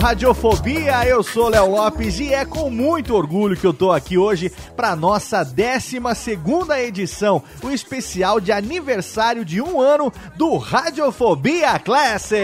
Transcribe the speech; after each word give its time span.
Radiofobia, 0.00 1.06
eu 1.06 1.22
sou 1.22 1.50
Léo 1.50 1.72
Lopes 1.72 2.18
e 2.18 2.32
é 2.32 2.46
com 2.46 2.70
muito 2.70 3.14
orgulho 3.14 3.54
que 3.54 3.66
eu 3.66 3.74
tô 3.74 3.92
aqui 3.92 4.16
hoje 4.16 4.50
para 4.74 4.96
nossa 4.96 5.44
12 5.44 6.00
segunda 6.16 6.80
edição, 6.80 7.42
o 7.62 7.70
especial 7.70 8.40
de 8.40 8.50
aniversário 8.50 9.44
de 9.44 9.60
um 9.60 9.78
ano 9.78 10.10
do 10.36 10.56
Radiofobia 10.56 11.78
Classic. 11.78 12.40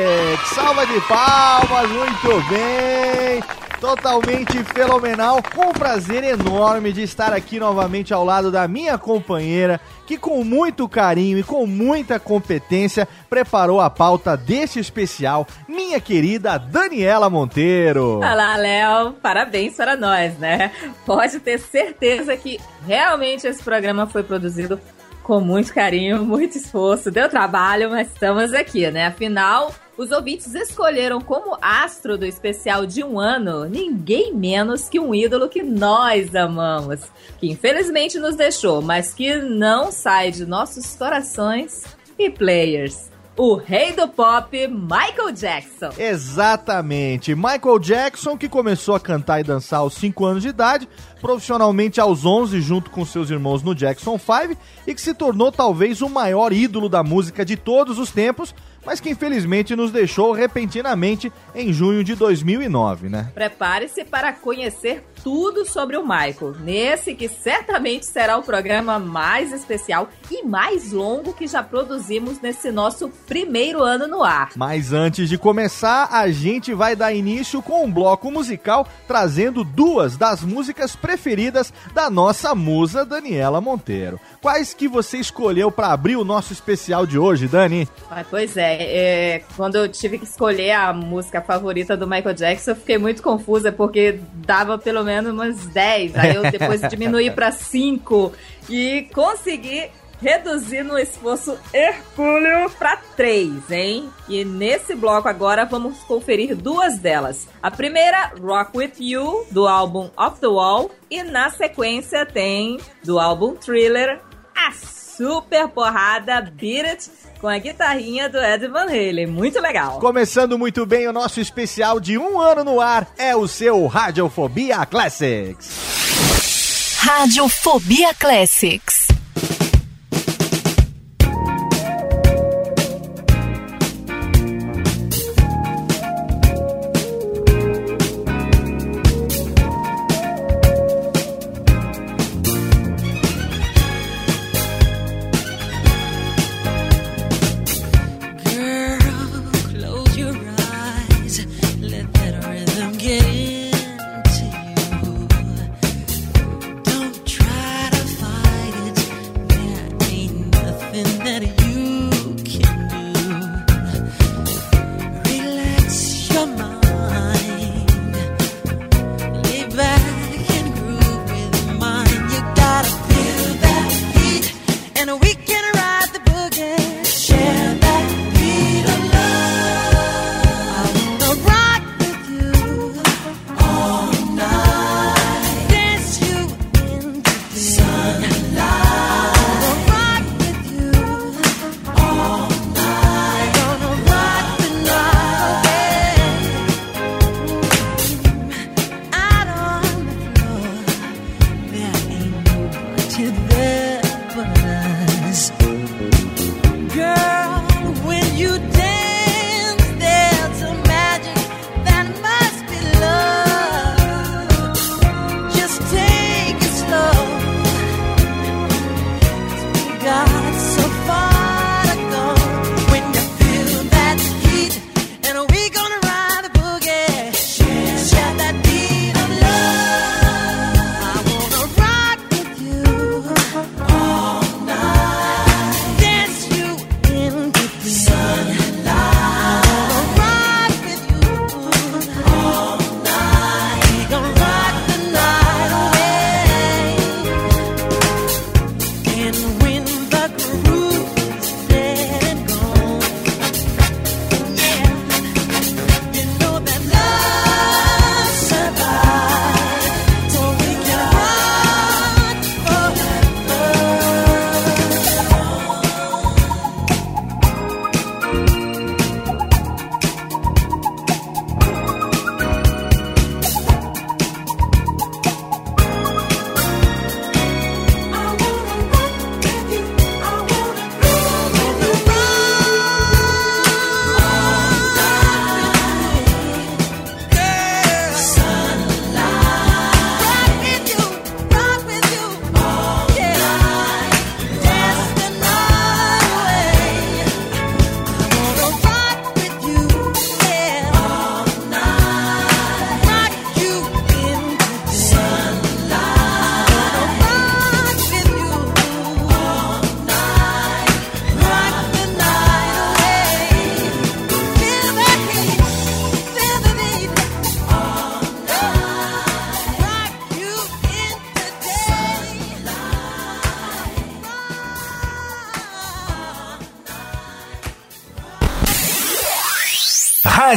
Salva 0.55 0.87
de 0.87 1.01
palmas, 1.01 1.91
muito 1.91 2.49
bem! 2.51 3.66
Totalmente 3.81 4.65
fenomenal, 4.65 5.43
com 5.55 5.67
um 5.67 5.73
prazer 5.73 6.25
enorme 6.25 6.93
de 6.93 7.03
estar 7.03 7.33
aqui 7.33 7.61
novamente 7.61 8.13
ao 8.15 8.25
lado 8.25 8.51
da 8.51 8.67
minha 8.67 8.97
companheira, 8.97 9.79
que 10.07 10.17
com 10.17 10.43
muito 10.43 10.89
carinho 10.89 11.39
e 11.39 11.43
com 11.43 11.67
muita 11.67 12.19
competência 12.19 13.07
preparou 13.29 13.81
a 13.81 13.91
pauta 13.91 14.35
deste 14.35 14.81
especial, 14.81 15.47
minha 15.69 16.01
querida 16.01 16.57
Daniela 16.59 17.29
Monteiro. 17.29 18.19
Olá, 18.19 18.57
Léo. 18.57 19.13
Parabéns 19.23 19.75
para 19.75 19.95
nós, 19.95 20.39
né? 20.39 20.73
Pode 21.05 21.39
ter 21.41 21.59
certeza 21.59 22.35
que 22.35 22.59
realmente 22.87 23.47
esse 23.47 23.63
programa 23.63 24.07
foi 24.07 24.23
produzido 24.23 24.81
com 25.23 25.41
muito 25.41 25.75
carinho, 25.75 26.25
muito 26.25 26.57
esforço. 26.57 27.11
Deu 27.11 27.29
trabalho, 27.29 27.91
mas 27.91 28.09
estamos 28.09 28.55
aqui, 28.55 28.91
né? 28.91 29.07
Afinal, 29.07 29.75
os 29.97 30.11
ouvintes 30.11 30.55
escolheram 30.55 31.21
como 31.21 31.57
astro 31.61 32.19
do 32.19 32.27
especial 32.27 32.85
de 32.85 33.03
um 33.03 33.19
ano 33.19 33.65
ninguém 33.65 34.35
menos 34.35 34.89
que 34.89 35.01
um 35.01 35.15
ídolo 35.15 35.49
que 35.49 35.63
nós 35.63 36.35
amamos, 36.35 37.01
que 37.39 37.51
infelizmente 37.51 38.19
nos 38.19 38.37
deixou, 38.37 38.83
mas 38.83 39.15
que 39.15 39.37
não 39.37 39.91
sai 39.91 40.31
de 40.31 40.45
nossos 40.45 40.95
corações 40.97 41.85
e 42.19 42.31
players. 42.31 43.11
O 43.39 43.55
rei 43.55 43.93
do 43.93 44.09
pop, 44.09 44.67
Michael 44.67 45.31
Jackson. 45.31 45.91
Exatamente. 45.99 47.35
Michael 47.35 47.79
Jackson, 47.79 48.35
que 48.35 48.49
começou 48.49 48.95
a 48.95 49.01
cantar 49.01 49.41
e 49.41 49.45
dançar 49.45 49.81
aos 49.81 49.93
5 49.93 50.25
anos 50.25 50.43
de 50.43 50.49
idade, 50.49 50.89
profissionalmente 51.21 52.01
aos 52.01 52.25
11, 52.25 52.59
junto 52.63 52.91
com 52.91 53.05
seus 53.05 53.29
irmãos 53.29 53.63
no 53.63 53.75
Jackson 53.75 54.19
5, 54.19 54.59
e 54.87 54.95
que 54.95 55.03
se 55.03 55.13
tornou 55.13 55.53
talvez 55.53 56.01
o 56.01 56.09
maior 56.09 56.51
ídolo 56.51 56.89
da 56.89 57.03
música 57.03 57.45
de 57.45 57.57
todos 57.57 57.99
os 57.99 58.11
tempos, 58.11 58.55
mas 58.87 59.01
que 59.01 59.11
infelizmente 59.11 59.75
nos 59.75 59.91
deixou 59.91 60.33
repentinamente 60.33 61.33
em 61.55 61.73
junho 61.73 62.05
de 62.05 62.15
2009, 62.15 63.09
né? 63.09 63.33
Prepare-se 63.35 64.05
para 64.05 64.33
conhecer 64.33 65.05
tudo 65.27 65.69
sobre 65.69 65.97
o 65.97 66.05
Michael, 66.05 66.55
nesse 66.61 67.13
que 67.13 67.29
certamente 67.29 68.07
será 68.07 68.39
o 68.39 68.45
programa 68.45 68.97
mais 69.01 69.53
especial 69.53 70.09
e 70.31 70.45
mais 70.45 70.93
longo 70.93 71.33
que 71.33 71.49
já 71.49 71.65
produzimos 71.65 72.41
nesse 72.41 72.71
nosso 72.71 73.09
primeiro 73.27 73.83
ano 73.83 74.07
no 74.07 74.23
ar. 74.23 74.51
Mas 74.55 74.93
antes 74.93 75.29
de 75.29 75.37
começar, 75.37 76.11
a 76.13 76.31
gente 76.31 76.73
vai 76.73 76.95
dar 76.95 77.13
início 77.13 77.61
com 77.61 77.85
um 77.85 77.91
bloco 77.91 78.31
musical 78.31 78.87
trazendo 79.09 79.65
duas 79.65 80.17
das 80.17 80.43
músicas 80.43 80.95
preferidas 80.95 81.73
da 81.93 82.09
nossa 82.09 82.55
musa 82.55 83.05
Daniela 83.05 83.61
Monteiro. 83.61 84.21
Quais 84.41 84.73
que 84.75 84.87
você 84.87 85.19
escolheu 85.19 85.73
para 85.73 85.89
abrir 85.93 86.15
o 86.15 86.25
nosso 86.25 86.53
especial 86.53 87.05
de 87.05 87.19
hoje, 87.19 87.49
Dani? 87.49 87.89
Ah, 88.09 88.25
pois 88.31 88.57
é, 88.57 88.77
é, 88.81 89.43
quando 89.57 89.75
eu 89.75 89.89
tive 89.89 90.19
que 90.19 90.25
escolher 90.25 90.71
a 90.71 90.93
música 90.93 91.43
favorita 91.43 91.97
do 91.97 92.07
Michael 92.07 92.33
Jackson, 92.33 92.71
eu 92.71 92.77
fiquei 92.77 92.97
muito 92.97 93.25
confusa 93.25 93.73
porque 93.73 94.21
dava 94.35 94.79
pelo 94.79 95.03
menos 95.03 95.16
umas 95.25 95.67
10, 95.67 96.17
aí 96.17 96.35
eu 96.35 96.51
depois 96.51 96.81
diminuí 96.91 97.31
para 97.31 97.51
5 97.53 98.33
e 98.69 99.09
consegui 99.15 99.91
reduzir 100.21 100.83
no 100.83 100.99
esforço 100.99 101.59
hercúleo 101.73 102.71
para 102.71 102.97
3, 103.17 103.71
hein? 103.71 104.11
E 104.29 104.45
nesse 104.45 104.95
bloco 104.95 105.29
agora 105.29 105.65
vamos 105.65 105.99
conferir 106.05 106.57
duas 106.57 106.99
delas. 106.99 107.49
A 107.63 107.71
primeira, 107.71 108.33
Rock 108.41 108.77
With 108.77 108.95
You, 108.99 109.47
do 109.51 109.67
álbum 109.67 110.11
Off 110.17 110.41
The 110.41 110.47
Wall, 110.47 110.91
e 111.11 111.23
na 111.23 111.51
sequência 111.51 112.25
tem 112.25 112.79
do 113.05 113.19
álbum 113.19 113.55
Thriller, 113.55 114.21
a 114.55 114.73
super 115.17 115.69
porrada 115.69 116.41
Beat 116.41 116.87
It, 116.87 117.11
com 117.41 117.49
a 117.49 117.59
guitarrinha 117.59 118.29
do 118.29 118.39
Ed 118.39 118.67
Van 118.69 118.87
Halen. 118.87 119.27
Muito 119.27 119.61
legal. 119.61 119.99
Começando 119.99 120.59
muito 120.59 120.85
bem 120.85 121.09
o 121.09 121.13
nosso 121.13 121.41
especial 121.41 121.99
de 121.99 122.19
um 122.19 122.41
ano 122.41 122.65
no 122.65 122.81
ar, 122.81 123.09
é 123.17 123.35
o 123.35 123.49
seu 123.49 123.87
Radiofobia 123.87 124.85
Classics. 124.87 126.99
Radiofobia 127.01 128.13
Classics. 128.15 129.16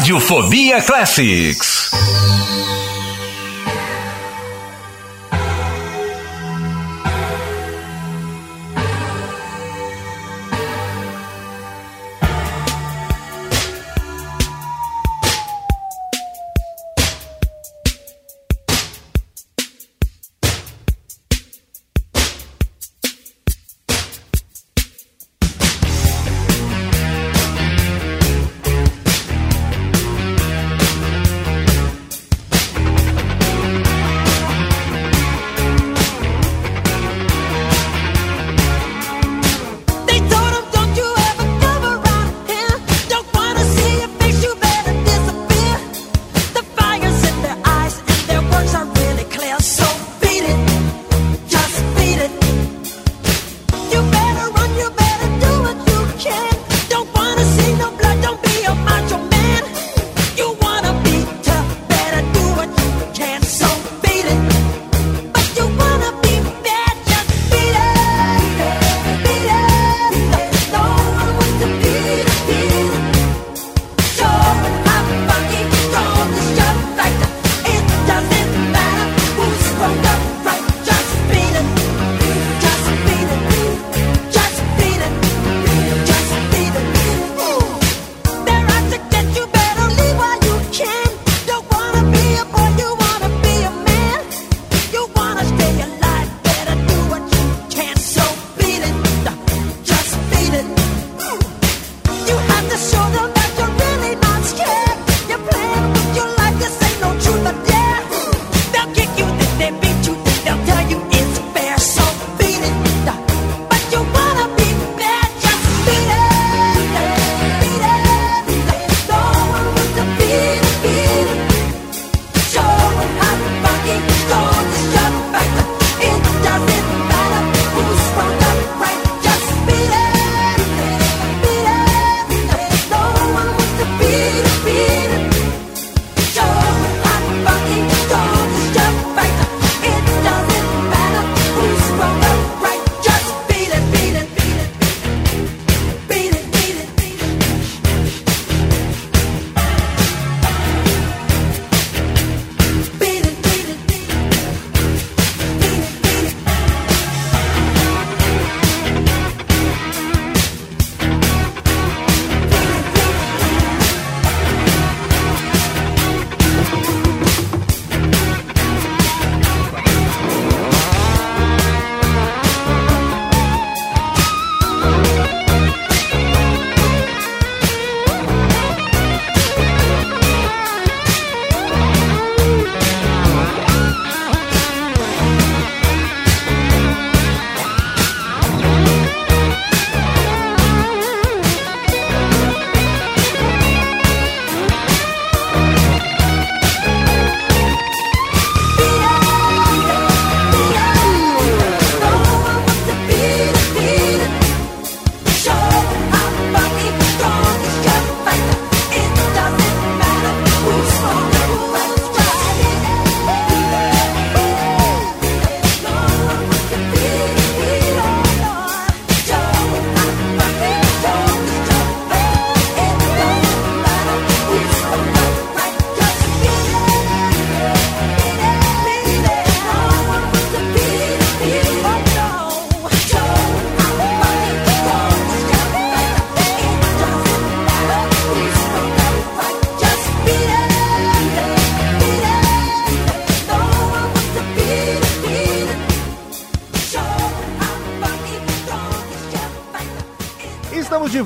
Radiofobia 0.09 0.81
Classics. 0.81 1.78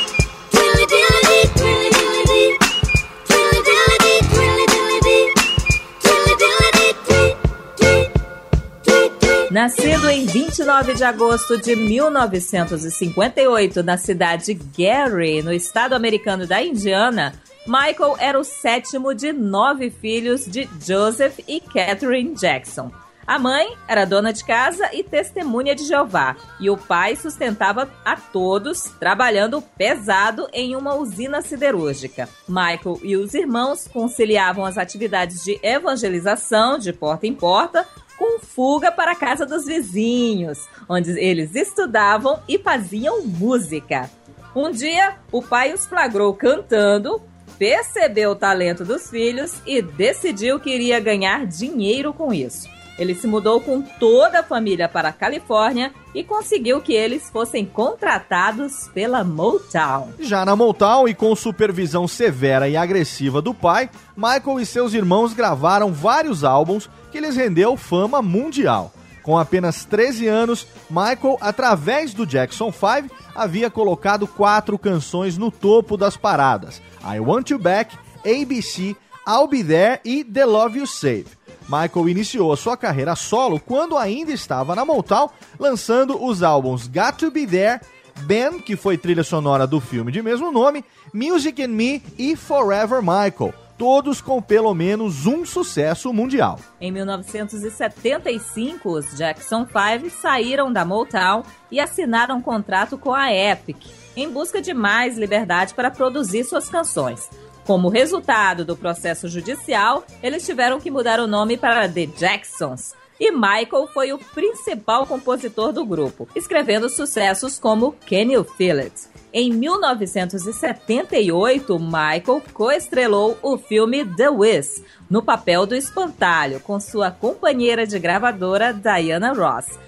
Nascido 9.53 10.09
em 10.09 10.25
29 10.25 10.95
de 10.95 11.05
agosto 11.05 11.59
de 11.59 11.77
1958 11.77 13.83
na 13.83 13.99
cidade 13.99 14.47
de 14.47 14.55
Gary, 14.55 15.43
no 15.43 15.53
estado 15.53 15.93
americano 15.93 16.47
da 16.47 16.63
Indiana, 16.63 17.35
Michael 17.67 18.17
era 18.19 18.41
o 18.41 18.45
sétimo 18.45 19.15
de 19.15 19.31
nove 19.31 19.91
filhos 19.91 20.47
de 20.47 20.67
Joseph 20.81 21.39
e 21.47 21.61
Catherine 21.61 22.35
Jackson. 22.35 22.91
A 23.27 23.39
mãe 23.39 23.77
era 23.87 24.07
dona 24.07 24.33
de 24.33 24.43
casa 24.43 24.89
e 24.91 25.05
testemunha 25.05 25.75
de 25.75 25.85
Jeová, 25.85 26.35
e 26.59 26.71
o 26.71 26.79
pai 26.79 27.15
sustentava 27.15 27.91
a 28.05 28.17
todos, 28.17 28.85
trabalhando 28.99 29.61
pesado 29.61 30.49
em 30.53 30.75
uma 30.75 30.95
usina 30.95 31.43
siderúrgica. 31.43 32.27
Michael 32.49 32.99
e 33.03 33.19
os 33.19 33.35
irmãos 33.35 33.87
conciliavam 33.87 34.65
as 34.65 34.79
atividades 34.79 35.45
de 35.45 35.61
evangelização 35.63 36.79
de 36.79 36.91
porta 36.91 37.27
em 37.27 37.35
porta 37.35 37.87
com 38.23 38.39
fuga 38.39 38.93
para 38.93 39.13
a 39.13 39.17
casa 39.17 39.45
dos 39.45 39.65
vizinhos, 39.67 40.69
onde 40.89 41.11
eles 41.19 41.57
estudavam 41.57 42.41
e 42.49 42.57
faziam 42.57 43.27
música. 43.27 44.09
Um 44.55 44.71
dia, 44.71 45.17
o 45.33 45.43
pai 45.43 45.73
os 45.73 45.87
flagrou 45.87 46.33
cantando, 46.33 47.21
percebeu 47.59 48.31
o 48.31 48.37
talento 48.37 48.85
dos 48.85 49.11
filhos 49.11 49.61
e 49.67 49.83
decidiu 49.83 50.61
que 50.61 50.71
iria 50.71 51.01
ganhar 51.01 51.45
dinheiro 51.47 52.13
com 52.13 52.33
isso. 52.33 52.71
Ele 52.99 53.15
se 53.15 53.27
mudou 53.27 53.61
com 53.61 53.81
toda 53.81 54.41
a 54.41 54.43
família 54.43 54.89
para 54.89 55.09
a 55.09 55.13
Califórnia 55.13 55.93
e 56.15 56.23
conseguiu 56.23 56.81
que 56.81 56.93
eles 56.93 57.31
fossem 57.31 57.65
contratados 57.65 58.89
pela 58.93 59.25
Motown. 59.25 60.11
Já 60.21 60.45
na 60.45 60.55
Motown 60.55 61.09
e 61.09 61.15
com 61.15 61.35
supervisão 61.35 62.07
severa 62.07 62.69
e 62.69 62.77
agressiva 62.77 63.41
do 63.41 63.55
pai, 63.55 63.89
Michael 64.17 64.61
e 64.61 64.67
seus 64.67 64.93
irmãos 64.93 65.33
gravaram 65.33 65.93
vários 65.93 66.45
álbuns 66.45 66.89
que 67.11 67.21
lhes 67.21 67.37
rendeu 67.37 67.77
fama 67.77 68.21
mundial. 68.21 68.93
Com 69.23 69.39
apenas 69.39 69.85
13 69.85 70.27
anos, 70.27 70.67
Michael, 70.91 71.39
através 71.41 72.13
do 72.13 72.27
Jackson 72.27 72.73
5, 72.73 73.15
havia 73.35 73.71
colocado 73.71 74.27
quatro 74.27 74.77
canções 74.79 75.39
no 75.39 75.51
topo 75.51 75.97
das 75.97 76.17
paradas: 76.17 76.83
I 77.05 77.21
Want 77.21 77.51
You 77.51 77.59
Back, 77.59 77.97
ABC, 78.27 78.97
I'll 79.27 79.47
Be 79.47 79.63
There 79.63 80.01
e 80.05 80.25
The 80.25 80.45
Love 80.45 80.79
You 80.81 80.87
Save. 80.87 81.27
Michael 81.69 82.09
iniciou 82.09 82.53
a 82.53 82.57
sua 82.57 82.77
carreira 82.77 83.15
solo 83.17 83.61
quando 83.61 83.97
ainda 83.97 84.33
estava 84.33 84.75
na 84.75 84.85
Motown, 84.85 85.31
lançando 85.59 86.23
os 86.23 86.43
álbuns 86.43 86.87
Got 86.87 87.19
to 87.19 87.31
Be 87.31 87.47
There, 87.47 87.81
Ben, 88.21 88.61
que 88.61 88.77
foi 88.77 88.97
trilha 88.99 89.25
sonora 89.25 89.67
do 89.67 89.81
filme 89.81 90.13
de 90.13 90.23
mesmo 90.23 90.53
nome, 90.53 90.85
Music 91.13 91.63
and 91.63 91.69
Me 91.69 92.03
e 92.19 92.37
Forever 92.37 93.01
Michael, 93.01 93.55
todos 93.77 94.21
com 94.21 94.41
pelo 94.41 94.73
menos 94.75 95.27
um 95.27 95.45
sucesso 95.45 96.13
mundial. 96.13 96.59
Em 96.81 96.93
1975, 96.93 98.91
os 98.91 99.17
Jackson 99.17 99.67
5 99.67 100.11
saíram 100.21 100.73
da 100.73 100.85
Motown 100.85 101.43
e 101.71 101.81
assinaram 101.81 102.37
um 102.37 102.43
contrato 102.43 102.97
com 102.97 103.13
a 103.13 103.33
Epic, 103.33 103.79
em 104.15 104.31
busca 104.31 104.63
de 104.63 104.73
mais 104.73 105.19
liberdade 105.19 105.75
para 105.75 105.91
produzir 105.91 106.45
suas 106.45 106.69
canções. 106.69 107.29
Como 107.67 107.89
resultado 107.89 108.65
do 108.65 108.77
processo 108.77 109.29
judicial, 109.29 110.05
eles 110.21 110.45
tiveram 110.45 110.81
que 110.81 110.91
mudar 110.91 111.21
o 111.21 111.29
nome 111.29 111.57
para 111.57 111.89
The 111.89 112.07
Jacksons. 112.07 112.93
E 113.21 113.31
Michael 113.31 113.87
foi 113.95 114.13
o 114.13 114.19
principal 114.19 115.07
compositor 115.07 115.73
do 115.73 115.87
grupo, 115.87 116.27
escrevendo 116.35 116.89
sucessos 116.89 117.61
como 117.61 117.95
Can 118.09 118.33
You 118.33 118.43
Feel 118.43 118.81
It? 118.81 119.13
Em 119.33 119.53
1978, 119.53 121.79
Michael 121.79 122.43
coestrelou 122.53 123.39
o 123.41 123.57
filme 123.57 124.05
The 124.05 124.29
Wiz, 124.29 124.83
no 125.09 125.23
papel 125.23 125.65
do 125.65 125.77
espantalho, 125.77 126.59
com 126.59 126.81
sua 126.81 127.13
companheira 127.13 127.87
de 127.87 127.97
gravadora 127.99 128.75
Diana 128.75 129.33
Ross, 129.33 129.79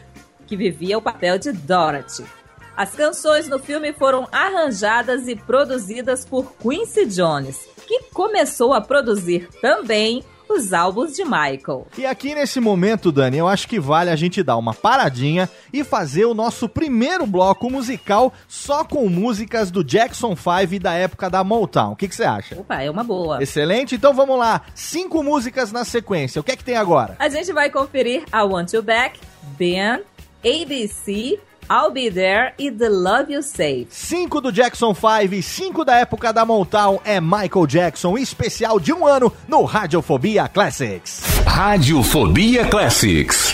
que 0.47 0.57
vivia 0.57 0.97
o 0.97 1.03
papel 1.03 1.39
de 1.39 1.51
Dorothy. 1.51 2.25
As 2.77 2.91
canções 2.91 3.49
no 3.49 3.59
filme 3.59 3.93
foram 3.93 4.27
arranjadas 4.33 5.29
e 5.29 5.37
produzidas 5.37 6.25
por 6.25 6.53
Quincy 6.57 7.07
Jones, 7.07 7.69
que 7.87 8.05
começou 8.13 8.75
a 8.75 8.81
produzir 8.81 9.49
também 9.61 10.25
os 10.49 10.73
álbuns 10.73 11.15
de 11.15 11.25
Michael. 11.25 11.87
E 11.97 12.05
aqui 12.05 12.35
nesse 12.35 12.61
momento, 12.61 13.11
Dani, 13.13 13.39
eu 13.39 13.49
acho 13.49 13.69
que 13.69 13.81
vale 13.81 14.11
a 14.11 14.17
gente 14.17 14.43
dar 14.43 14.57
uma 14.57 14.75
paradinha 14.75 15.49
e 15.73 15.83
fazer 15.85 16.25
o 16.25 16.35
nosso 16.35 16.69
primeiro 16.69 17.27
bloco 17.27 17.71
musical 17.71 18.33
só 18.49 18.85
com 18.85 19.09
músicas 19.09 19.71
do 19.71 19.83
Jackson 19.83 20.37
5 20.37 20.75
e 20.75 20.79
da 20.79 20.95
época 20.95 21.31
da 21.31 21.43
Motown. 21.43 21.93
O 21.93 21.97
que 21.97 22.09
você 22.09 22.25
acha? 22.25 22.61
Opa, 22.61 22.83
é 22.83 22.91
uma 22.91 23.05
boa. 23.05 23.43
Excelente, 23.43 23.95
então 23.95 24.13
vamos 24.13 24.39
lá. 24.39 24.63
Cinco 24.75 25.23
músicas 25.23 25.73
na 25.73 25.85
sequência. 25.85 26.41
O 26.41 26.45
que 26.45 26.53
é 26.53 26.57
que 26.57 26.65
tem 26.65 26.77
agora? 26.77 27.17
A 27.19 27.29
gente 27.29 27.53
vai 27.53 27.71
conferir 27.71 28.25
I 28.33 28.43
Want 28.43 28.73
You 28.73 28.83
Back, 28.83 29.21
Ben, 29.57 30.03
ABC, 30.45 31.41
I'll 31.71 31.91
Be 31.91 32.11
There 32.11 32.53
e 32.59 32.71
The 32.71 32.89
Love 32.89 33.33
You 33.33 33.43
Save. 33.43 33.87
Cinco 33.91 34.41
do 34.41 34.53
Jackson 34.53 34.95
5 34.95 35.35
e 35.35 35.43
cinco 35.43 35.85
da 35.85 35.97
época 35.97 36.33
da 36.33 36.45
Motown 36.45 36.99
é 37.05 37.21
Michael 37.21 37.67
Jackson, 37.67 38.19
especial 38.19 38.79
de 38.81 38.93
um 38.93 39.07
ano 39.07 39.33
no 39.49 39.63
Radiofobia 39.65 40.49
Classics. 40.49 41.23
Radiofobia 41.47 42.67
Classics. 42.67 43.54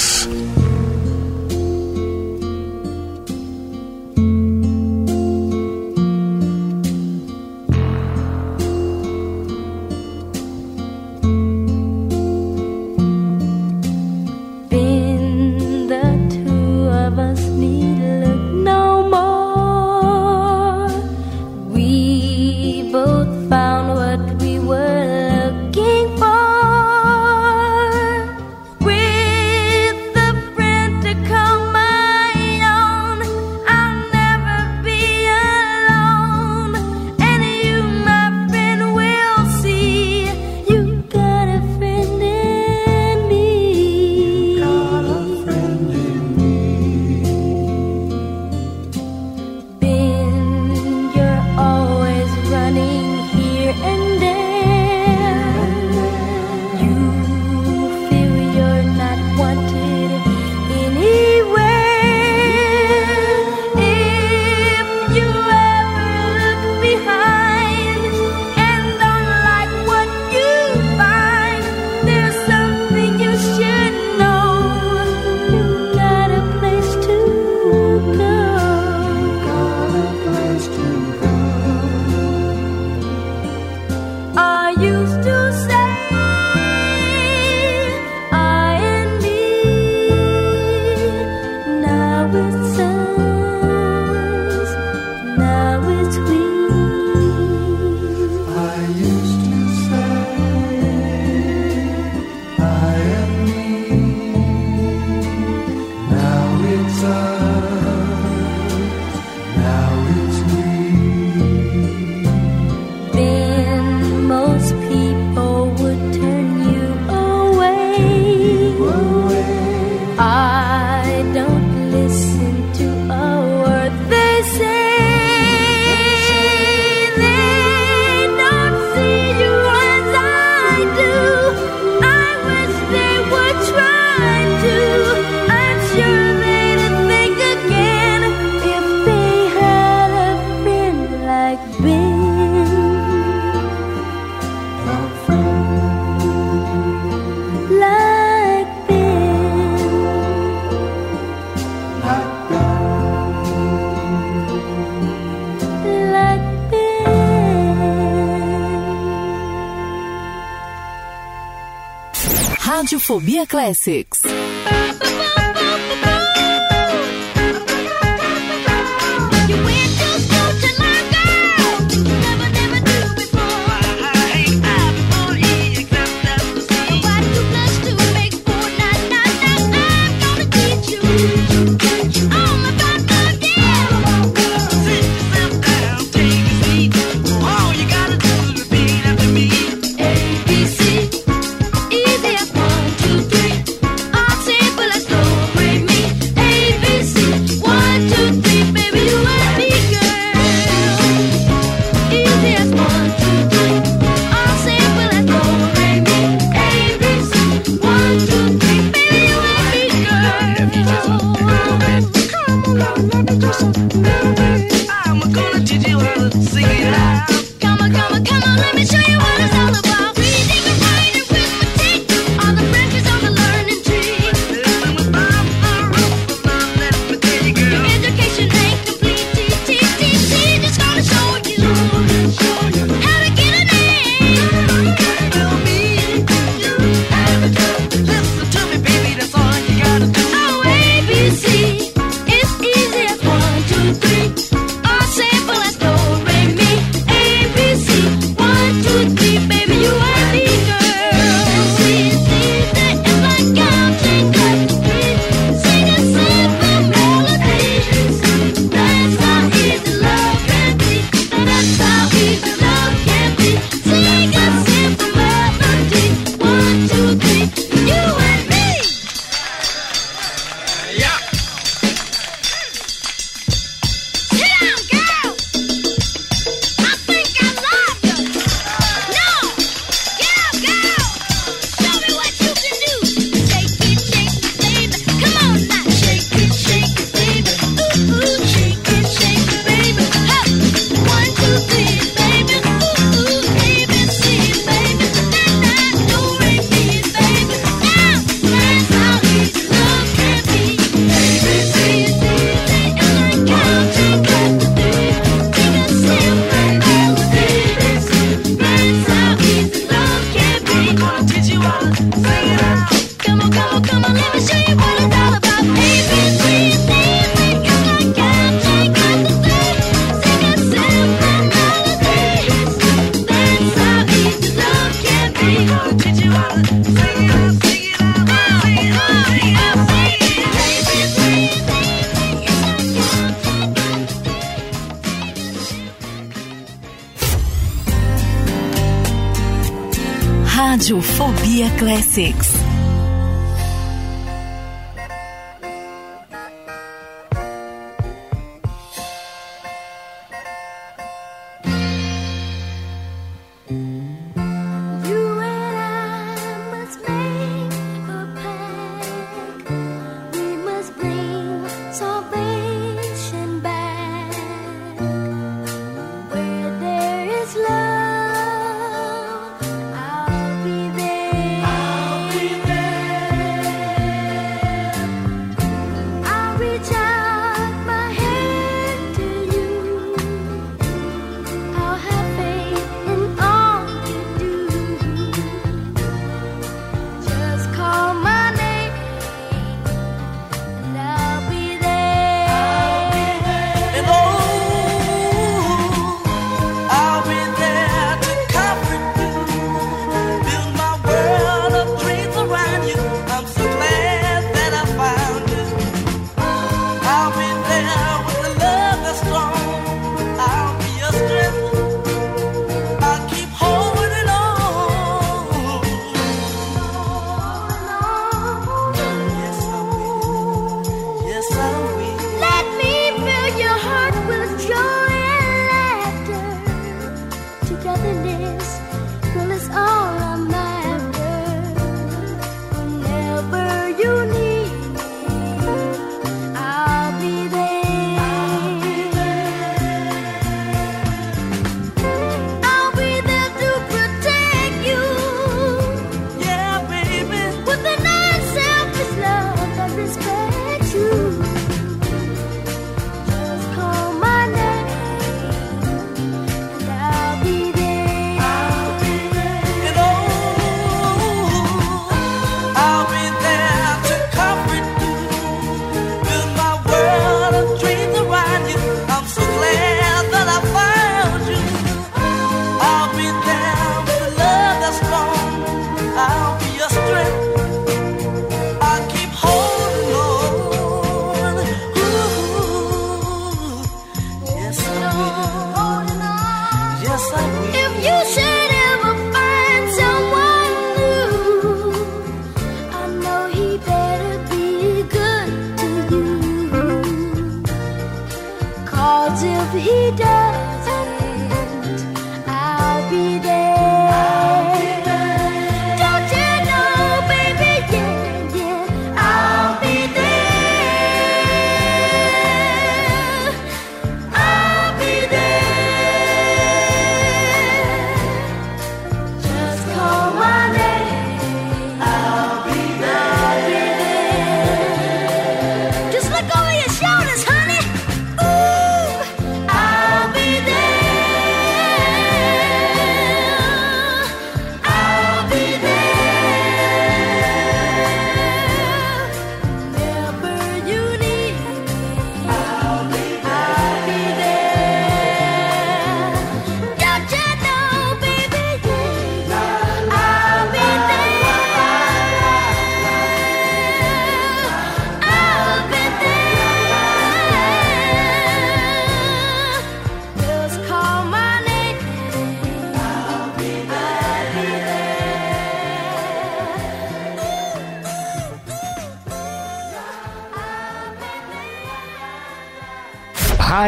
Radiofobia 163.01 163.47
Classics. 163.47 164.40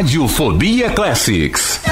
Radiofobia 0.03 0.91
Classics. 0.91 1.82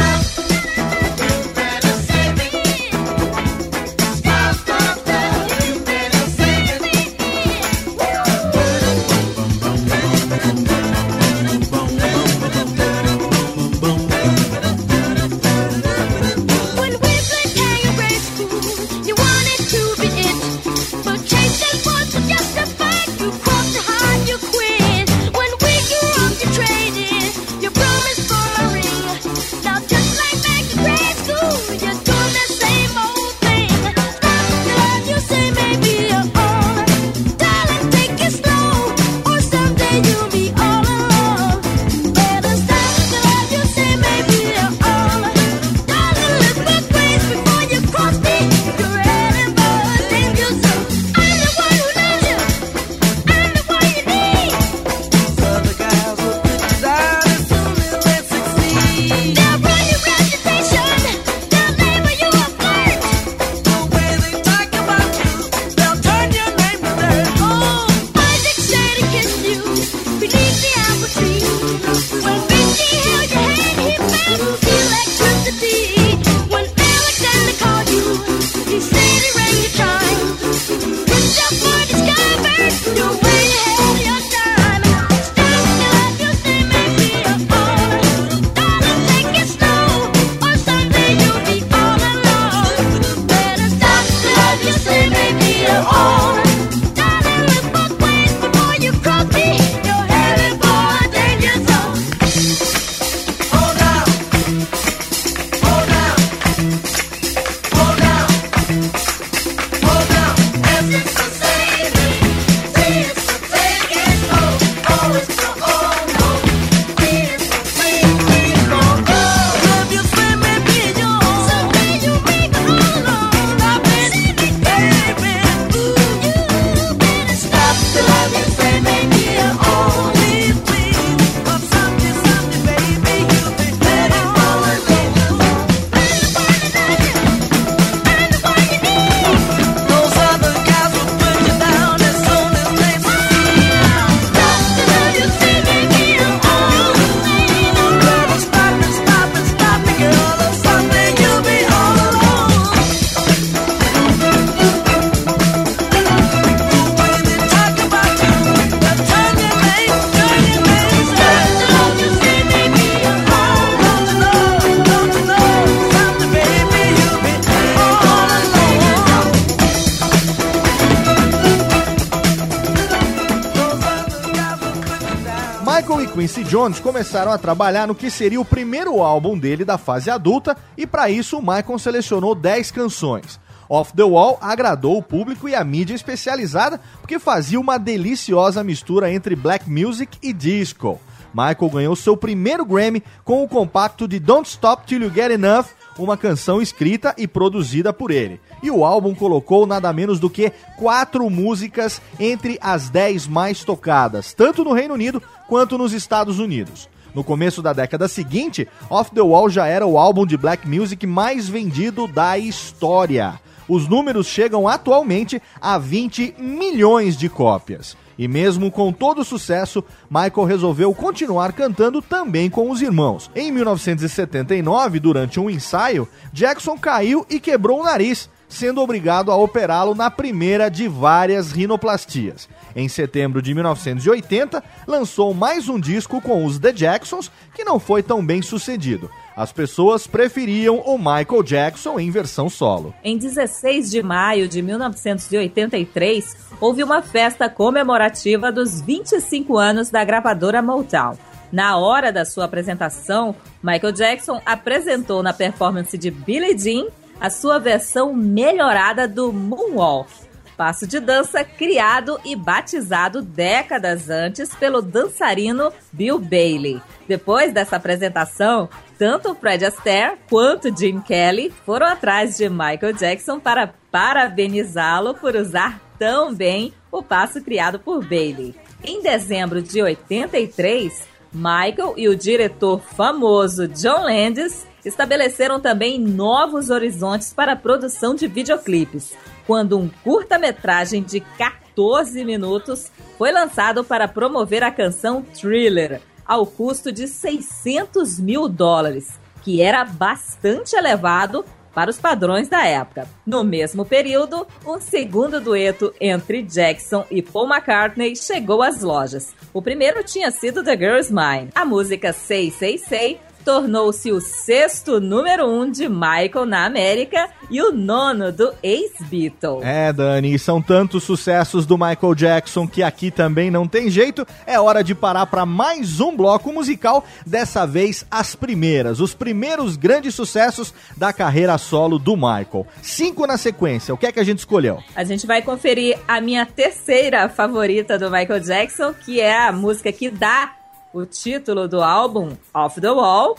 Quincy 175.92 176.46
Jones 176.46 176.80
começaram 176.80 177.32
a 177.32 177.38
trabalhar 177.38 177.86
no 177.86 177.94
que 177.94 178.10
seria 178.10 178.40
o 178.40 178.46
primeiro 178.46 179.02
álbum 179.02 179.38
dele 179.38 179.66
da 179.66 179.78
fase 179.78 180.10
adulta 180.10 180.56
e 180.78 180.88
para 180.88 181.10
isso 181.10 181.38
o 181.38 181.42
Michael 181.42 181.78
selecionou 181.78 182.34
10 182.34 182.72
canções. 182.72 183.40
Off 183.68 183.94
the 183.94 184.04
Wall 184.04 184.38
agradou 184.42 184.98
o 184.98 185.04
público 185.04 185.50
e 185.50 185.56
a 185.56 185.64
mídia 185.64 185.94
especializada 185.94 186.80
porque 187.02 187.20
fazia 187.20 187.60
uma 187.60 187.78
deliciosa 187.78 188.64
mistura 188.64 189.12
entre 189.12 189.36
black 189.36 189.70
music 189.70 190.18
e 190.24 190.32
disco. 190.32 191.00
Michael 191.34 191.72
ganhou 191.72 191.96
seu 191.96 192.16
primeiro 192.16 192.66
Grammy 192.66 193.04
com 193.24 193.44
o 193.44 193.48
compacto 193.48 194.08
de 194.08 194.20
Don't 194.20 194.48
Stop 194.50 194.86
Till 194.86 195.04
You 195.04 195.14
Get 195.14 195.32
Enough, 195.32 195.66
uma 195.98 196.18
canção 196.18 196.62
escrita 196.62 197.14
e 197.18 197.28
produzida 197.28 197.94
por 197.94 198.12
ele. 198.12 198.40
E 198.64 198.70
o 198.70 198.86
álbum 198.86 199.14
colocou 199.14 199.66
nada 199.66 199.92
menos 199.92 200.20
do 200.20 200.30
que 200.30 200.52
quatro 200.78 201.30
músicas 201.30 202.02
entre 202.20 202.58
as 202.62 202.90
dez 202.90 203.28
mais 203.28 203.64
tocadas, 203.64 204.34
tanto 204.34 204.64
no 204.64 204.74
Reino 204.74 204.94
Unido 204.94 205.22
quanto 205.52 205.78
nos 205.78 205.92
Estados 205.92 206.40
Unidos. 206.40 206.88
No 207.14 207.26
começo 207.26 207.62
da 207.62 207.74
década 207.74 208.08
seguinte, 208.08 208.70
Off 208.90 209.12
the 209.12 209.20
Wall 209.20 209.50
já 209.50 209.68
era 209.68 209.86
o 209.86 209.98
álbum 209.98 210.26
de 210.26 210.38
black 210.38 210.66
music 210.66 211.06
mais 211.06 211.50
vendido 211.50 212.08
da 212.08 212.38
história. 212.38 213.38
Os 213.68 213.86
números 213.86 214.28
chegam 214.28 214.66
atualmente 214.66 215.42
a 215.60 215.78
20 215.78 216.36
milhões 216.40 217.18
de 217.18 217.28
cópias. 217.28 217.98
E 218.18 218.30
mesmo 218.30 218.72
com 218.72 218.94
todo 218.94 219.20
o 219.20 219.26
sucesso, 219.26 219.84
Michael 220.10 220.48
resolveu 220.48 220.96
continuar 220.96 221.52
cantando 221.52 222.02
também 222.02 222.50
com 222.50 222.72
os 222.72 222.82
irmãos. 222.82 223.30
Em 223.36 223.52
1979, 223.52 225.02
durante 225.02 225.38
um 225.38 225.50
ensaio, 225.50 226.08
Jackson 226.32 226.78
caiu 226.78 227.26
e 227.30 227.42
quebrou 227.42 227.82
o 227.82 227.84
nariz, 227.84 228.30
sendo 228.54 228.82
obrigado 228.82 229.32
a 229.32 229.36
operá-lo 229.36 229.96
na 229.96 230.12
primeira 230.12 230.70
de 230.70 230.88
várias 230.88 231.52
rinoplastias. 231.52 232.48
Em 232.76 232.88
setembro 232.88 233.42
de 233.42 233.54
1980, 233.54 234.64
lançou 234.88 235.34
mais 235.34 235.68
um 235.68 235.80
disco 235.80 236.22
com 236.22 236.46
os 236.46 236.60
The 236.60 236.72
Jacksons, 236.72 237.32
que 237.54 237.64
não 237.64 237.80
foi 237.80 238.04
tão 238.04 238.26
bem 238.26 238.42
sucedido. 238.42 239.10
As 239.36 239.52
pessoas 239.52 240.06
preferiam 240.06 240.80
o 240.80 240.98
Michael 240.98 241.44
Jackson 241.44 242.00
em 242.00 242.12
versão 242.12 242.50
solo. 242.50 242.94
Em 243.04 243.18
16 243.18 243.90
de 243.90 244.04
maio 244.04 244.48
de 244.48 244.62
1983, 244.62 246.38
houve 246.60 246.84
uma 246.84 247.02
festa 247.02 247.50
comemorativa 247.50 248.52
dos 248.52 248.82
25 248.82 249.58
anos 249.58 249.90
da 249.90 250.04
gravadora 250.04 250.62
Motown. 250.62 251.18
Na 251.52 251.78
hora 251.78 252.12
da 252.12 252.24
sua 252.24 252.46
apresentação, 252.46 253.36
Michael 253.62 253.92
Jackson 253.92 254.42
apresentou 254.46 255.22
na 255.22 255.34
performance 255.34 255.98
de 255.98 256.10
Billie 256.10 256.58
Jean 256.58 256.86
a 257.22 257.30
sua 257.30 257.60
versão 257.60 258.12
melhorada 258.16 259.08
do 259.08 259.32
Moonwalk, 259.32 260.12
passo 260.58 260.88
de 260.88 261.00
dança 261.00 261.44
criado 261.44 262.20
e 262.26 262.36
batizado 262.36 263.22
décadas 263.22 264.10
antes 264.10 264.56
pelo 264.56 264.82
dançarino 264.82 265.72
Bill 265.94 266.18
Bailey. 266.18 266.82
Depois 267.08 267.54
dessa 267.54 267.76
apresentação, 267.76 268.68
tanto 268.98 269.36
Fred 269.36 269.64
Astaire 269.64 270.18
quanto 270.28 270.76
Jim 270.76 271.00
Kelly 271.00 271.54
foram 271.64 271.86
atrás 271.86 272.38
de 272.38 272.50
Michael 272.50 272.94
Jackson 272.94 273.40
para 273.40 273.72
parabenizá-lo 273.92 275.14
por 275.14 275.36
usar 275.36 275.80
tão 276.00 276.34
bem 276.34 276.74
o 276.92 277.04
passo 277.04 277.40
criado 277.40 277.80
por 277.80 278.04
Bailey. 278.04 278.56
Em 278.84 279.04
dezembro 279.04 279.62
de 279.62 279.80
83, 279.80 281.08
Michael 281.32 281.94
e 281.98 282.10
o 282.10 282.16
diretor 282.16 282.82
famoso 282.82 283.68
John 283.68 284.06
Landis 284.06 284.66
estabeleceram 284.86 285.60
também 285.60 286.00
novos 286.00 286.70
horizontes 286.70 287.34
para 287.34 287.54
a 287.54 287.56
produção 287.56 288.16
de 288.16 288.28
videoclipes, 288.28 289.14
quando 289.46 289.78
um 289.78 289.90
curta-metragem 290.04 291.04
de 291.04 291.20
14 291.20 292.24
minutos 292.24 292.92
foi 293.18 293.32
lançado 293.32 293.84
para 293.84 294.08
promover 294.08 294.64
a 294.64 294.72
canção 294.72 295.22
Thriller, 295.22 296.02
ao 296.26 296.46
custo 296.46 296.92
de 296.92 297.08
600 297.08 298.20
mil 298.20 298.48
dólares, 298.48 299.20
que 299.44 299.62
era 299.62 299.84
bastante 299.84 300.76
elevado 300.76 301.44
para 301.74 301.90
os 301.90 301.98
padrões 301.98 302.48
da 302.50 302.66
época. 302.66 303.08
No 303.26 303.44
mesmo 303.44 303.86
período, 303.86 304.46
um 304.66 304.80
segundo 304.80 305.40
dueto 305.40 305.94
entre 306.00 306.44
Jackson 306.44 307.06
e 307.10 307.22
Paul 307.22 307.48
McCartney 307.48 308.16
chegou 308.16 308.62
às 308.62 308.82
lojas. 308.82 309.34
O 309.54 309.62
primeiro 309.62 310.04
tinha 310.04 310.32
sido 310.32 310.64
The 310.64 310.78
Girl's 310.78 311.10
Mine. 311.10 311.50
A 311.56 311.66
música 311.66 312.14
Say 312.14 312.52
Say 312.52 312.78
Say 312.78 313.20
tornou-se 313.44 314.12
o 314.12 314.22
sexto 314.22 315.00
número 315.00 315.48
um 315.48 315.70
de 315.70 315.88
Michael 315.88 316.46
na 316.46 316.66
América 316.66 317.30
e 317.50 317.62
o 317.62 317.72
nono 317.72 318.32
do 318.32 318.54
ex-Beatle. 318.64 319.62
É, 319.64 319.92
Dani, 319.92 320.38
são 320.40 320.62
tantos 320.62 321.04
sucessos 321.04 321.66
do 321.66 321.78
Michael 321.78 322.16
Jackson 322.16 322.68
que 322.68 322.82
aqui 322.82 323.12
também 323.12 323.52
não 323.52 323.68
tem 323.68 323.90
jeito. 323.90 324.26
É 324.46 324.60
hora 324.60 324.84
de 324.84 324.96
parar 324.96 325.26
para 325.26 325.46
mais 325.46 326.00
um 326.00 326.16
bloco 326.16 326.54
musical, 326.54 327.04
dessa 327.26 327.66
vez 327.66 328.06
as 328.10 328.36
primeiras, 328.36 329.00
os 329.00 329.14
primeiros 329.14 329.76
grandes 329.76 330.16
sucessos 330.16 330.74
da 330.96 331.12
carreira 331.12 331.58
solo 331.58 332.00
do 332.00 332.16
Michael. 332.16 332.66
Cinco 332.82 333.26
na 333.26 333.38
sequência, 333.38 333.94
o 333.94 333.98
que 333.98 334.06
é 334.06 334.12
que 334.12 334.20
a 334.20 334.24
gente 334.24 334.40
escolheu? 334.40 334.80
A 334.96 335.04
gente 335.04 335.28
vai 335.28 335.42
conferir 335.42 335.98
a 336.08 336.22
minha 336.22 336.46
terceira 336.46 337.28
favorita 337.28 337.98
do 337.98 338.10
Michael 338.10 338.40
Jackson, 338.40 338.94
que 338.94 339.20
é 339.20 339.38
a 339.38 339.52
música 339.52 339.92
que 339.92 340.10
dá 340.10 340.54
o 340.94 341.06
título 341.06 341.68
do 341.68 341.82
álbum, 341.82 342.36
Off 342.54 342.80
the 342.80 342.90
Wall. 342.90 343.38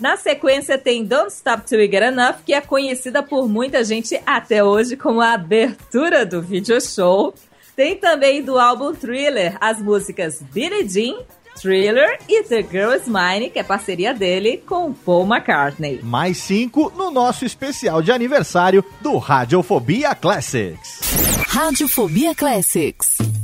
Na 0.00 0.16
sequência 0.16 0.78
tem 0.78 1.04
Don't 1.04 1.32
Stop 1.32 1.66
Till 1.66 1.80
You 1.80 1.90
Get 1.90 2.02
Enough, 2.02 2.36
que 2.46 2.54
é 2.54 2.60
conhecida 2.60 3.22
por 3.22 3.48
muita 3.48 3.82
gente 3.82 4.20
até 4.24 4.62
hoje 4.62 4.96
como 4.96 5.20
a 5.20 5.32
abertura 5.32 6.24
do 6.24 6.40
video 6.40 6.80
show. 6.80 7.34
Tem 7.74 7.96
também 7.96 8.42
do 8.42 8.58
álbum 8.58 8.92
Thriller 8.94 9.56
as 9.60 9.80
músicas 9.80 10.40
Billie 10.52 10.88
Jean, 10.88 11.18
Thriller 11.60 12.18
e 12.28 12.42
The 12.44 12.62
Girl 12.62 12.92
Is 12.92 13.08
Mine, 13.08 13.50
que 13.50 13.58
é 13.58 13.62
parceria 13.64 14.14
dele 14.14 14.62
com 14.66 14.92
Paul 14.92 15.26
McCartney. 15.26 16.00
Mais 16.02 16.38
cinco 16.38 16.92
no 16.96 17.10
nosso 17.10 17.44
especial 17.44 18.00
de 18.00 18.12
aniversário 18.12 18.84
do 19.00 19.16
Radiofobia 19.18 20.14
Classics. 20.14 21.00
Radiofobia 21.48 22.34
Classics. 22.34 23.37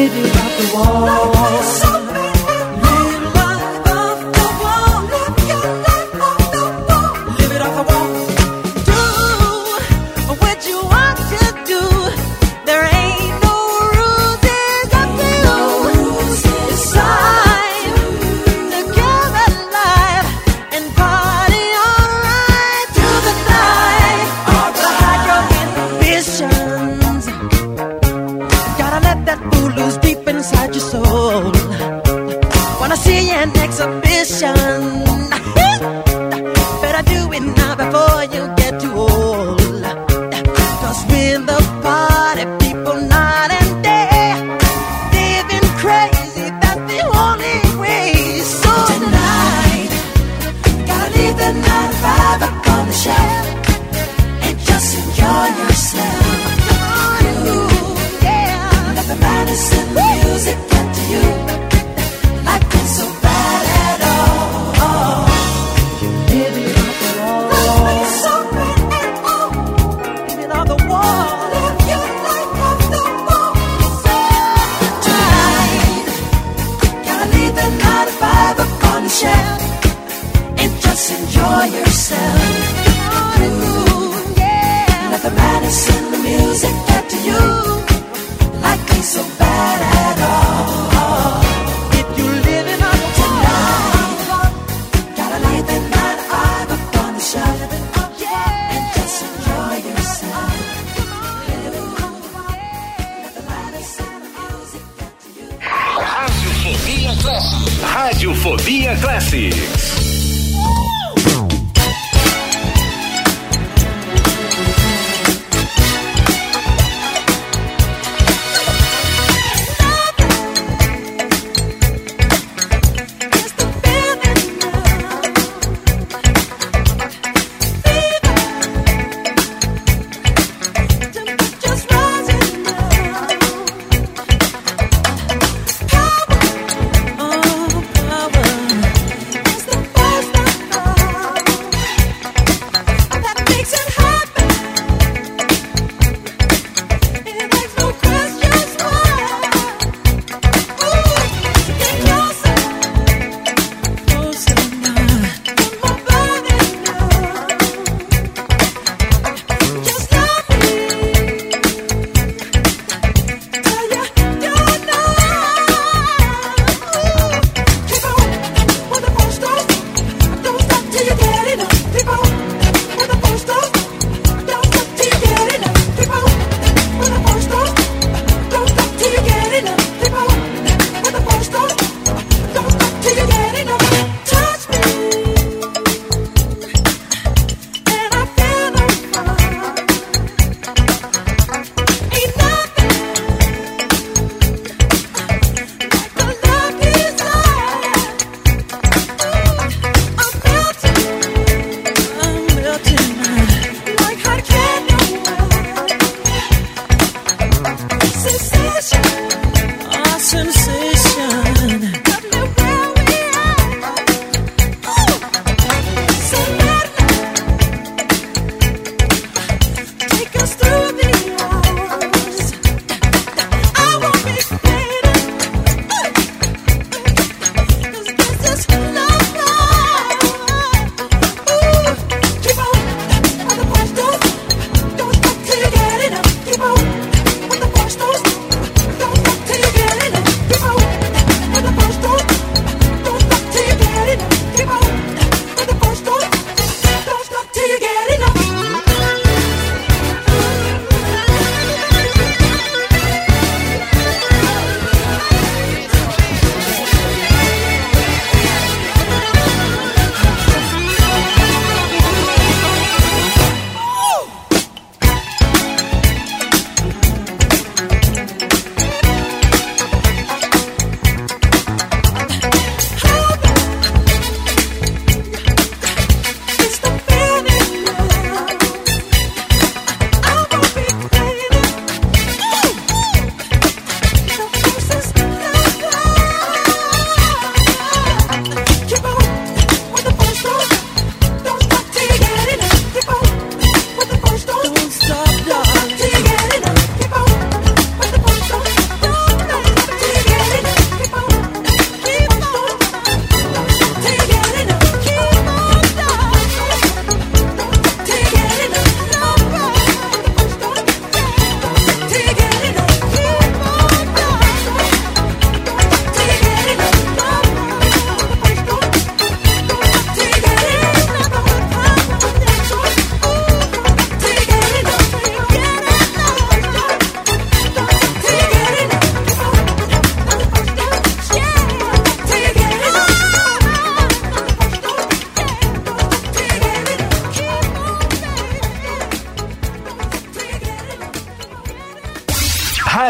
Living 0.00 0.24
off 0.30 0.56
the 0.56 0.74
wall. 0.74 1.19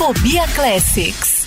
Radiofobia 0.00 0.46
Classics. 0.54 1.39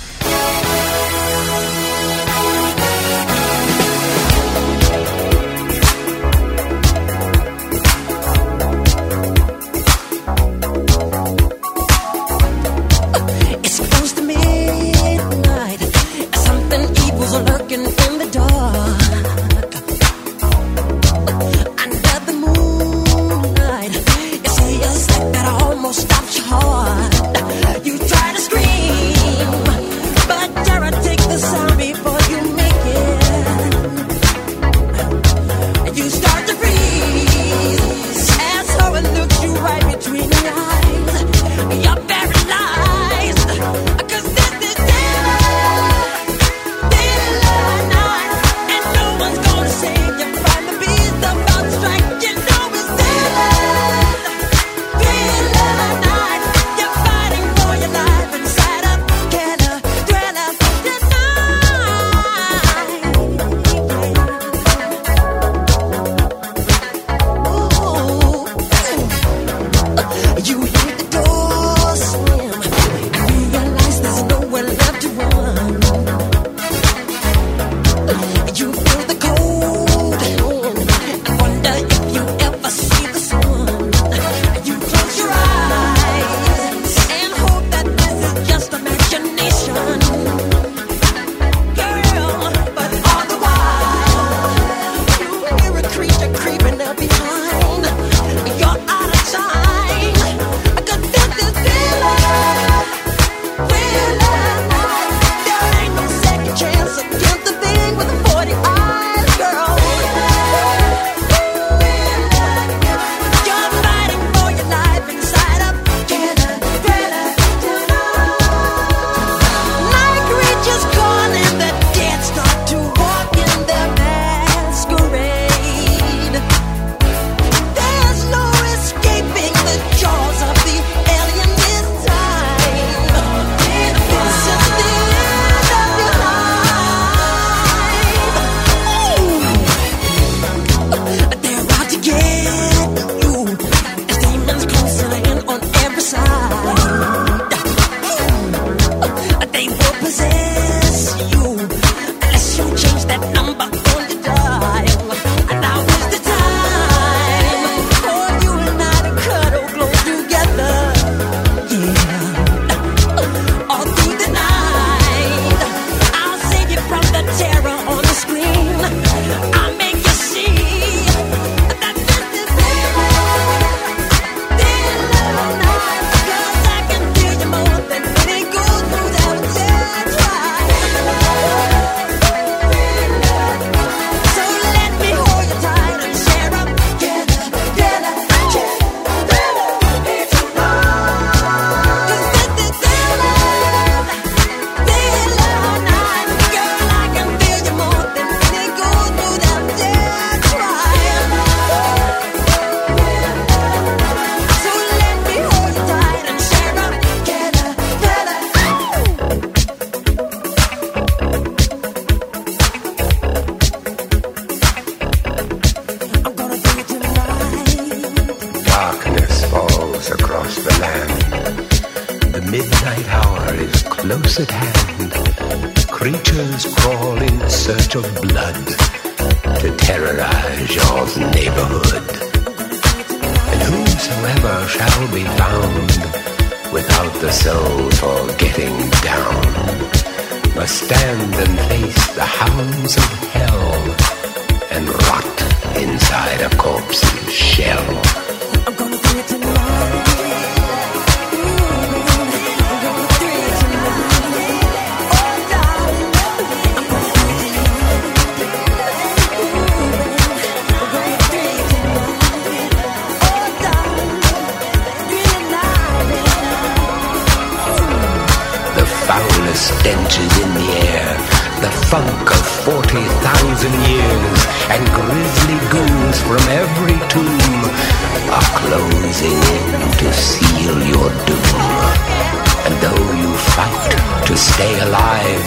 To 284.26 284.38
stay 284.38 284.80
alive, 284.80 285.46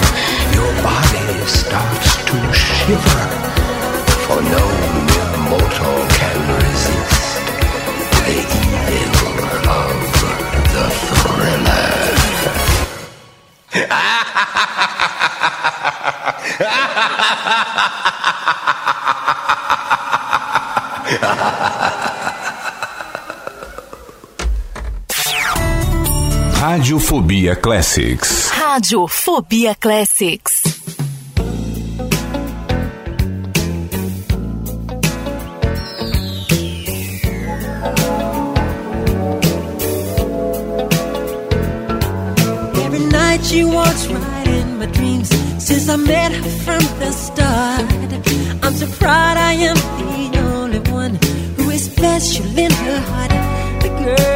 your 0.52 0.72
body 0.82 1.46
starts 1.46 2.16
to 2.24 2.52
shiver, 2.52 3.28
for 4.26 4.40
no 4.42 4.64
mortal 5.48 6.06
can 6.18 6.38
resist 6.56 7.40
the 8.26 8.38
evil 9.00 9.36
of 9.70 9.96
the 10.74 10.86
thriller. 11.06 11.92
Radiofobia 26.68 27.54
Classics. 27.54 28.50
Rádio 28.50 29.06
Fobia 29.06 29.76
Classics. 29.76 30.62
Every 42.84 42.98
night 43.12 43.44
she 43.44 43.62
walks 43.62 44.08
right 44.08 44.48
in 44.48 44.78
my 44.80 44.86
dreams 44.86 45.28
since 45.64 45.88
I 45.88 45.94
met 45.94 46.32
her 46.32 46.50
from 46.64 46.82
the 46.98 47.12
start. 47.12 47.86
I'm 48.64 48.74
so 48.74 48.88
proud 48.98 49.36
I 49.36 49.52
am 49.52 49.76
the 50.00 50.38
only 50.40 50.80
one 50.90 51.14
who 51.56 51.70
is 51.70 51.84
special 51.84 52.58
in 52.58 52.72
her 52.72 53.00
heart. 53.08 53.30
The 53.82 53.88
girl 54.02 54.35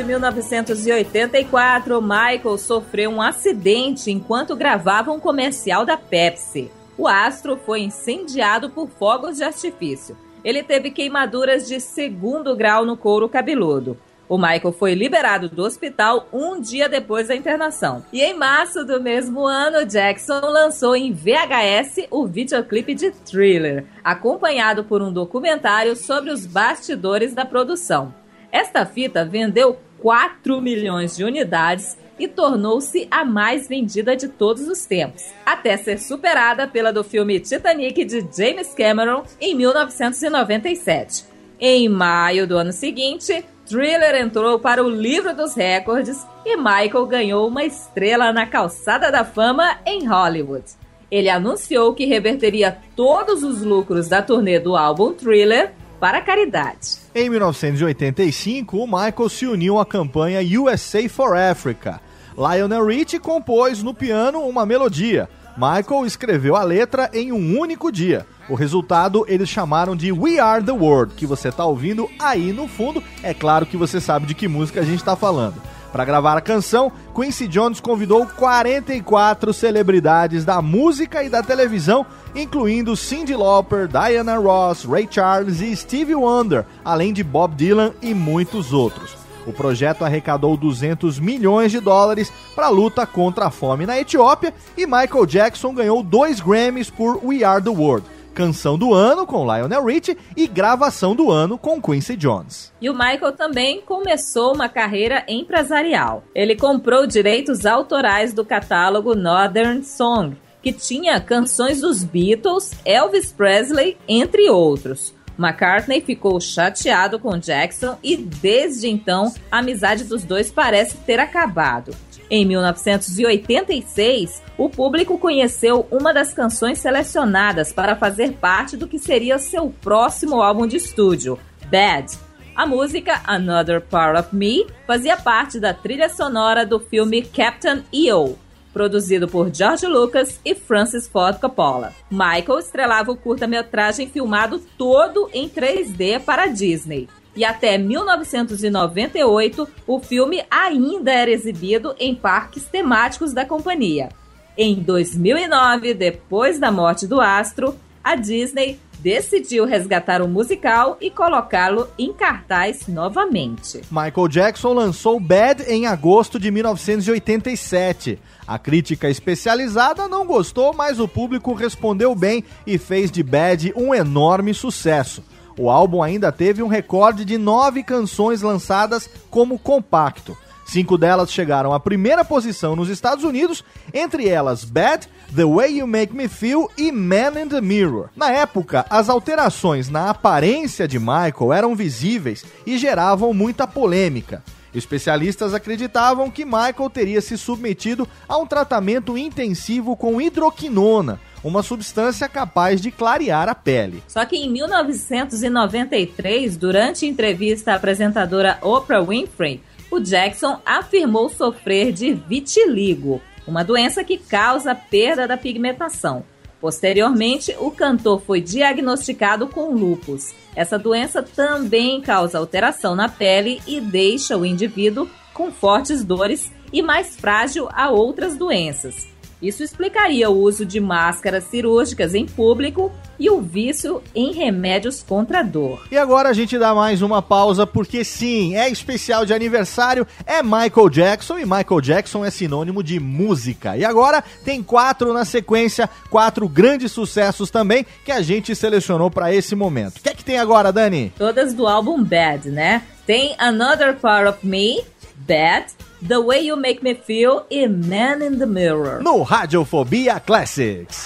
de 0.00 0.06
1984, 0.06 2.00
Michael 2.00 2.56
sofreu 2.56 3.10
um 3.10 3.20
acidente 3.20 4.10
enquanto 4.10 4.56
gravava 4.56 5.12
um 5.12 5.20
comercial 5.20 5.84
da 5.84 5.94
Pepsi. 5.94 6.70
O 6.96 7.06
astro 7.06 7.58
foi 7.66 7.82
incendiado 7.82 8.70
por 8.70 8.88
fogos 8.88 9.36
de 9.36 9.44
artifício. 9.44 10.16
Ele 10.42 10.62
teve 10.62 10.90
queimaduras 10.90 11.68
de 11.68 11.78
segundo 11.80 12.56
grau 12.56 12.86
no 12.86 12.96
couro 12.96 13.28
cabeludo. 13.28 13.98
O 14.26 14.38
Michael 14.38 14.72
foi 14.72 14.94
liberado 14.94 15.50
do 15.50 15.62
hospital 15.64 16.26
um 16.32 16.58
dia 16.58 16.88
depois 16.88 17.28
da 17.28 17.36
internação. 17.36 18.02
E 18.10 18.22
em 18.22 18.32
março 18.32 18.86
do 18.86 19.02
mesmo 19.02 19.44
ano, 19.44 19.84
Jackson 19.84 20.40
lançou 20.40 20.96
em 20.96 21.12
VHS 21.12 22.06
o 22.10 22.26
videoclipe 22.26 22.94
de 22.94 23.10
Thriller, 23.10 23.84
acompanhado 24.02 24.82
por 24.82 25.02
um 25.02 25.12
documentário 25.12 25.94
sobre 25.94 26.30
os 26.30 26.46
bastidores 26.46 27.34
da 27.34 27.44
produção. 27.44 28.14
Esta 28.52 28.84
fita 28.84 29.24
vendeu 29.24 29.78
4 30.00 30.60
milhões 30.60 31.16
de 31.16 31.24
unidades 31.24 31.96
e 32.18 32.28
tornou-se 32.28 33.08
a 33.10 33.24
mais 33.24 33.66
vendida 33.66 34.14
de 34.14 34.28
todos 34.28 34.68
os 34.68 34.84
tempos, 34.84 35.24
até 35.44 35.76
ser 35.76 35.98
superada 35.98 36.68
pela 36.68 36.92
do 36.92 37.02
filme 37.02 37.40
Titanic 37.40 38.04
de 38.04 38.20
James 38.36 38.74
Cameron 38.74 39.22
em 39.40 39.54
1997. 39.54 41.24
Em 41.58 41.88
maio 41.88 42.46
do 42.46 42.56
ano 42.56 42.72
seguinte, 42.72 43.44
Thriller 43.66 44.16
entrou 44.16 44.58
para 44.58 44.84
o 44.84 44.88
livro 44.88 45.34
dos 45.34 45.54
recordes 45.54 46.26
e 46.44 46.56
Michael 46.56 47.06
ganhou 47.06 47.48
uma 47.48 47.64
estrela 47.64 48.32
na 48.32 48.46
calçada 48.46 49.10
da 49.10 49.24
fama 49.24 49.78
em 49.86 50.06
Hollywood. 50.06 50.64
Ele 51.10 51.28
anunciou 51.28 51.94
que 51.94 52.06
reverteria 52.06 52.78
todos 52.94 53.42
os 53.42 53.62
lucros 53.62 54.08
da 54.08 54.22
turnê 54.22 54.58
do 54.58 54.76
álbum 54.76 55.12
Thriller 55.12 55.72
para 56.00 56.18
a 56.18 56.22
caridade. 56.22 56.98
Em 57.14 57.28
1985, 57.28 58.78
o 58.78 58.86
Michael 58.86 59.28
se 59.28 59.46
uniu 59.46 59.78
à 59.78 59.84
campanha 59.84 60.40
USA 60.58 61.06
for 61.08 61.36
Africa. 61.36 62.00
Lionel 62.36 62.86
Richie 62.86 63.18
compôs 63.18 63.82
no 63.82 63.92
piano 63.92 64.40
uma 64.40 64.64
melodia. 64.64 65.28
Michael 65.56 66.06
escreveu 66.06 66.56
a 66.56 66.62
letra 66.62 67.10
em 67.12 67.32
um 67.32 67.58
único 67.58 67.92
dia. 67.92 68.26
O 68.48 68.54
resultado 68.54 69.26
eles 69.28 69.48
chamaram 69.48 69.94
de 69.94 70.10
We 70.10 70.38
Are 70.38 70.64
the 70.64 70.72
World, 70.72 71.14
que 71.14 71.26
você 71.26 71.48
está 71.48 71.66
ouvindo 71.66 72.08
aí 72.18 72.52
no 72.52 72.66
fundo. 72.66 73.02
É 73.22 73.34
claro 73.34 73.66
que 73.66 73.76
você 73.76 74.00
sabe 74.00 74.26
de 74.26 74.34
que 74.34 74.48
música 74.48 74.80
a 74.80 74.84
gente 74.84 75.00
está 75.00 75.14
falando. 75.14 75.60
Para 75.92 76.04
gravar 76.04 76.36
a 76.36 76.40
canção, 76.40 76.92
Quincy 77.14 77.48
Jones 77.48 77.80
convidou 77.80 78.24
44 78.24 79.52
celebridades 79.52 80.44
da 80.44 80.62
música 80.62 81.24
e 81.24 81.28
da 81.28 81.42
televisão, 81.42 82.06
incluindo 82.34 82.96
Cyndi 82.96 83.34
Lauper, 83.34 83.88
Diana 83.88 84.38
Ross, 84.38 84.84
Ray 84.84 85.08
Charles 85.10 85.60
e 85.60 85.74
Stevie 85.74 86.14
Wonder, 86.14 86.64
além 86.84 87.12
de 87.12 87.24
Bob 87.24 87.56
Dylan 87.56 87.92
e 88.00 88.14
muitos 88.14 88.72
outros. 88.72 89.16
O 89.46 89.52
projeto 89.52 90.04
arrecadou 90.04 90.56
200 90.56 91.18
milhões 91.18 91.72
de 91.72 91.80
dólares 91.80 92.32
para 92.54 92.66
a 92.66 92.70
luta 92.70 93.04
contra 93.04 93.46
a 93.46 93.50
fome 93.50 93.84
na 93.84 93.98
Etiópia 93.98 94.54
e 94.76 94.86
Michael 94.86 95.26
Jackson 95.26 95.74
ganhou 95.74 96.04
dois 96.04 96.40
Grammys 96.40 96.88
por 96.88 97.18
We 97.24 97.42
Are 97.42 97.62
the 97.62 97.70
World. 97.70 98.06
Canção 98.34 98.78
do 98.78 98.94
ano 98.94 99.26
com 99.26 99.44
Lionel 99.44 99.84
Richie 99.84 100.16
e 100.36 100.46
gravação 100.46 101.14
do 101.14 101.30
ano 101.30 101.58
com 101.58 101.80
Quincy 101.80 102.16
Jones. 102.16 102.72
E 102.80 102.88
o 102.88 102.94
Michael 102.94 103.32
também 103.32 103.80
começou 103.80 104.54
uma 104.54 104.68
carreira 104.68 105.24
empresarial. 105.28 106.22
Ele 106.34 106.54
comprou 106.56 107.06
direitos 107.06 107.66
autorais 107.66 108.32
do 108.32 108.44
catálogo 108.44 109.14
Northern 109.14 109.82
Song, 109.84 110.36
que 110.62 110.72
tinha 110.72 111.20
canções 111.20 111.80
dos 111.80 112.04
Beatles, 112.04 112.72
Elvis 112.84 113.32
Presley, 113.32 113.96
entre 114.06 114.48
outros. 114.48 115.14
McCartney 115.38 116.02
ficou 116.02 116.38
chateado 116.38 117.18
com 117.18 117.38
Jackson 117.38 117.98
e 118.02 118.14
desde 118.14 118.88
então 118.88 119.32
a 119.50 119.58
amizade 119.58 120.04
dos 120.04 120.22
dois 120.22 120.50
parece 120.52 120.98
ter 120.98 121.18
acabado. 121.18 121.94
Em 122.30 122.46
1986, 122.46 124.40
o 124.56 124.70
público 124.70 125.18
conheceu 125.18 125.84
uma 125.90 126.14
das 126.14 126.32
canções 126.32 126.78
selecionadas 126.78 127.72
para 127.72 127.96
fazer 127.96 128.34
parte 128.34 128.76
do 128.76 128.86
que 128.86 129.00
seria 129.00 129.36
seu 129.36 129.74
próximo 129.82 130.40
álbum 130.40 130.64
de 130.64 130.76
estúdio, 130.76 131.36
Bad. 131.68 132.16
A 132.54 132.64
música 132.66 133.20
Another 133.26 133.80
Part 133.80 134.16
of 134.20 134.36
Me 134.36 134.64
fazia 134.86 135.16
parte 135.16 135.58
da 135.58 135.74
trilha 135.74 136.08
sonora 136.08 136.64
do 136.64 136.78
filme 136.78 137.22
Captain 137.22 137.82
EO, 137.92 138.38
produzido 138.72 139.26
por 139.26 139.52
George 139.52 139.86
Lucas 139.86 140.38
e 140.44 140.54
Francis 140.54 141.08
Ford 141.08 141.40
Coppola. 141.40 141.92
Michael 142.08 142.60
estrelava 142.60 143.10
o 143.10 143.16
curta-metragem 143.16 144.08
filmado 144.08 144.60
todo 144.78 145.28
em 145.32 145.48
3D 145.48 146.20
para 146.20 146.44
a 146.44 146.46
Disney. 146.46 147.08
E 147.34 147.44
até 147.44 147.78
1998, 147.78 149.68
o 149.86 150.00
filme 150.00 150.42
ainda 150.50 151.12
era 151.12 151.30
exibido 151.30 151.94
em 151.98 152.14
parques 152.14 152.64
temáticos 152.64 153.32
da 153.32 153.44
companhia. 153.44 154.08
Em 154.56 154.74
2009, 154.74 155.94
depois 155.94 156.58
da 156.58 156.72
morte 156.72 157.06
do 157.06 157.20
astro, 157.20 157.76
a 158.02 158.16
Disney 158.16 158.78
decidiu 158.98 159.64
resgatar 159.64 160.20
o 160.20 160.28
musical 160.28 160.96
e 161.00 161.10
colocá-lo 161.10 161.88
em 161.98 162.12
cartaz 162.12 162.86
novamente. 162.86 163.80
Michael 163.90 164.28
Jackson 164.28 164.72
lançou 164.74 165.18
Bad 165.18 165.62
em 165.62 165.86
agosto 165.86 166.38
de 166.38 166.50
1987. 166.50 168.18
A 168.46 168.58
crítica 168.58 169.08
especializada 169.08 170.06
não 170.08 170.26
gostou, 170.26 170.74
mas 170.74 171.00
o 171.00 171.08
público 171.08 171.54
respondeu 171.54 172.14
bem 172.14 172.44
e 172.66 172.76
fez 172.76 173.10
de 173.10 173.22
Bad 173.22 173.72
um 173.74 173.94
enorme 173.94 174.52
sucesso. 174.52 175.22
O 175.60 175.68
álbum 175.68 176.02
ainda 176.02 176.32
teve 176.32 176.62
um 176.62 176.68
recorde 176.68 177.22
de 177.22 177.36
nove 177.36 177.82
canções 177.82 178.40
lançadas 178.40 179.10
como 179.28 179.58
compacto. 179.58 180.34
Cinco 180.64 180.96
delas 180.96 181.30
chegaram 181.30 181.74
à 181.74 181.78
primeira 181.78 182.24
posição 182.24 182.74
nos 182.74 182.88
Estados 182.88 183.24
Unidos, 183.24 183.62
entre 183.92 184.26
elas 184.26 184.64
Bad, 184.64 185.06
The 185.36 185.44
Way 185.44 185.80
You 185.80 185.86
Make 185.86 186.16
Me 186.16 186.28
Feel 186.28 186.70
e 186.78 186.90
Man 186.90 187.38
in 187.42 187.48
the 187.48 187.60
Mirror. 187.60 188.08
Na 188.16 188.30
época, 188.30 188.86
as 188.88 189.10
alterações 189.10 189.90
na 189.90 190.08
aparência 190.08 190.88
de 190.88 190.98
Michael 190.98 191.52
eram 191.52 191.76
visíveis 191.76 192.42
e 192.64 192.78
geravam 192.78 193.34
muita 193.34 193.66
polêmica. 193.66 194.42
Especialistas 194.74 195.52
acreditavam 195.52 196.30
que 196.30 196.44
Michael 196.44 196.88
teria 196.88 197.20
se 197.20 197.36
submetido 197.36 198.08
a 198.26 198.38
um 198.38 198.46
tratamento 198.46 199.18
intensivo 199.18 199.94
com 199.94 200.20
hidroquinona, 200.20 201.20
uma 201.42 201.62
substância 201.62 202.28
capaz 202.28 202.80
de 202.80 202.90
clarear 202.90 203.48
a 203.48 203.54
pele. 203.54 204.02
Só 204.06 204.24
que 204.24 204.36
em 204.36 204.50
1993, 204.50 206.56
durante 206.56 207.06
entrevista 207.06 207.72
à 207.72 207.76
apresentadora 207.76 208.58
Oprah 208.62 209.02
Winfrey, 209.02 209.62
o 209.90 209.98
Jackson 209.98 210.60
afirmou 210.64 211.28
sofrer 211.28 211.92
de 211.92 212.12
vitiligo, 212.12 213.20
uma 213.46 213.64
doença 213.64 214.04
que 214.04 214.16
causa 214.16 214.74
perda 214.74 215.26
da 215.26 215.36
pigmentação. 215.36 216.24
Posteriormente, 216.60 217.56
o 217.58 217.70
cantor 217.70 218.20
foi 218.20 218.40
diagnosticado 218.40 219.48
com 219.48 219.72
lupus. 219.72 220.34
Essa 220.54 220.78
doença 220.78 221.22
também 221.22 222.02
causa 222.02 222.38
alteração 222.38 222.94
na 222.94 223.08
pele 223.08 223.62
e 223.66 223.80
deixa 223.80 224.36
o 224.36 224.44
indivíduo 224.44 225.08
com 225.32 225.50
fortes 225.50 226.04
dores 226.04 226.52
e 226.70 226.82
mais 226.82 227.16
frágil 227.16 227.66
a 227.72 227.90
outras 227.90 228.36
doenças. 228.36 229.08
Isso 229.42 229.62
explicaria 229.62 230.28
o 230.28 230.38
uso 230.38 230.66
de 230.66 230.78
máscaras 230.80 231.44
cirúrgicas 231.44 232.14
em 232.14 232.26
público 232.26 232.92
e 233.18 233.30
o 233.30 233.40
vício 233.40 234.02
em 234.14 234.32
remédios 234.32 235.02
contra 235.02 235.40
a 235.40 235.42
dor. 235.42 235.86
E 235.90 235.96
agora 235.96 236.28
a 236.28 236.32
gente 236.32 236.58
dá 236.58 236.74
mais 236.74 237.02
uma 237.02 237.22
pausa 237.22 237.66
porque 237.66 238.04
sim, 238.04 238.56
é 238.56 238.68
especial 238.68 239.24
de 239.24 239.32
aniversário, 239.32 240.06
é 240.26 240.42
Michael 240.42 240.88
Jackson 240.90 241.38
e 241.38 241.44
Michael 241.44 241.80
Jackson 241.80 242.24
é 242.24 242.30
sinônimo 242.30 242.82
de 242.82 243.00
música. 243.00 243.76
E 243.76 243.84
agora 243.84 244.22
tem 244.44 244.62
quatro 244.62 245.12
na 245.12 245.24
sequência, 245.24 245.88
quatro 246.10 246.48
grandes 246.48 246.92
sucessos 246.92 247.50
também 247.50 247.86
que 248.04 248.12
a 248.12 248.22
gente 248.22 248.54
selecionou 248.54 249.10
para 249.10 249.34
esse 249.34 249.54
momento. 249.54 249.98
O 249.98 250.02
que 250.02 250.08
é 250.08 250.14
que 250.14 250.24
tem 250.24 250.38
agora, 250.38 250.72
Dani? 250.72 251.12
Todas 251.16 251.54
do 251.54 251.66
álbum 251.66 252.02
Bad, 252.02 252.50
né? 252.50 252.82
Tem 253.06 253.34
Another 253.38 253.96
Part 253.96 254.28
of 254.28 254.46
Me, 254.46 254.82
Bad, 255.16 255.66
The 256.02 256.20
Way 256.20 256.40
You 256.40 256.56
Make 256.56 256.82
Me 256.82 256.94
Feel 256.94 257.44
e 257.50 257.66
Man 257.66 258.22
in 258.22 258.38
the 258.38 258.46
Mirror. 258.46 259.02
No 259.02 259.22
Radiofobia 259.24 260.24
Classics. 260.24 261.04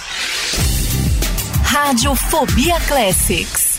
Radiofobia 1.66 2.78
Classics. 2.86 3.73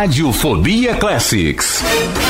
Radiofobia 0.00 0.96
Classics. 0.96 2.29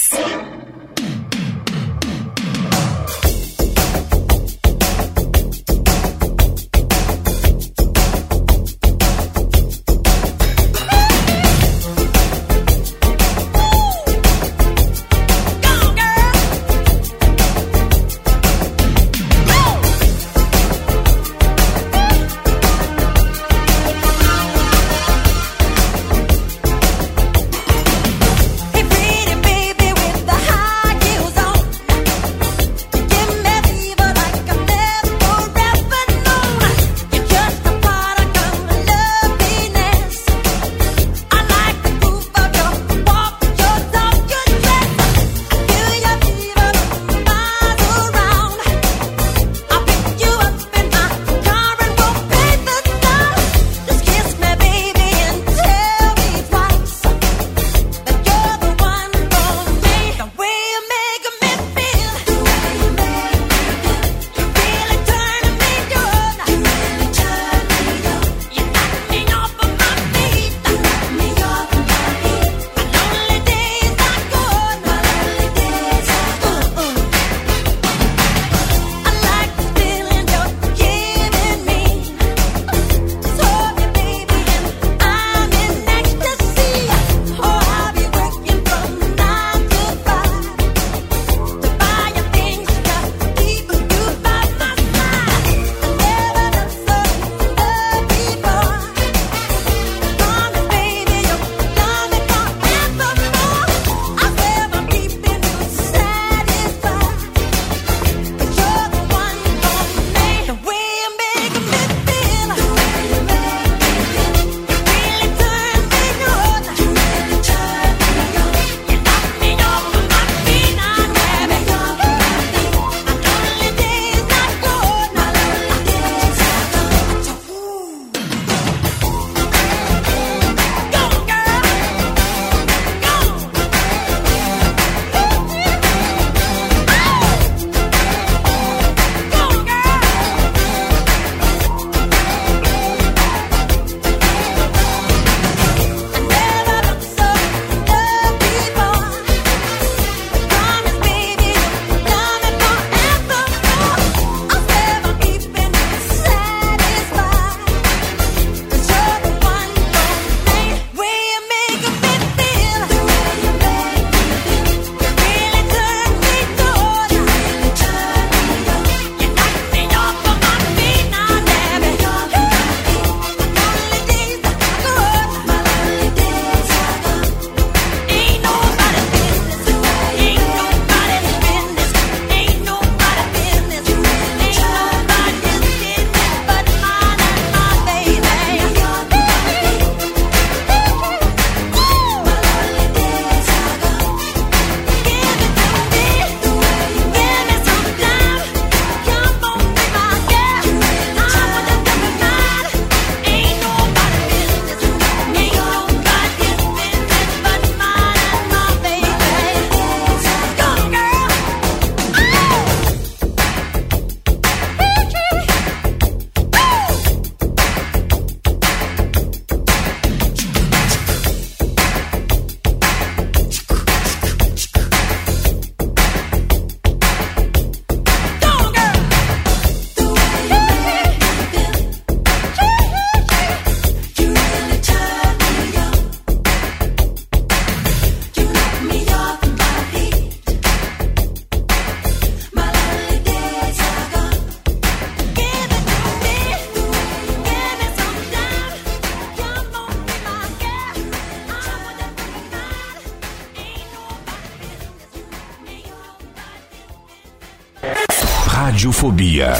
Radiofobia 258.71 259.51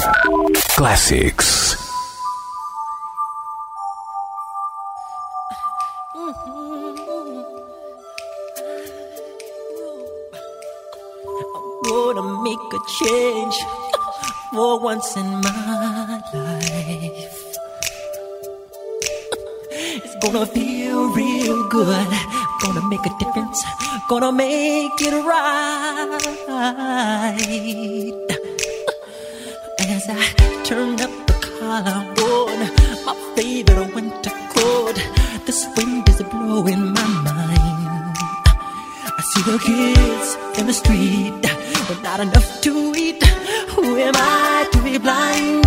Classics. 0.72 1.76
Wanna 11.84 12.24
make 12.42 12.72
a 12.72 12.80
change 12.88 13.58
for 14.54 14.80
once 14.80 15.18
in 15.18 15.28
my 15.44 16.22
life. 16.32 17.60
It's 20.06 20.16
gonna 20.24 20.46
feel 20.46 21.12
real 21.12 21.68
good. 21.68 22.08
Gonna 22.64 22.88
make 22.88 23.06
a 23.06 23.12
difference. 23.20 23.60
Gonna 24.08 24.32
make 24.32 25.02
it 25.02 25.14
right 25.28 26.32
as 30.02 30.10
I 30.10 30.64
turned 30.64 31.02
up 31.02 31.12
the 31.28 31.34
collar 31.34 32.00
on 32.32 32.60
my 33.06 33.16
favorite 33.36 33.94
winter 33.94 34.32
coat. 34.54 34.96
This 35.46 35.68
wind 35.76 36.08
is 36.10 36.22
blowing 36.24 36.94
my 36.94 37.08
mind. 37.30 38.16
I 39.06 39.22
see 39.32 39.44
the 39.52 39.58
kids 39.60 40.60
in 40.60 40.68
the 40.68 40.74
street, 40.74 41.42
but 41.88 42.02
not 42.04 42.20
enough 42.20 42.62
to 42.62 42.94
eat. 42.96 43.24
Who 43.74 43.98
am 43.98 44.14
I 44.16 44.68
to 44.72 44.84
be 44.84 44.98
blind? 44.98 45.61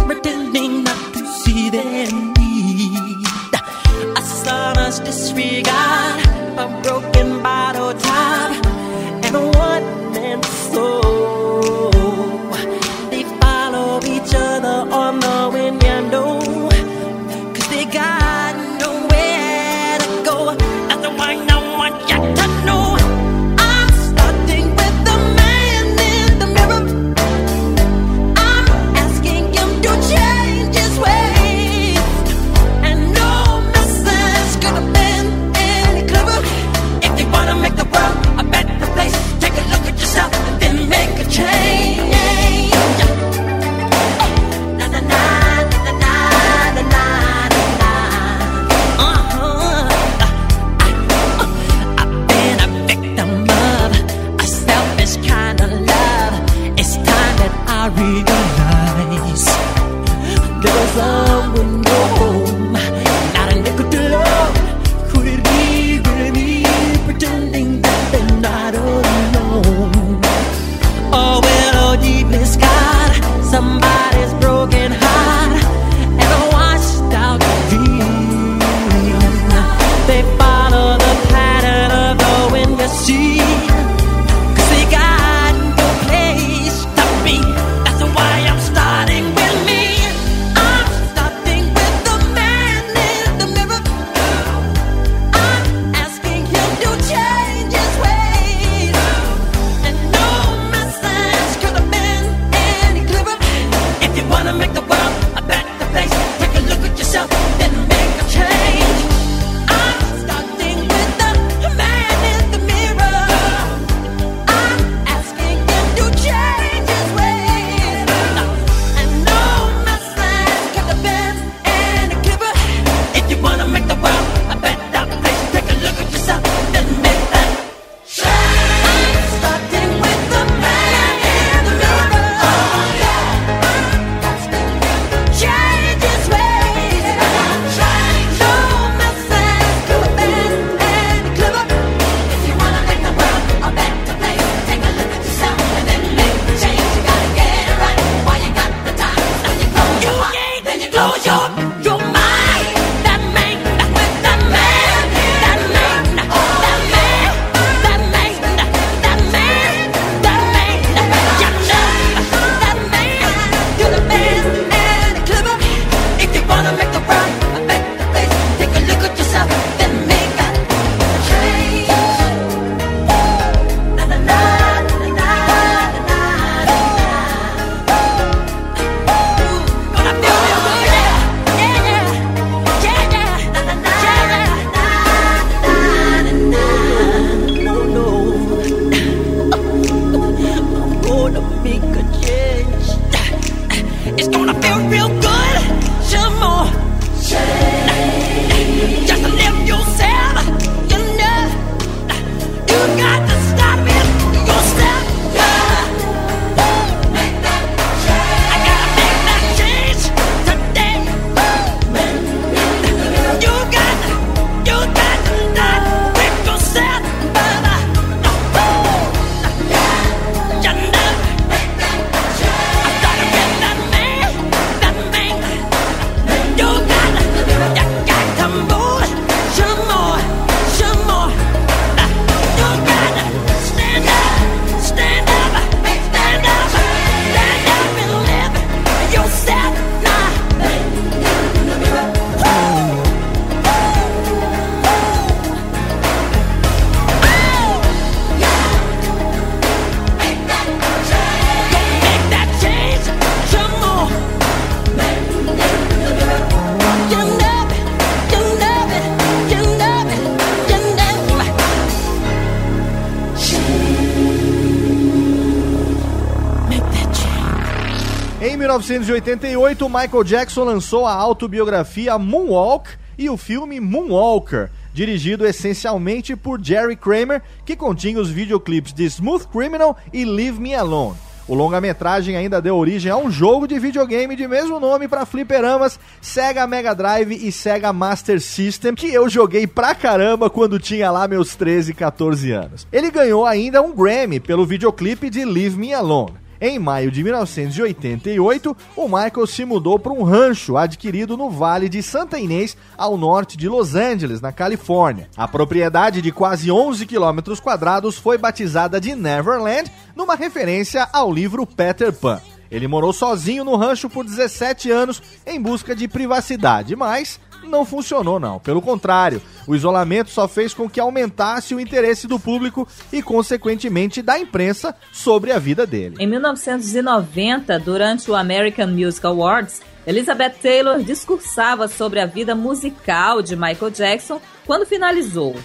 1988, 268.78 269.88
Michael 269.88 270.24
Jackson 270.24 270.64
lançou 270.64 271.06
a 271.06 271.12
autobiografia 271.12 272.18
Moonwalk 272.18 272.90
e 273.16 273.30
o 273.30 273.36
filme 273.36 273.78
Moonwalker, 273.78 274.68
dirigido 274.92 275.46
essencialmente 275.46 276.34
por 276.34 276.62
Jerry 276.62 276.96
Kramer, 276.96 277.40
que 277.64 277.76
continha 277.76 278.20
os 278.20 278.30
videoclipes 278.30 278.92
de 278.92 279.04
Smooth 279.04 279.46
Criminal 279.46 279.96
e 280.12 280.24
Leave 280.24 280.60
Me 280.60 280.74
Alone. 280.74 281.16
O 281.46 281.54
longa-metragem 281.54 282.36
ainda 282.36 282.60
deu 282.60 282.74
origem 282.76 283.12
a 283.12 283.16
um 283.16 283.30
jogo 283.30 283.68
de 283.68 283.78
videogame 283.78 284.34
de 284.34 284.48
mesmo 284.48 284.80
nome 284.80 285.06
para 285.06 285.26
fliperamas 285.26 286.00
Sega 286.20 286.66
Mega 286.66 286.94
Drive 286.94 287.32
e 287.32 287.52
Sega 287.52 287.92
Master 287.92 288.40
System, 288.40 288.94
que 288.94 289.12
eu 289.12 289.28
joguei 289.28 289.66
pra 289.66 289.94
caramba 289.94 290.50
quando 290.50 290.80
tinha 290.80 291.10
lá 291.10 291.28
meus 291.28 291.54
13, 291.54 291.92
14 291.94 292.50
anos. 292.50 292.86
Ele 292.90 293.10
ganhou 293.10 293.46
ainda 293.46 293.82
um 293.82 293.92
Grammy 293.92 294.40
pelo 294.40 294.64
videoclipe 294.66 295.28
de 295.30 295.44
Leave 295.44 295.76
Me 295.76 295.92
Alone. 295.92 296.43
Em 296.66 296.78
maio 296.78 297.10
de 297.10 297.22
1988, 297.22 298.74
o 298.96 299.04
Michael 299.06 299.46
se 299.46 299.66
mudou 299.66 299.98
para 299.98 300.14
um 300.14 300.22
rancho 300.22 300.78
adquirido 300.78 301.36
no 301.36 301.50
Vale 301.50 301.90
de 301.90 302.02
Santa 302.02 302.38
Inês, 302.38 302.74
ao 302.96 303.18
norte 303.18 303.54
de 303.54 303.68
Los 303.68 303.94
Angeles, 303.94 304.40
na 304.40 304.50
Califórnia. 304.50 305.28
A 305.36 305.46
propriedade 305.46 306.22
de 306.22 306.32
quase 306.32 306.70
11 306.70 307.04
quilômetros 307.04 307.60
quadrados 307.60 308.16
foi 308.16 308.38
batizada 308.38 308.98
de 308.98 309.14
Neverland, 309.14 309.92
numa 310.16 310.36
referência 310.36 311.06
ao 311.12 311.30
livro 311.30 311.66
Peter 311.66 312.10
Pan. 312.14 312.40
Ele 312.70 312.88
morou 312.88 313.12
sozinho 313.12 313.62
no 313.62 313.76
rancho 313.76 314.08
por 314.08 314.24
17 314.24 314.90
anos 314.90 315.22
em 315.46 315.60
busca 315.60 315.94
de 315.94 316.08
privacidade, 316.08 316.96
mas 316.96 317.38
não 317.68 317.84
funcionou 317.84 318.38
não. 318.38 318.58
Pelo 318.58 318.82
contrário, 318.82 319.40
o 319.66 319.74
isolamento 319.74 320.30
só 320.30 320.46
fez 320.46 320.74
com 320.74 320.88
que 320.88 321.00
aumentasse 321.00 321.74
o 321.74 321.80
interesse 321.80 322.26
do 322.26 322.38
público 322.38 322.86
e, 323.12 323.22
consequentemente, 323.22 324.22
da 324.22 324.38
imprensa 324.38 324.94
sobre 325.12 325.52
a 325.52 325.58
vida 325.58 325.86
dele. 325.86 326.16
Em 326.18 326.26
1990, 326.26 327.78
durante 327.80 328.30
o 328.30 328.34
American 328.34 328.88
Music 328.88 329.26
Awards, 329.26 329.80
Elizabeth 330.06 330.54
Taylor 330.60 331.02
discursava 331.02 331.88
sobre 331.88 332.20
a 332.20 332.26
vida 332.26 332.54
musical 332.54 333.40
de 333.40 333.56
Michael 333.56 333.90
Jackson 333.90 334.40
quando 334.66 334.86
finalizou. 334.86 335.56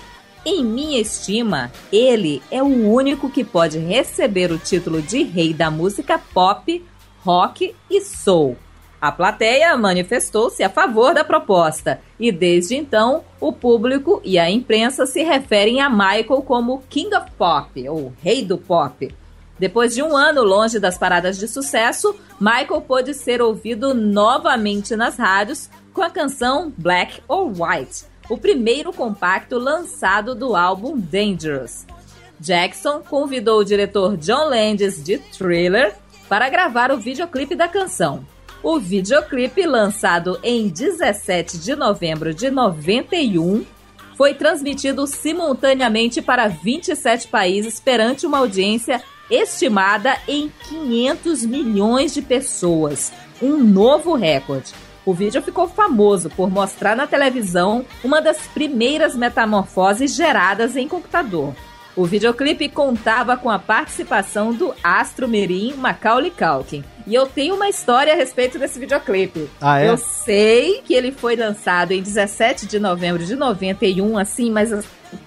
Em 0.45 0.63
minha 0.63 1.01
estima, 1.01 1.69
ele 1.91 2.41
é 2.49 2.63
o 2.63 2.89
único 2.89 3.29
que 3.29 3.43
pode 3.43 3.77
receber 3.77 4.51
o 4.51 4.57
título 4.57 5.01
de 5.01 5.23
rei 5.23 5.53
da 5.53 5.69
música 5.69 6.17
pop, 6.17 6.85
rock 7.25 7.75
e 7.89 8.01
soul. 8.01 8.57
A 9.01 9.13
plateia 9.13 9.77
manifestou-se 9.77 10.61
a 10.61 10.69
favor 10.69 11.13
da 11.13 11.23
proposta 11.23 12.01
e 12.19 12.33
desde 12.33 12.75
então 12.75 13.23
o 13.39 13.53
público 13.53 14.21
e 14.25 14.37
a 14.37 14.49
imprensa 14.49 15.05
se 15.05 15.23
referem 15.23 15.79
a 15.79 15.89
Michael 15.89 16.41
como 16.45 16.83
King 16.89 17.15
of 17.15 17.31
Pop, 17.37 17.87
ou 17.87 18.11
Rei 18.21 18.43
do 18.43 18.57
Pop. 18.57 19.09
Depois 19.57 19.95
de 19.95 20.03
um 20.03 20.17
ano 20.17 20.43
longe 20.43 20.79
das 20.79 20.97
paradas 20.97 21.37
de 21.37 21.47
sucesso, 21.47 22.13
Michael 22.39 22.81
pôde 22.81 23.13
ser 23.13 23.41
ouvido 23.41 23.93
novamente 23.93 24.95
nas 24.97 25.17
rádios 25.17 25.69
com 25.93 26.01
a 26.01 26.09
canção 26.09 26.71
Black 26.77 27.21
or 27.27 27.47
White, 27.47 28.05
o 28.29 28.37
primeiro 28.37 28.91
compacto 28.91 29.57
lançado 29.57 30.35
do 30.35 30.55
álbum 30.55 30.97
Dangerous. 30.97 31.85
Jackson 32.37 33.01
convidou 33.01 33.59
o 33.59 33.65
diretor 33.65 34.17
John 34.17 34.49
Landis 34.49 35.01
de 35.03 35.17
Thriller 35.17 35.93
para 36.27 36.49
gravar 36.49 36.91
o 36.91 36.97
videoclipe 36.97 37.55
da 37.55 37.67
canção. 37.67 38.25
O 38.61 38.77
videoclipe, 38.77 39.65
lançado 39.65 40.37
em 40.43 40.67
17 40.67 41.57
de 41.59 41.75
novembro 41.75 42.33
de 42.33 42.51
91, 42.51 43.65
foi 44.17 44.33
transmitido 44.33 45.07
simultaneamente 45.07 46.21
para 46.21 46.49
27 46.49 47.29
países 47.29 47.79
perante 47.79 48.25
uma 48.25 48.39
audiência 48.39 49.01
estimada 49.31 50.17
em 50.27 50.51
500 50.67 51.45
milhões 51.45 52.13
de 52.13 52.21
pessoas, 52.21 53.13
um 53.41 53.57
novo 53.57 54.13
recorde. 54.13 54.73
O 55.05 55.13
vídeo 55.13 55.41
ficou 55.41 55.65
famoso 55.65 56.29
por 56.29 56.51
mostrar 56.51 56.97
na 56.97 57.07
televisão 57.07 57.85
uma 58.03 58.21
das 58.21 58.39
primeiras 58.47 59.15
metamorfoses 59.15 60.13
geradas 60.13 60.75
em 60.75 60.85
computador. 60.85 61.55
O 61.95 62.05
videoclipe 62.05 62.67
contava 62.67 63.37
com 63.37 63.49
a 63.49 63.57
participação 63.57 64.53
do 64.53 64.73
astro 64.83 65.29
mirim 65.29 65.73
Macaulay 65.75 66.31
Culkin. 66.31 66.83
E 67.09 67.15
eu 67.15 67.25
tenho 67.25 67.55
uma 67.55 67.67
história 67.67 68.13
a 68.13 68.15
respeito 68.15 68.59
desse 68.59 68.77
videoclipe. 68.77 69.49
Ah, 69.59 69.81
é? 69.81 69.89
Eu 69.89 69.97
sei 69.97 70.83
que 70.85 70.93
ele 70.93 71.11
foi 71.11 71.35
lançado 71.35 71.91
em 71.91 72.03
17 72.03 72.67
de 72.67 72.77
novembro 72.77 73.25
de 73.25 73.35
91, 73.35 74.15
assim, 74.15 74.51
mas 74.51 74.71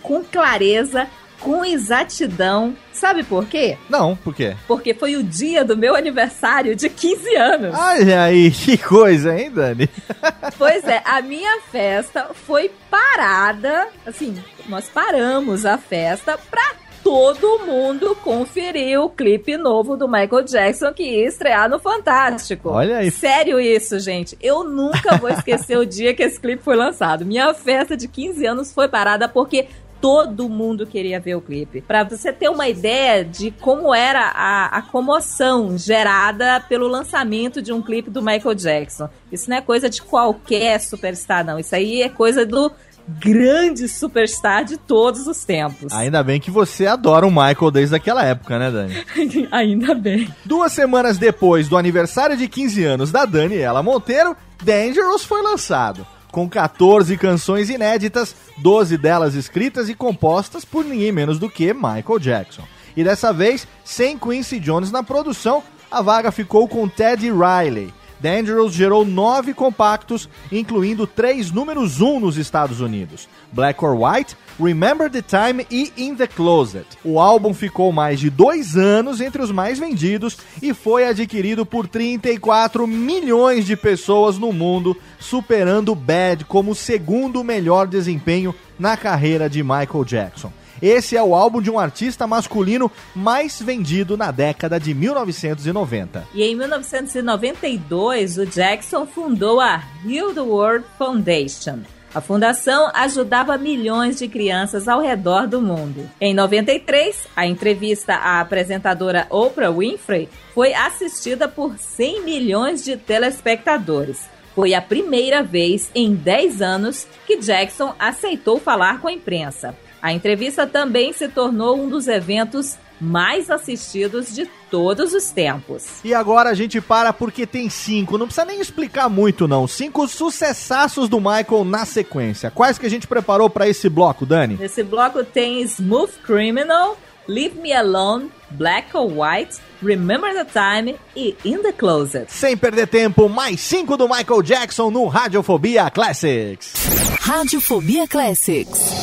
com 0.01 0.23
clareza, 0.23 1.09
com 1.41 1.65
exatidão. 1.65 2.77
Sabe 2.93 3.25
por 3.25 3.47
quê? 3.47 3.77
Não, 3.91 4.15
por 4.15 4.33
quê? 4.33 4.55
Porque 4.69 4.95
foi 4.95 5.17
o 5.17 5.25
dia 5.25 5.65
do 5.65 5.77
meu 5.77 5.97
aniversário 5.97 6.77
de 6.77 6.89
15 6.89 7.35
anos. 7.35 7.77
Olha 7.77 8.23
aí, 8.23 8.53
que 8.53 8.79
coisa, 8.79 9.37
hein, 9.37 9.51
Dani? 9.51 9.91
Pois 10.57 10.85
é, 10.85 11.03
a 11.05 11.21
minha 11.21 11.63
festa 11.63 12.31
foi 12.47 12.71
parada, 12.89 13.89
assim, 14.07 14.37
nós 14.69 14.89
paramos 14.89 15.67
a 15.67 15.77
festa 15.77 16.39
pra 16.49 16.75
todo 17.03 17.61
mundo 17.67 18.17
conferir 18.23 19.01
o 19.01 19.11
clipe 19.11 19.57
novo 19.57 19.97
do 19.97 20.09
Michael 20.09 20.45
Jackson 20.45 20.93
que 20.93 21.03
ia 21.03 21.27
estrear 21.27 21.69
no 21.69 21.79
Fantástico. 21.79 22.71
Olha 22.71 22.99
aí. 22.99 23.11
Sério 23.11 23.61
isso, 23.61 23.99
gente. 23.99 24.37
Eu 24.41 24.65
nunca 24.65 25.17
vou 25.17 25.29
esquecer 25.31 25.77
o 25.77 25.85
dia 25.85 26.15
que 26.15 26.23
esse 26.23 26.41
clipe 26.41 26.63
foi 26.63 26.77
lançado. 26.77 27.25
Minha 27.25 27.53
festa 27.55 27.97
de 27.97 28.09
15 28.09 28.47
anos 28.47 28.73
foi 28.73 28.89
parada 28.89 29.29
porque 29.29 29.69
todo 30.03 30.49
mundo 30.49 30.85
queria 30.85 31.21
ver 31.21 31.37
o 31.37 31.41
clipe. 31.41 31.81
Pra 31.81 32.03
você 32.03 32.33
ter 32.33 32.49
uma 32.49 32.69
ideia 32.69 33.25
de 33.25 33.53
como 33.53 33.95
era 33.95 34.33
a, 34.35 34.67
a 34.79 34.83
comoção 34.83 35.79
gerada 35.79 36.61
pelo 36.69 36.89
lançamento 36.89 37.63
de 37.63 37.73
um 37.73 37.81
clipe 37.81 38.11
do 38.11 38.21
Michael 38.21 38.55
Jackson. 38.57 39.09
Isso 39.31 39.49
não 39.49 39.59
é 39.59 39.61
coisa 39.61 39.89
de 39.89 40.03
qualquer 40.03 40.81
superstar, 40.81 41.45
não. 41.45 41.57
Isso 41.57 41.75
aí 41.77 42.03
é 42.03 42.09
coisa 42.09 42.45
do 42.45 42.73
grande 43.09 43.89
superstar 43.89 44.65
de 44.65 44.77
todos 44.77 45.27
os 45.27 45.45
tempos. 45.45 45.93
Ainda 45.93 46.23
bem 46.23 46.41
que 46.41 46.51
você 46.51 46.87
adora 46.87 47.27
o 47.27 47.31
Michael 47.31 47.71
desde 47.71 47.97
aquela 47.97 48.25
época, 48.25 48.59
né, 48.59 48.71
Dani? 48.71 49.49
Ainda 49.51 49.95
bem. 49.95 50.33
Duas 50.45 50.73
semanas 50.73 51.19
depois 51.19 51.69
do 51.69 51.77
aniversário 51.77 52.37
de 52.37 52.49
15 52.49 52.85
anos 52.85 53.13
da 53.13 53.25
Daniela 53.25 53.83
Monteiro, 53.83 54.37
Dangerous 54.63 55.25
foi 55.25 55.43
lançado. 55.43 56.07
Com 56.31 56.49
14 56.49 57.17
canções 57.19 57.69
inéditas, 57.69 58.35
12 58.59 58.97
delas 58.97 59.35
escritas 59.35 59.89
e 59.89 59.95
compostas 59.95 60.65
por 60.65 60.85
ninguém 60.85 61.13
menos 61.13 61.39
do 61.39 61.51
que 61.51 61.75
Michael 61.75 62.19
Jackson. 62.19 62.63
E 62.97 63.05
dessa 63.05 63.33
vez, 63.33 63.67
sem 63.85 64.19
Quincy 64.19 64.59
Jones 64.59 64.91
na 64.91 65.03
produção, 65.03 65.63
a 65.91 66.01
vaga 66.01 66.33
ficou 66.33 66.67
com 66.67 66.89
Teddy 66.89 67.31
Riley. 67.31 67.93
Dangerous 68.23 68.73
gerou 68.73 69.05
nove 69.05 69.53
compactos, 69.53 70.29
incluindo 70.53 71.09
três 71.09 71.51
números 71.51 72.01
um 72.01 72.21
nos 72.21 72.37
Estados 72.37 72.81
Unidos: 72.81 73.29
Black 73.53 73.85
or 73.85 74.01
White, 74.01 74.37
Remember 74.63 75.11
the 75.11 75.21
Time 75.21 75.67
e 75.69 75.93
In 75.97 76.15
the 76.15 76.29
Closet. 76.29 76.87
O 77.05 77.19
álbum 77.19 77.53
ficou 77.53 77.91
mais 77.91 78.21
de 78.21 78.31
dois 78.31 78.77
anos 78.77 79.21
entre 79.21 79.43
os 79.43 79.51
mais 79.51 79.81
vendidos 79.81 80.39
e 80.63 80.73
foi 80.73 81.05
adquirido 81.05 81.67
por 81.67 81.89
34 81.89 82.87
milhões 82.87 83.67
de 83.67 83.77
pessoas 83.77 84.39
no 84.39 84.53
mundo, 84.53 84.97
superando 85.19 85.93
Bad 85.93 86.45
como 86.45 86.77
segundo 86.77 87.43
melhor 87.43 87.89
desempenho 87.89 88.55
na 88.79 88.97
carreira 88.97 89.51
de 89.51 89.65
Michael 89.65 90.05
Jackson. 90.05 90.53
Esse 90.83 91.17
é 91.17 91.23
o 91.23 91.33
álbum 91.33 91.63
de 91.63 91.71
um 91.71 91.79
artista 91.79 92.27
masculino 92.27 92.91
mais 93.15 93.63
vendido 93.63 94.17
na 94.17 94.33
década 94.33 94.81
de 94.81 94.93
1990. 94.93 96.27
E 96.35 96.43
em 96.43 96.57
1992, 96.57 98.39
o 98.39 98.45
Jackson 98.45 99.07
fundou 99.07 99.61
a 99.61 99.81
Heal 100.05 100.35
the 100.35 100.41
World 100.41 100.85
Foundation. 100.99 101.79
A 102.13 102.21
fundação 102.21 102.91
ajudava 102.93 103.57
milhões 103.57 104.19
de 104.19 104.27
crianças 104.27 104.89
ao 104.89 105.01
redor 105.01 105.47
do 105.47 105.63
mundo. 105.63 106.11
Em 106.21 106.35
93, 106.35 107.29
a 107.37 107.47
entrevista 107.47 108.15
à 108.15 108.41
apresentadora 108.41 109.29
Oprah 109.31 109.71
Winfrey 109.71 110.29
foi 110.53 110.75
assistida 110.75 111.47
por 111.47 111.79
100 111.79 112.25
milhões 112.25 112.85
de 112.85 112.97
telespectadores. 112.97 114.29
Foi 114.53 114.75
a 114.75 114.83
primeira 114.83 115.45
vez 115.45 115.93
em 115.95 116.13
10 116.13 116.61
anos 116.61 117.07
que 117.25 117.39
Jackson 117.39 117.95
aceitou 118.01 118.59
falar 118.59 119.01
com 119.01 119.07
a 119.07 119.13
imprensa. 119.13 119.75
A 120.03 120.13
entrevista 120.13 120.67
também 120.67 121.13
se 121.13 121.29
tornou 121.29 121.81
um 121.81 121.89
dos 121.89 122.09
eventos 122.09 122.77
mais 123.01 123.51
assistidos 123.51 124.35
de 124.35 124.49
todos 124.69 125.15
os 125.15 125.31
tempos. 125.31 126.01
E 126.05 126.13
agora 126.13 126.51
a 126.51 126.55
gente 126.55 126.81
para 126.81 127.13
porque 127.13 127.47
tem 127.47 127.71
cinco, 127.71 128.19
não 128.19 128.27
precisa 128.27 128.45
nem 128.45 128.61
explicar 128.61 129.09
muito 129.09 129.47
não. 129.47 129.67
Cinco 129.69 130.07
sucessaços 130.09 131.09
do 131.09 131.19
Michael 131.19 131.65
na 131.65 131.85
sequência. 131.85 132.51
Quais 132.51 132.79
que 132.79 132.87
a 132.87 132.91
gente 132.91 133.07
preparou 133.07 133.49
para 133.49 133.69
esse 133.69 133.89
bloco, 133.89 134.27
Dani? 134.27 134.57
Nesse 134.57 134.83
bloco 134.83 135.23
tem 135.23 135.63
Smooth 135.63 136.13
Criminal, 136.25 136.97
Leave 137.29 137.61
Me 137.61 137.73
Alone, 137.73 138.31
Black 138.51 138.97
or 138.97 139.07
White, 139.07 139.59
Remember 139.83 140.33
the 140.33 140.45
Time 140.45 140.97
e 141.17 141.37
In 141.45 141.59
the 141.59 141.73
Closet. 141.73 142.27
Sem 142.29 142.57
perder 142.57 142.89
tempo, 142.89 143.29
mais 143.29 143.61
cinco 143.61 143.97
do 143.97 144.09
Michael 144.09 144.43
Jackson 144.43 144.91
no 144.91 145.07
Radiofobia 145.07 145.91
Classics. 145.91 146.73
Radiofobia 147.21 148.07
Classics. 148.09 149.03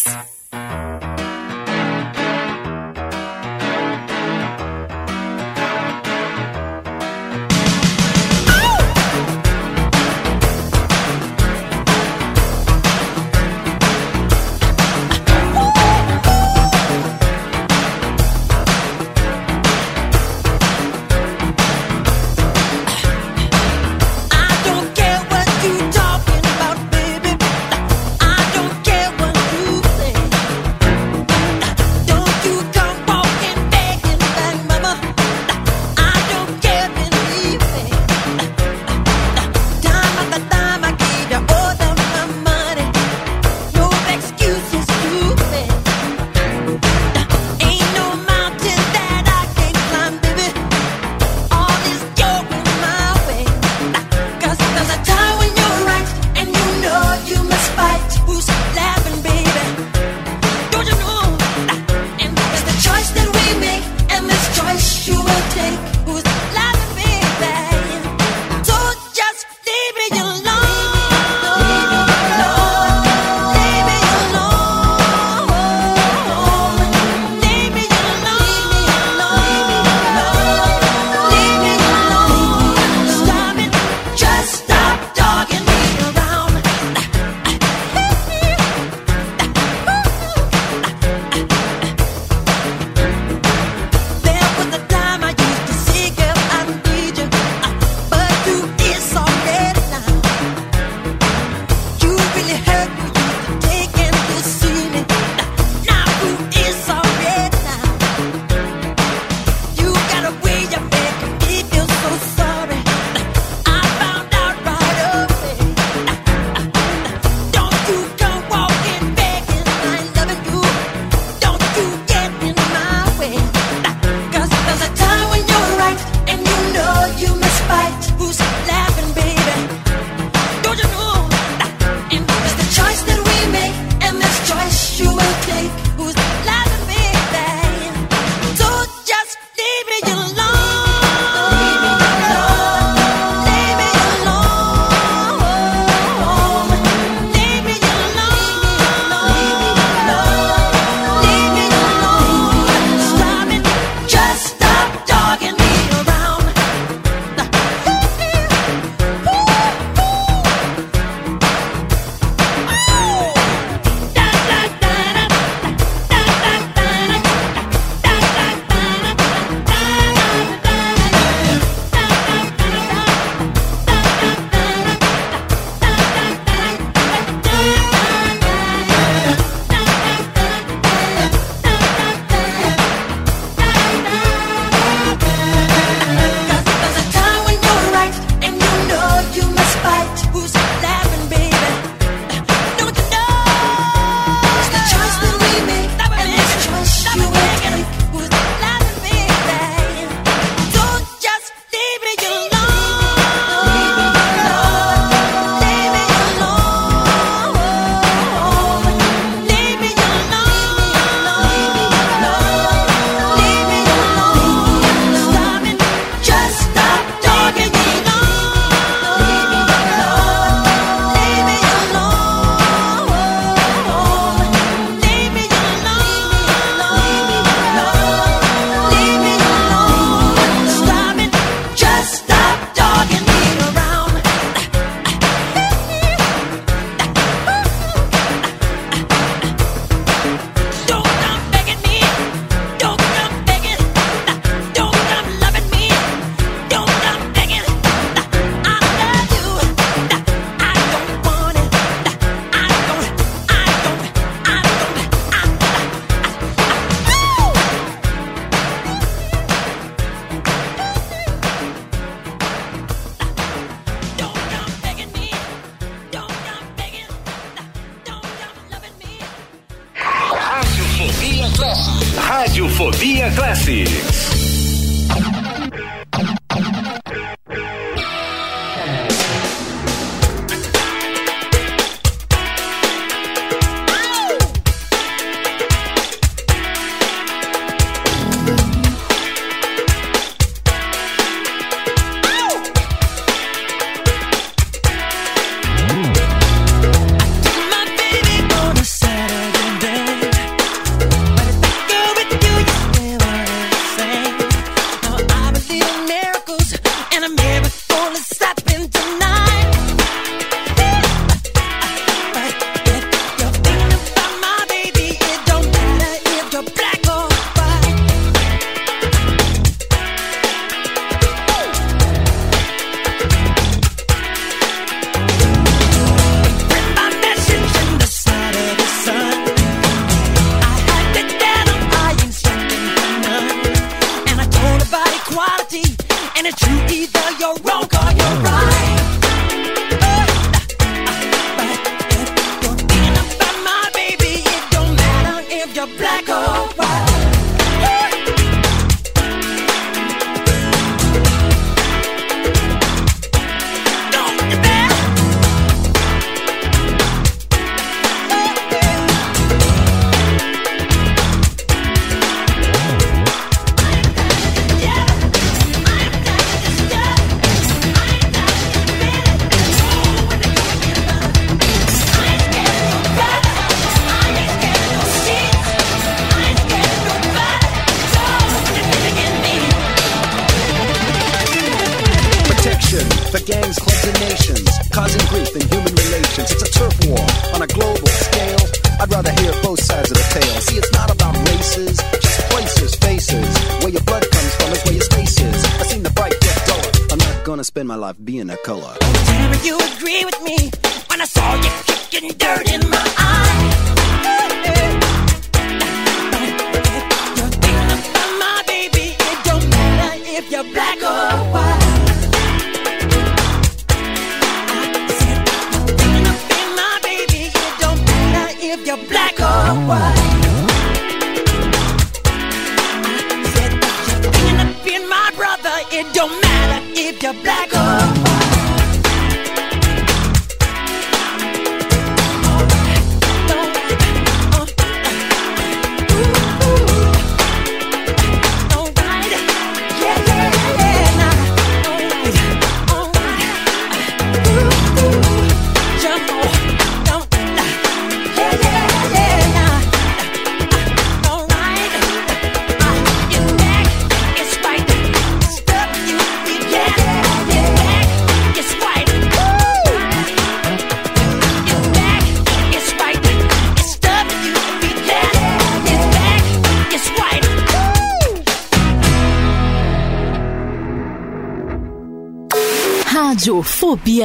My 397.91 397.97
life 397.97 398.15
being 398.23 398.49
a 398.49 398.55
color. 398.63 398.95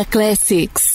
Classics. 0.04 0.85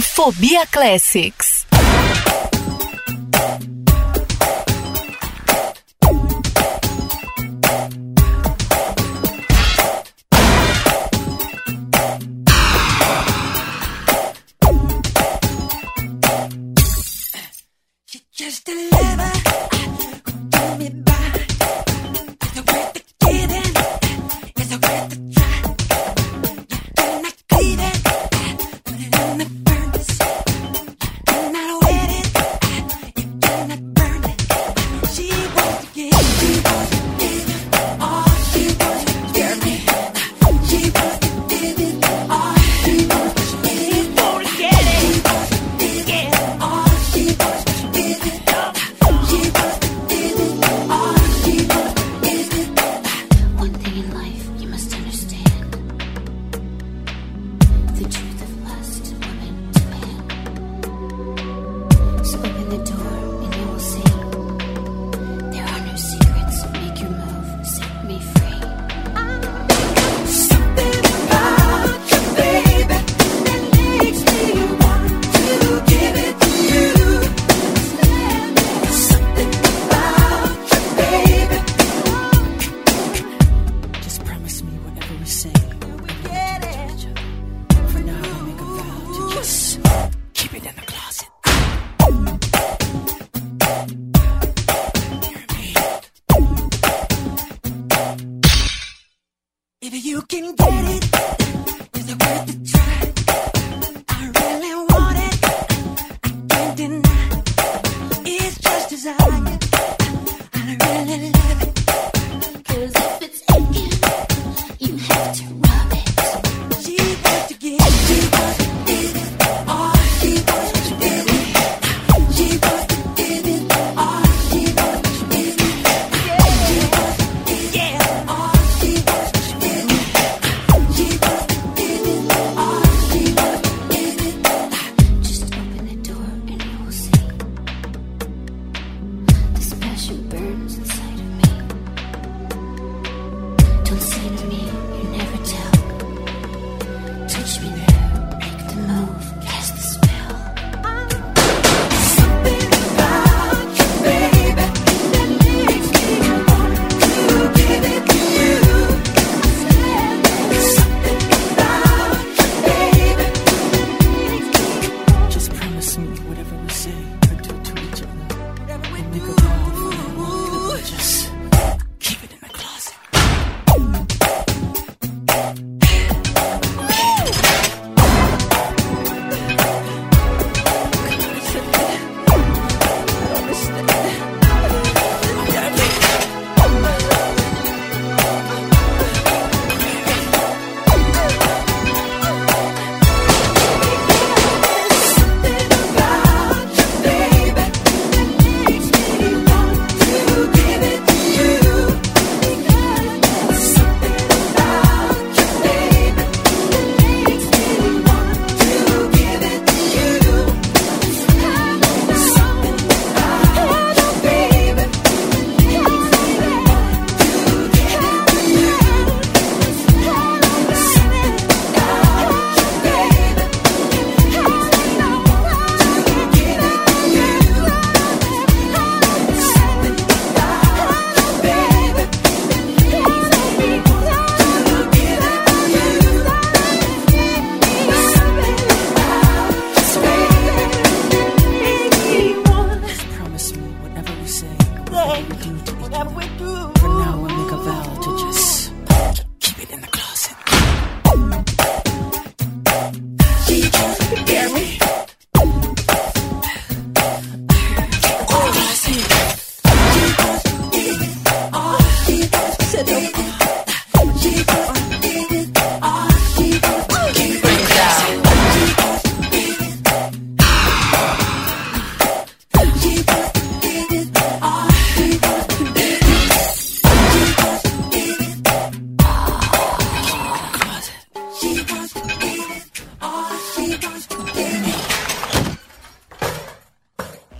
Radiofobia 0.00 0.64
Classics. 0.66 1.59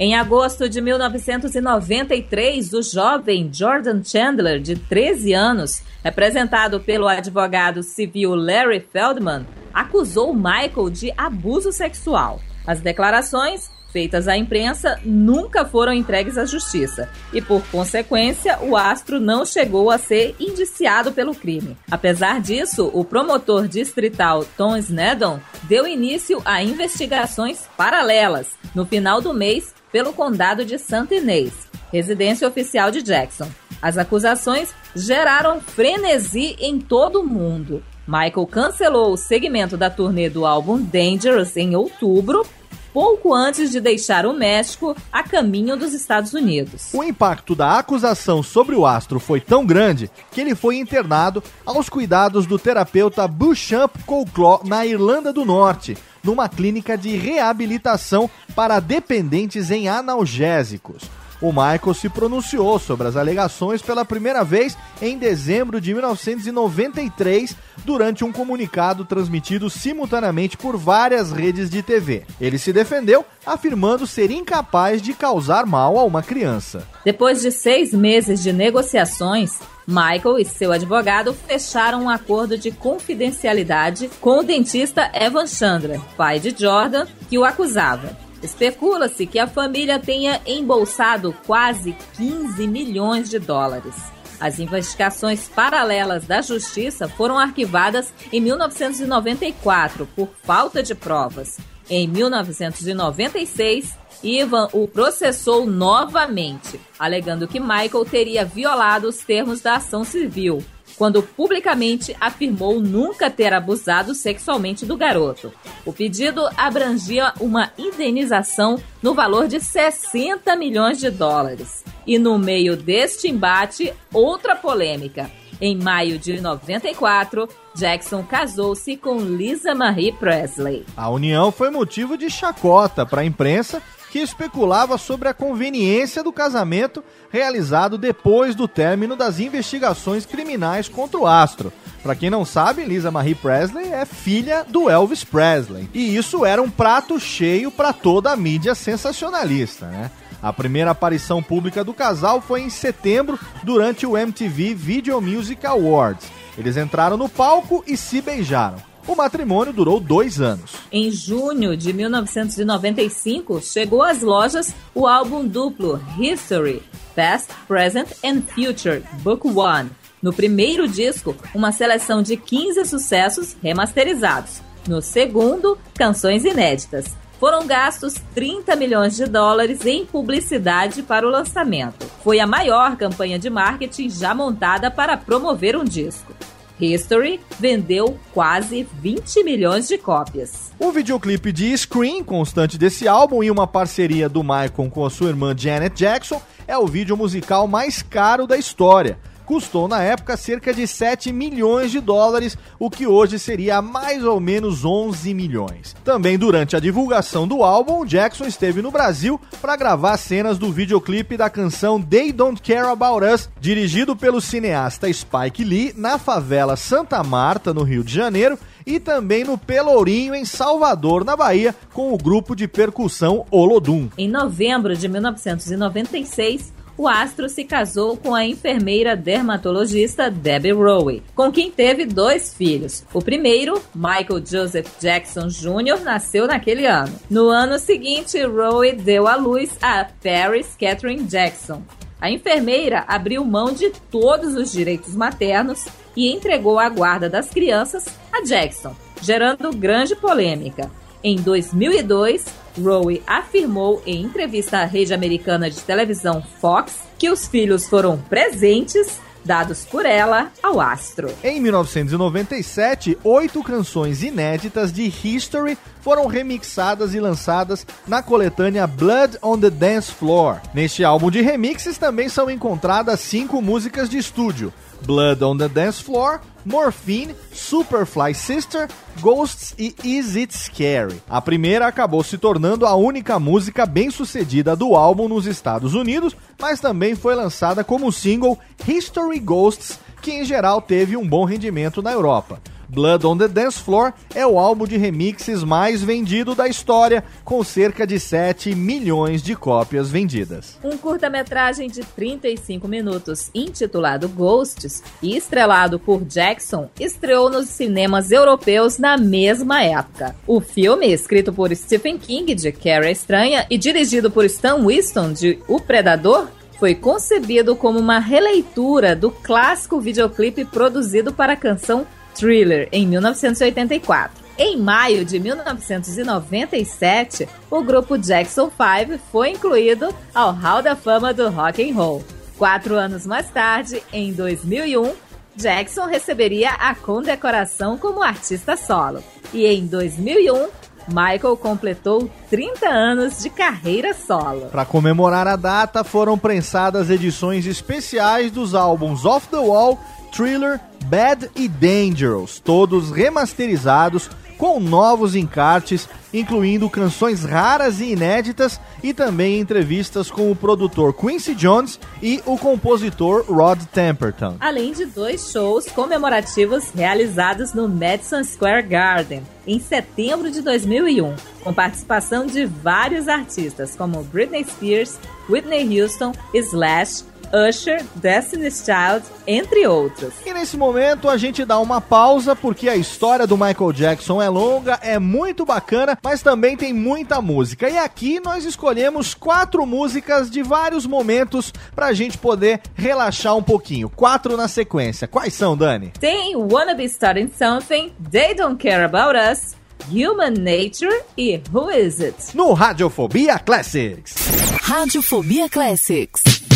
Em 0.02 0.16
agosto 0.16 0.66
de 0.66 0.80
1993, 0.80 2.72
o 2.72 2.82
jovem 2.82 3.50
Jordan 3.52 4.02
Chandler, 4.02 4.58
de 4.58 4.74
13 4.74 5.34
anos, 5.34 5.82
representado 6.02 6.80
pelo 6.80 7.06
advogado 7.06 7.82
civil 7.82 8.34
Larry 8.34 8.80
Feldman, 8.80 9.46
acusou 9.74 10.32
Michael 10.32 10.88
de 10.88 11.12
abuso 11.18 11.70
sexual. 11.70 12.40
As 12.66 12.80
declarações 12.80 13.70
feitas 13.92 14.26
à 14.26 14.38
imprensa 14.38 14.98
nunca 15.04 15.66
foram 15.66 15.92
entregues 15.92 16.38
à 16.38 16.46
justiça 16.46 17.10
e, 17.30 17.42
por 17.42 17.62
consequência, 17.66 18.58
o 18.62 18.78
astro 18.78 19.20
não 19.20 19.44
chegou 19.44 19.90
a 19.90 19.98
ser 19.98 20.34
indiciado 20.40 21.12
pelo 21.12 21.34
crime. 21.34 21.76
Apesar 21.90 22.40
disso, 22.40 22.90
o 22.94 23.04
promotor 23.04 23.68
distrital 23.68 24.46
Tom 24.56 24.78
Snedon 24.78 25.40
deu 25.64 25.86
início 25.86 26.40
a 26.46 26.62
investigações 26.62 27.68
paralelas 27.76 28.58
no 28.74 28.86
final 28.86 29.20
do 29.20 29.34
mês 29.34 29.74
pelo 29.92 30.12
condado 30.12 30.64
de 30.64 30.78
Santa 30.78 31.14
Inês, 31.14 31.52
residência 31.92 32.46
oficial 32.46 32.90
de 32.90 33.02
Jackson. 33.02 33.48
As 33.82 33.96
acusações 33.98 34.74
geraram 34.94 35.60
frenesi 35.60 36.56
em 36.58 36.78
todo 36.78 37.20
o 37.20 37.26
mundo. 37.26 37.82
Michael 38.06 38.46
cancelou 38.46 39.12
o 39.12 39.16
segmento 39.16 39.76
da 39.76 39.88
turnê 39.88 40.28
do 40.28 40.44
álbum 40.44 40.80
Dangerous 40.80 41.56
em 41.56 41.76
outubro 41.76 42.44
pouco 42.92 43.32
antes 43.32 43.70
de 43.70 43.80
deixar 43.80 44.26
o 44.26 44.32
México 44.32 44.96
a 45.12 45.22
caminho 45.22 45.76
dos 45.76 45.92
Estados 45.94 46.32
Unidos. 46.34 46.90
O 46.92 47.02
impacto 47.02 47.54
da 47.54 47.78
acusação 47.78 48.42
sobre 48.42 48.74
o 48.74 48.86
astro 48.86 49.20
foi 49.20 49.40
tão 49.40 49.64
grande 49.64 50.10
que 50.30 50.40
ele 50.40 50.54
foi 50.54 50.76
internado 50.76 51.42
aos 51.64 51.88
cuidados 51.88 52.46
do 52.46 52.58
terapeuta 52.58 53.26
Beauchamp 53.26 53.96
Colclaw 54.04 54.62
na 54.64 54.84
Irlanda 54.84 55.32
do 55.32 55.44
Norte, 55.44 55.96
numa 56.22 56.48
clínica 56.48 56.96
de 56.96 57.16
reabilitação 57.16 58.28
para 58.54 58.80
dependentes 58.80 59.70
em 59.70 59.88
analgésicos. 59.88 61.02
O 61.40 61.52
Michael 61.52 61.94
se 61.94 62.08
pronunciou 62.08 62.78
sobre 62.78 63.08
as 63.08 63.16
alegações 63.16 63.80
pela 63.80 64.04
primeira 64.04 64.44
vez 64.44 64.76
em 65.00 65.16
dezembro 65.16 65.80
de 65.80 65.94
1993, 65.94 67.56
durante 67.82 68.22
um 68.22 68.30
comunicado 68.30 69.06
transmitido 69.06 69.70
simultaneamente 69.70 70.58
por 70.58 70.76
várias 70.76 71.32
redes 71.32 71.70
de 71.70 71.82
TV. 71.82 72.24
Ele 72.38 72.58
se 72.58 72.74
defendeu, 72.74 73.24
afirmando 73.46 74.06
ser 74.06 74.30
incapaz 74.30 75.00
de 75.00 75.14
causar 75.14 75.64
mal 75.64 75.98
a 75.98 76.04
uma 76.04 76.22
criança. 76.22 76.86
Depois 77.04 77.40
de 77.40 77.50
seis 77.50 77.94
meses 77.94 78.42
de 78.42 78.52
negociações, 78.52 79.58
Michael 79.86 80.38
e 80.38 80.44
seu 80.44 80.72
advogado 80.72 81.32
fecharam 81.32 82.04
um 82.04 82.10
acordo 82.10 82.58
de 82.58 82.70
confidencialidade 82.70 84.10
com 84.20 84.40
o 84.40 84.42
dentista 84.42 85.10
Evan 85.14 85.46
Chandra, 85.46 85.98
pai 86.18 86.38
de 86.38 86.54
Jordan, 86.56 87.06
que 87.30 87.38
o 87.38 87.44
acusava. 87.44 88.29
Especula-se 88.42 89.26
que 89.26 89.38
a 89.38 89.46
família 89.46 89.98
tenha 89.98 90.40
embolsado 90.46 91.34
quase 91.46 91.96
15 92.16 92.66
milhões 92.66 93.28
de 93.28 93.38
dólares. 93.38 93.94
As 94.40 94.58
investigações 94.58 95.48
paralelas 95.48 96.26
da 96.26 96.40
justiça 96.40 97.06
foram 97.06 97.38
arquivadas 97.38 98.12
em 98.32 98.40
1994 98.40 100.08
por 100.16 100.30
falta 100.42 100.82
de 100.82 100.94
provas. 100.94 101.58
Em 101.90 102.08
1996, 102.08 103.98
Ivan 104.22 104.68
o 104.72 104.88
processou 104.88 105.66
novamente, 105.66 106.80
alegando 106.98 107.48
que 107.48 107.60
Michael 107.60 108.04
teria 108.10 108.44
violado 108.44 109.08
os 109.08 109.18
termos 109.18 109.60
da 109.60 109.76
ação 109.76 110.04
civil, 110.04 110.64
quando 111.00 111.22
publicamente 111.22 112.14
afirmou 112.20 112.78
nunca 112.78 113.30
ter 113.30 113.54
abusado 113.54 114.14
sexualmente 114.14 114.84
do 114.84 114.98
garoto. 114.98 115.50
O 115.86 115.94
pedido 115.94 116.46
abrangia 116.58 117.32
uma 117.40 117.72
indenização 117.78 118.78
no 119.02 119.14
valor 119.14 119.48
de 119.48 119.60
60 119.60 120.54
milhões 120.56 120.98
de 120.98 121.10
dólares. 121.10 121.82
E 122.06 122.18
no 122.18 122.38
meio 122.38 122.76
deste 122.76 123.28
embate, 123.28 123.94
outra 124.12 124.54
polêmica. 124.54 125.30
Em 125.58 125.74
maio 125.74 126.18
de 126.18 126.38
94, 126.38 127.48
Jackson 127.74 128.22
casou-se 128.22 128.94
com 128.98 129.20
Lisa 129.20 129.74
Marie 129.74 130.12
Presley. 130.12 130.84
A 130.94 131.08
união 131.08 131.50
foi 131.50 131.70
motivo 131.70 132.14
de 132.18 132.28
chacota 132.28 133.06
para 133.06 133.22
a 133.22 133.24
imprensa 133.24 133.82
que 134.10 134.18
especulava 134.18 134.98
sobre 134.98 135.28
a 135.28 135.34
conveniência 135.34 136.22
do 136.22 136.32
casamento 136.32 137.02
realizado 137.30 137.96
depois 137.96 138.54
do 138.54 138.66
término 138.66 139.14
das 139.14 139.38
investigações 139.38 140.26
criminais 140.26 140.88
contra 140.88 141.18
o 141.18 141.26
astro. 141.26 141.72
Para 142.02 142.16
quem 142.16 142.30
não 142.30 142.44
sabe, 142.44 142.84
Lisa 142.84 143.10
Marie 143.10 143.34
Presley 143.34 143.92
é 143.92 144.04
filha 144.04 144.64
do 144.68 144.90
Elvis 144.90 145.22
Presley. 145.22 145.88
E 145.94 146.16
isso 146.16 146.44
era 146.44 146.60
um 146.60 146.70
prato 146.70 147.20
cheio 147.20 147.70
para 147.70 147.92
toda 147.92 148.32
a 148.32 148.36
mídia 148.36 148.74
sensacionalista, 148.74 149.86
né? 149.86 150.10
A 150.42 150.52
primeira 150.52 150.90
aparição 150.90 151.42
pública 151.42 151.84
do 151.84 151.92
casal 151.92 152.40
foi 152.40 152.62
em 152.62 152.70
setembro, 152.70 153.38
durante 153.62 154.06
o 154.06 154.16
MTV 154.16 154.74
Video 154.74 155.20
Music 155.20 155.66
Awards. 155.66 156.26
Eles 156.56 156.78
entraram 156.78 157.18
no 157.18 157.28
palco 157.28 157.84
e 157.86 157.96
se 157.96 158.22
beijaram. 158.22 158.89
O 159.06 159.16
matrimônio 159.16 159.72
durou 159.72 159.98
dois 159.98 160.40
anos. 160.40 160.72
Em 160.92 161.10
junho 161.10 161.76
de 161.76 161.92
1995, 161.92 163.60
chegou 163.62 164.02
às 164.02 164.22
lojas 164.22 164.74
o 164.94 165.06
álbum 165.06 165.46
duplo 165.46 166.00
History, 166.18 166.82
Past, 167.14 167.48
Present 167.66 168.08
and 168.24 168.42
Future, 168.42 169.02
Book 169.22 169.48
One. 169.48 169.90
No 170.22 170.32
primeiro 170.32 170.86
disco, 170.86 171.34
uma 171.54 171.72
seleção 171.72 172.22
de 172.22 172.36
15 172.36 172.84
sucessos 172.84 173.56
remasterizados. 173.62 174.60
No 174.86 175.00
segundo, 175.00 175.78
canções 175.94 176.44
inéditas. 176.44 177.16
Foram 177.38 177.66
gastos 177.66 178.16
30 178.34 178.76
milhões 178.76 179.16
de 179.16 179.24
dólares 179.24 179.86
em 179.86 180.04
publicidade 180.04 181.02
para 181.02 181.26
o 181.26 181.30
lançamento. 181.30 182.06
Foi 182.22 182.38
a 182.38 182.46
maior 182.46 182.96
campanha 182.96 183.38
de 183.38 183.48
marketing 183.48 184.10
já 184.10 184.34
montada 184.34 184.90
para 184.90 185.16
promover 185.16 185.74
um 185.74 185.84
disco. 185.84 186.34
History 186.82 187.40
vendeu 187.58 188.18
quase 188.32 188.86
20 189.00 189.44
milhões 189.44 189.88
de 189.88 189.98
cópias. 189.98 190.72
O 190.78 190.90
videoclipe 190.90 191.52
de 191.52 191.76
Scream, 191.76 192.24
constante 192.24 192.78
desse 192.78 193.06
álbum, 193.06 193.42
e 193.42 193.50
uma 193.50 193.66
parceria 193.66 194.28
do 194.28 194.42
Michael 194.42 194.90
com 194.90 195.04
a 195.04 195.10
sua 195.10 195.28
irmã 195.28 195.54
Janet 195.56 195.94
Jackson, 195.96 196.40
é 196.66 196.76
o 196.76 196.86
vídeo 196.86 197.16
musical 197.16 197.66
mais 197.66 198.02
caro 198.02 198.46
da 198.46 198.56
história. 198.56 199.18
Custou 199.50 199.88
na 199.88 200.00
época 200.00 200.36
cerca 200.36 200.72
de 200.72 200.86
7 200.86 201.32
milhões 201.32 201.90
de 201.90 201.98
dólares, 201.98 202.56
o 202.78 202.88
que 202.88 203.04
hoje 203.04 203.36
seria 203.36 203.82
mais 203.82 204.24
ou 204.24 204.38
menos 204.38 204.84
11 204.84 205.34
milhões. 205.34 205.96
Também 206.04 206.38
durante 206.38 206.76
a 206.76 206.78
divulgação 206.78 207.48
do 207.48 207.64
álbum, 207.64 208.04
Jackson 208.04 208.44
esteve 208.44 208.80
no 208.80 208.92
Brasil 208.92 209.40
para 209.60 209.74
gravar 209.74 210.16
cenas 210.18 210.56
do 210.56 210.70
videoclipe 210.70 211.36
da 211.36 211.50
canção 211.50 212.00
They 212.00 212.30
Don't 212.30 212.62
Care 212.62 212.90
About 212.90 213.24
Us, 213.24 213.50
dirigido 213.60 214.14
pelo 214.14 214.40
cineasta 214.40 215.12
Spike 215.12 215.64
Lee 215.64 215.92
na 215.96 216.16
favela 216.16 216.76
Santa 216.76 217.20
Marta, 217.24 217.74
no 217.74 217.82
Rio 217.82 218.04
de 218.04 218.14
Janeiro, 218.14 218.56
e 218.86 219.00
também 219.00 219.42
no 219.42 219.58
Pelourinho, 219.58 220.32
em 220.32 220.44
Salvador, 220.44 221.24
na 221.24 221.34
Bahia, 221.34 221.74
com 221.92 222.14
o 222.14 222.16
grupo 222.16 222.54
de 222.54 222.68
percussão 222.68 223.44
Olodum. 223.50 224.08
Em 224.16 224.28
novembro 224.28 224.94
de 224.96 225.08
1996, 225.08 226.72
o 227.00 227.08
astro 227.08 227.48
se 227.48 227.64
casou 227.64 228.14
com 228.14 228.34
a 228.34 228.44
enfermeira 228.44 229.16
dermatologista 229.16 230.30
Debbie 230.30 230.72
Rowe, 230.72 231.22
com 231.34 231.50
quem 231.50 231.70
teve 231.70 232.04
dois 232.04 232.52
filhos. 232.52 233.02
O 233.14 233.22
primeiro, 233.22 233.80
Michael 233.94 234.44
Joseph 234.44 234.86
Jackson 235.00 235.48
Jr., 235.48 236.04
nasceu 236.04 236.46
naquele 236.46 236.84
ano. 236.84 237.18
No 237.30 237.48
ano 237.48 237.78
seguinte, 237.78 238.38
Rowe 238.44 238.92
deu 238.92 239.26
à 239.26 239.34
luz 239.34 239.78
a 239.80 240.04
Paris 240.22 240.76
Catherine 240.78 241.24
Jackson. 241.24 241.82
A 242.20 242.30
enfermeira 242.30 243.02
abriu 243.08 243.42
mão 243.46 243.72
de 243.72 243.88
todos 244.10 244.54
os 244.54 244.70
direitos 244.70 245.14
maternos 245.14 245.86
e 246.14 246.30
entregou 246.30 246.78
a 246.78 246.90
guarda 246.90 247.30
das 247.30 247.48
crianças 247.48 248.04
a 248.30 248.42
Jackson, 248.42 248.94
gerando 249.22 249.74
grande 249.74 250.14
polêmica. 250.14 250.90
Em 251.24 251.36
2002, 251.36 252.44
Rowe 252.78 253.22
afirmou 253.26 254.02
em 254.06 254.22
entrevista 254.22 254.78
à 254.78 254.84
rede 254.84 255.14
americana 255.14 255.70
de 255.70 255.80
televisão 255.80 256.42
Fox 256.60 257.00
que 257.18 257.30
os 257.30 257.46
filhos 257.46 257.88
foram 257.88 258.18
presentes 258.18 259.18
dados 259.44 259.84
por 259.84 260.06
ela 260.06 260.50
ao 260.62 260.80
astro. 260.80 261.32
Em 261.42 261.60
1997, 261.60 263.18
oito 263.24 263.62
canções 263.62 264.22
inéditas 264.22 264.92
de 264.92 265.02
History 265.02 265.76
foram 266.00 266.26
remixadas 266.26 267.14
e 267.14 267.20
lançadas 267.20 267.86
na 268.06 268.22
coletânea 268.22 268.86
Blood 268.86 269.38
on 269.42 269.58
the 269.58 269.70
Dance 269.70 270.12
Floor. 270.12 270.60
Neste 270.74 271.04
álbum 271.04 271.30
de 271.30 271.40
remixes 271.40 271.98
também 271.98 272.28
são 272.28 272.50
encontradas 272.50 273.20
cinco 273.20 273.60
músicas 273.60 274.08
de 274.08 274.18
estúdio: 274.18 274.72
Blood 275.04 275.42
on 275.42 275.56
the 275.58 275.68
Dance 275.68 276.02
Floor, 276.02 276.40
Morphine, 276.64 277.34
Superfly 277.52 278.34
Sister, 278.34 278.88
Ghosts 279.20 279.74
e 279.78 279.94
Is 280.04 280.36
It 280.36 280.56
Scary. 280.56 281.22
A 281.28 281.40
primeira 281.40 281.86
acabou 281.86 282.22
se 282.22 282.38
tornando 282.38 282.86
a 282.86 282.94
única 282.94 283.38
música 283.38 283.86
bem 283.86 284.10
sucedida 284.10 284.76
do 284.76 284.94
álbum 284.94 285.28
nos 285.28 285.46
Estados 285.46 285.94
Unidos, 285.94 286.36
mas 286.60 286.80
também 286.80 287.14
foi 287.14 287.34
lançada 287.34 287.82
como 287.82 288.12
single 288.12 288.58
History 288.86 289.38
Ghosts, 289.38 289.98
que 290.20 290.32
em 290.32 290.44
geral 290.44 290.80
teve 290.82 291.16
um 291.16 291.26
bom 291.26 291.44
rendimento 291.44 292.02
na 292.02 292.12
Europa. 292.12 292.60
Blood 292.90 293.24
on 293.24 293.38
the 293.38 293.46
Dance 293.46 293.78
Floor 293.78 294.12
é 294.34 294.44
o 294.44 294.58
álbum 294.58 294.84
de 294.84 294.96
remixes 294.96 295.62
mais 295.62 296.02
vendido 296.02 296.56
da 296.56 296.66
história, 296.66 297.22
com 297.44 297.62
cerca 297.62 298.04
de 298.04 298.18
7 298.18 298.74
milhões 298.74 299.44
de 299.44 299.54
cópias 299.54 300.10
vendidas. 300.10 300.76
Um 300.82 300.96
curta-metragem 300.96 301.88
de 301.88 302.00
35 302.00 302.88
minutos, 302.88 303.48
intitulado 303.54 304.28
Ghosts 304.28 305.04
e 305.22 305.36
estrelado 305.36 306.00
por 306.00 306.24
Jackson, 306.24 306.90
estreou 306.98 307.48
nos 307.48 307.68
cinemas 307.68 308.32
europeus 308.32 308.98
na 308.98 309.16
mesma 309.16 309.84
época. 309.84 310.34
O 310.44 310.60
filme, 310.60 311.12
escrito 311.12 311.52
por 311.52 311.74
Stephen 311.76 312.18
King, 312.18 312.56
de 312.56 312.72
Carrie 312.72 313.12
Estranha, 313.12 313.66
e 313.70 313.78
dirigido 313.78 314.32
por 314.32 314.44
Stan 314.46 314.84
Winston, 314.84 315.32
de 315.32 315.60
O 315.68 315.80
Predador, 315.80 316.48
foi 316.80 316.94
concebido 316.96 317.76
como 317.76 318.00
uma 318.00 318.18
releitura 318.18 319.14
do 319.14 319.30
clássico 319.30 320.00
videoclipe 320.00 320.64
produzido 320.64 321.32
para 321.32 321.52
a 321.52 321.56
canção 321.56 322.06
Thriller, 322.34 322.86
em 322.92 323.06
1984. 323.06 324.38
Em 324.58 324.76
maio 324.76 325.24
de 325.24 325.40
1997, 325.40 327.48
o 327.70 327.82
grupo 327.82 328.18
Jackson 328.18 328.70
5 328.70 329.18
foi 329.32 329.52
incluído 329.52 330.14
ao 330.34 330.52
Hall 330.52 330.82
da 330.82 330.94
Fama 330.94 331.32
do 331.32 331.48
Rock 331.48 331.82
and 331.82 331.94
Roll. 331.94 332.22
Quatro 332.58 332.94
anos 332.94 333.26
mais 333.26 333.48
tarde, 333.48 334.02
em 334.12 334.34
2001, 334.34 335.14
Jackson 335.56 336.04
receberia 336.04 336.72
a 336.72 336.94
condecoração 336.94 337.96
como 337.96 338.22
artista 338.22 338.76
solo. 338.76 339.24
E 339.52 339.66
em 339.66 339.86
2001, 339.86 340.68
Michael 341.08 341.56
completou 341.56 342.30
30 342.50 342.88
anos 342.88 343.42
de 343.42 343.50
carreira 343.50 344.14
solo. 344.14 344.66
Para 344.66 344.84
comemorar 344.84 345.46
a 345.46 345.56
data, 345.56 346.04
foram 346.04 346.38
prensadas 346.38 347.10
edições 347.10 347.66
especiais 347.66 348.50
dos 348.50 348.74
álbuns 348.74 349.24
Off 349.24 349.48
the 349.48 349.56
Wall, 349.56 349.98
Thriller, 350.32 350.80
Bad 351.10 351.50
e 351.56 351.66
Dangerous, 351.66 352.60
todos 352.60 353.10
remasterizados 353.10 354.30
com 354.56 354.78
novos 354.78 355.34
encartes, 355.34 356.08
incluindo 356.32 356.88
canções 356.88 357.42
raras 357.42 357.98
e 357.98 358.12
inéditas 358.12 358.80
e 359.02 359.12
também 359.12 359.58
entrevistas 359.58 360.30
com 360.30 360.52
o 360.52 360.54
produtor 360.54 361.12
Quincy 361.12 361.52
Jones 361.54 361.98
e 362.22 362.40
o 362.46 362.56
compositor 362.56 363.44
Rod 363.48 363.80
Temperton. 363.92 364.56
Além 364.60 364.92
de 364.92 365.06
dois 365.06 365.50
shows 365.50 365.86
comemorativos 365.86 366.90
realizados 366.90 367.72
no 367.72 367.88
Madison 367.88 368.44
Square 368.44 368.86
Garden 368.86 369.42
em 369.66 369.80
setembro 369.80 370.48
de 370.48 370.62
2001, 370.62 371.34
com 371.64 371.74
participação 371.74 372.46
de 372.46 372.66
vários 372.66 373.26
artistas 373.26 373.96
como 373.96 374.22
Britney 374.22 374.64
Spears, 374.64 375.18
Whitney 375.48 376.00
Houston, 376.00 376.32
Slash, 376.54 377.24
Usher, 377.52 378.04
Destiny's 378.16 378.84
Child, 378.84 379.24
entre 379.46 379.86
outros. 379.86 380.34
E 380.44 380.52
nesse 380.52 380.76
momento 380.76 381.28
a 381.28 381.36
gente 381.36 381.64
dá 381.64 381.78
uma 381.78 382.00
pausa 382.00 382.54
porque 382.54 382.88
a 382.88 382.96
história 382.96 383.46
do 383.46 383.56
Michael 383.56 383.92
Jackson 383.92 384.40
é 384.40 384.48
longa, 384.48 384.98
é 385.02 385.18
muito 385.18 385.64
bacana, 385.64 386.18
mas 386.22 386.42
também 386.42 386.76
tem 386.76 386.92
muita 386.92 387.40
música. 387.40 387.88
E 387.88 387.98
aqui 387.98 388.40
nós 388.40 388.64
escolhemos 388.64 389.34
quatro 389.34 389.84
músicas 389.86 390.50
de 390.50 390.62
vários 390.62 391.06
momentos 391.06 391.72
pra 391.94 392.12
gente 392.12 392.38
poder 392.38 392.80
relaxar 392.94 393.56
um 393.56 393.62
pouquinho. 393.62 394.08
Quatro 394.08 394.56
na 394.56 394.68
sequência. 394.68 395.28
Quais 395.28 395.54
são, 395.54 395.76
Dani? 395.76 396.12
Tem 396.18 396.56
Wanna 396.56 396.94
Be 396.94 397.04
Starting 397.04 397.50
Something, 397.56 398.12
They 398.30 398.54
Don't 398.54 398.76
Care 398.76 399.04
About 399.04 399.36
Us, 399.36 399.74
Human 400.08 400.50
Nature 400.50 401.22
e 401.36 401.60
Who 401.72 401.90
Is 401.90 402.20
It? 402.20 402.56
No 402.56 402.72
Radiofobia 402.72 403.58
Classics. 403.58 404.34
Radiofobia 404.82 405.68
Classics. 405.68 406.69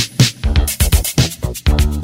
Thank 1.54 1.94
you. 1.94 2.03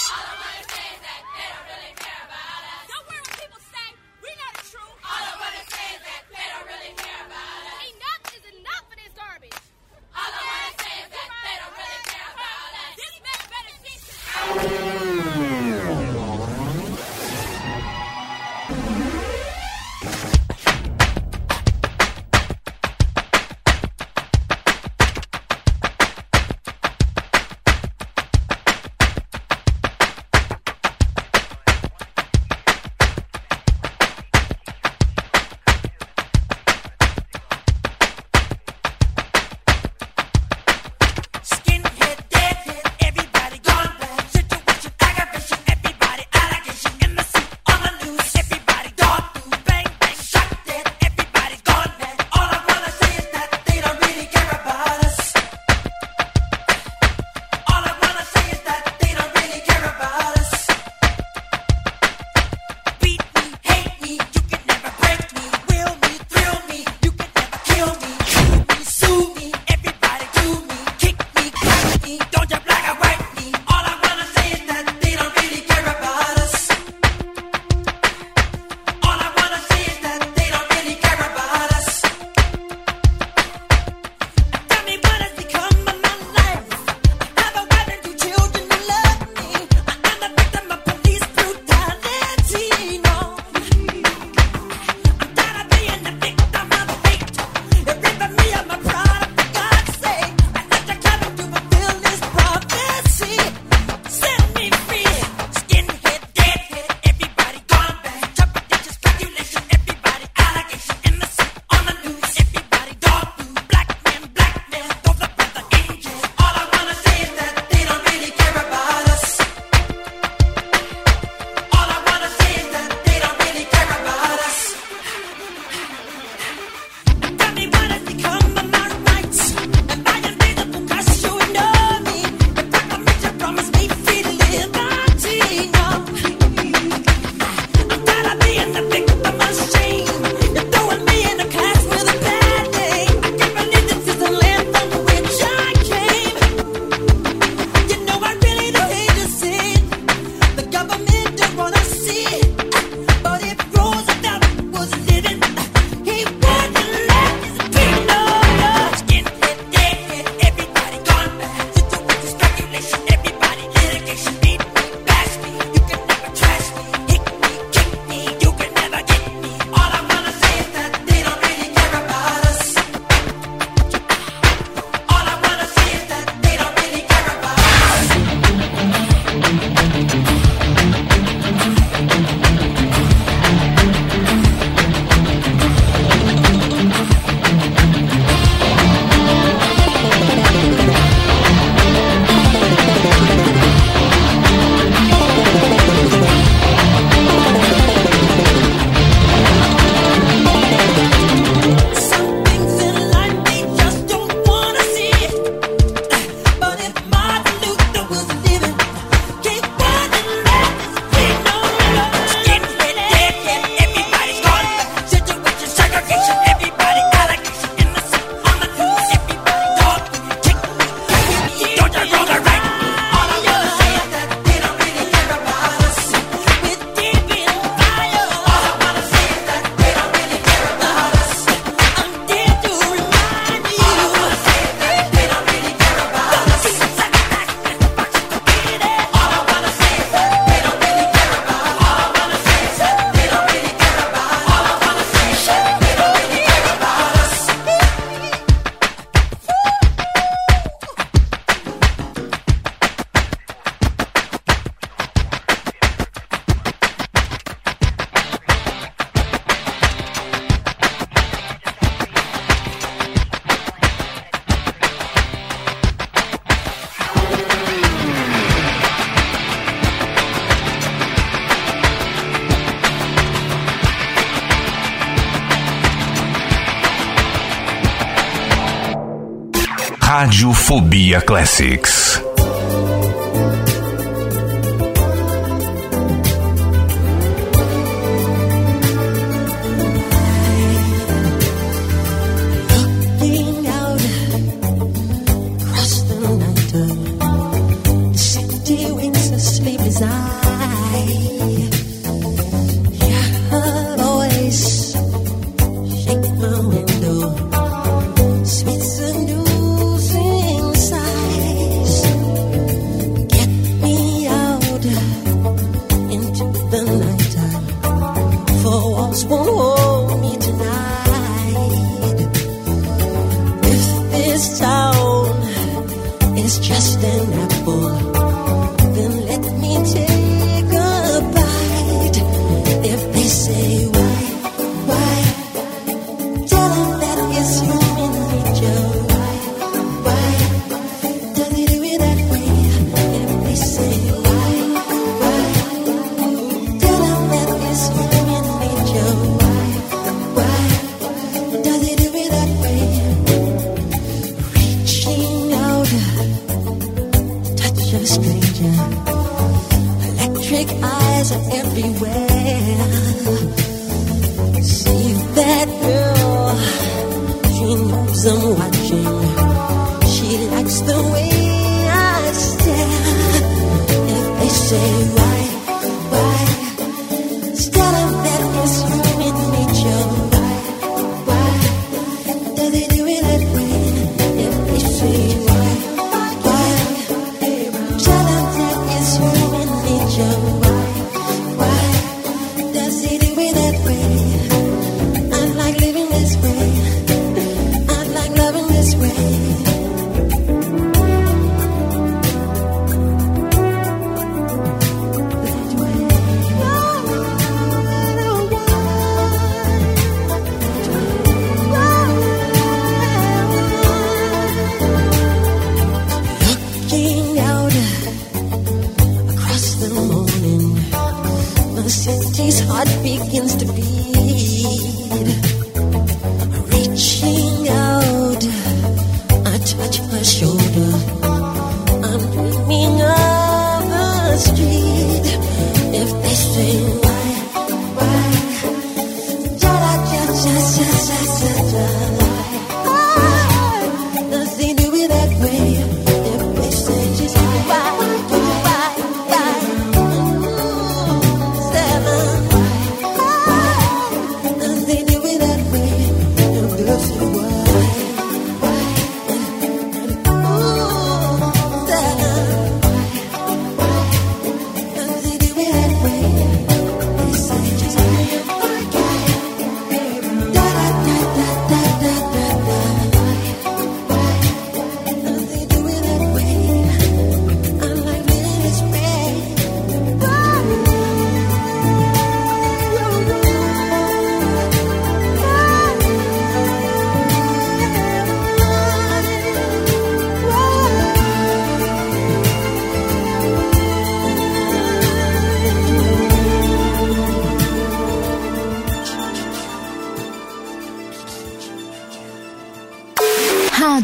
Radiofobia 280.71 281.19
Classics. 281.21 282.20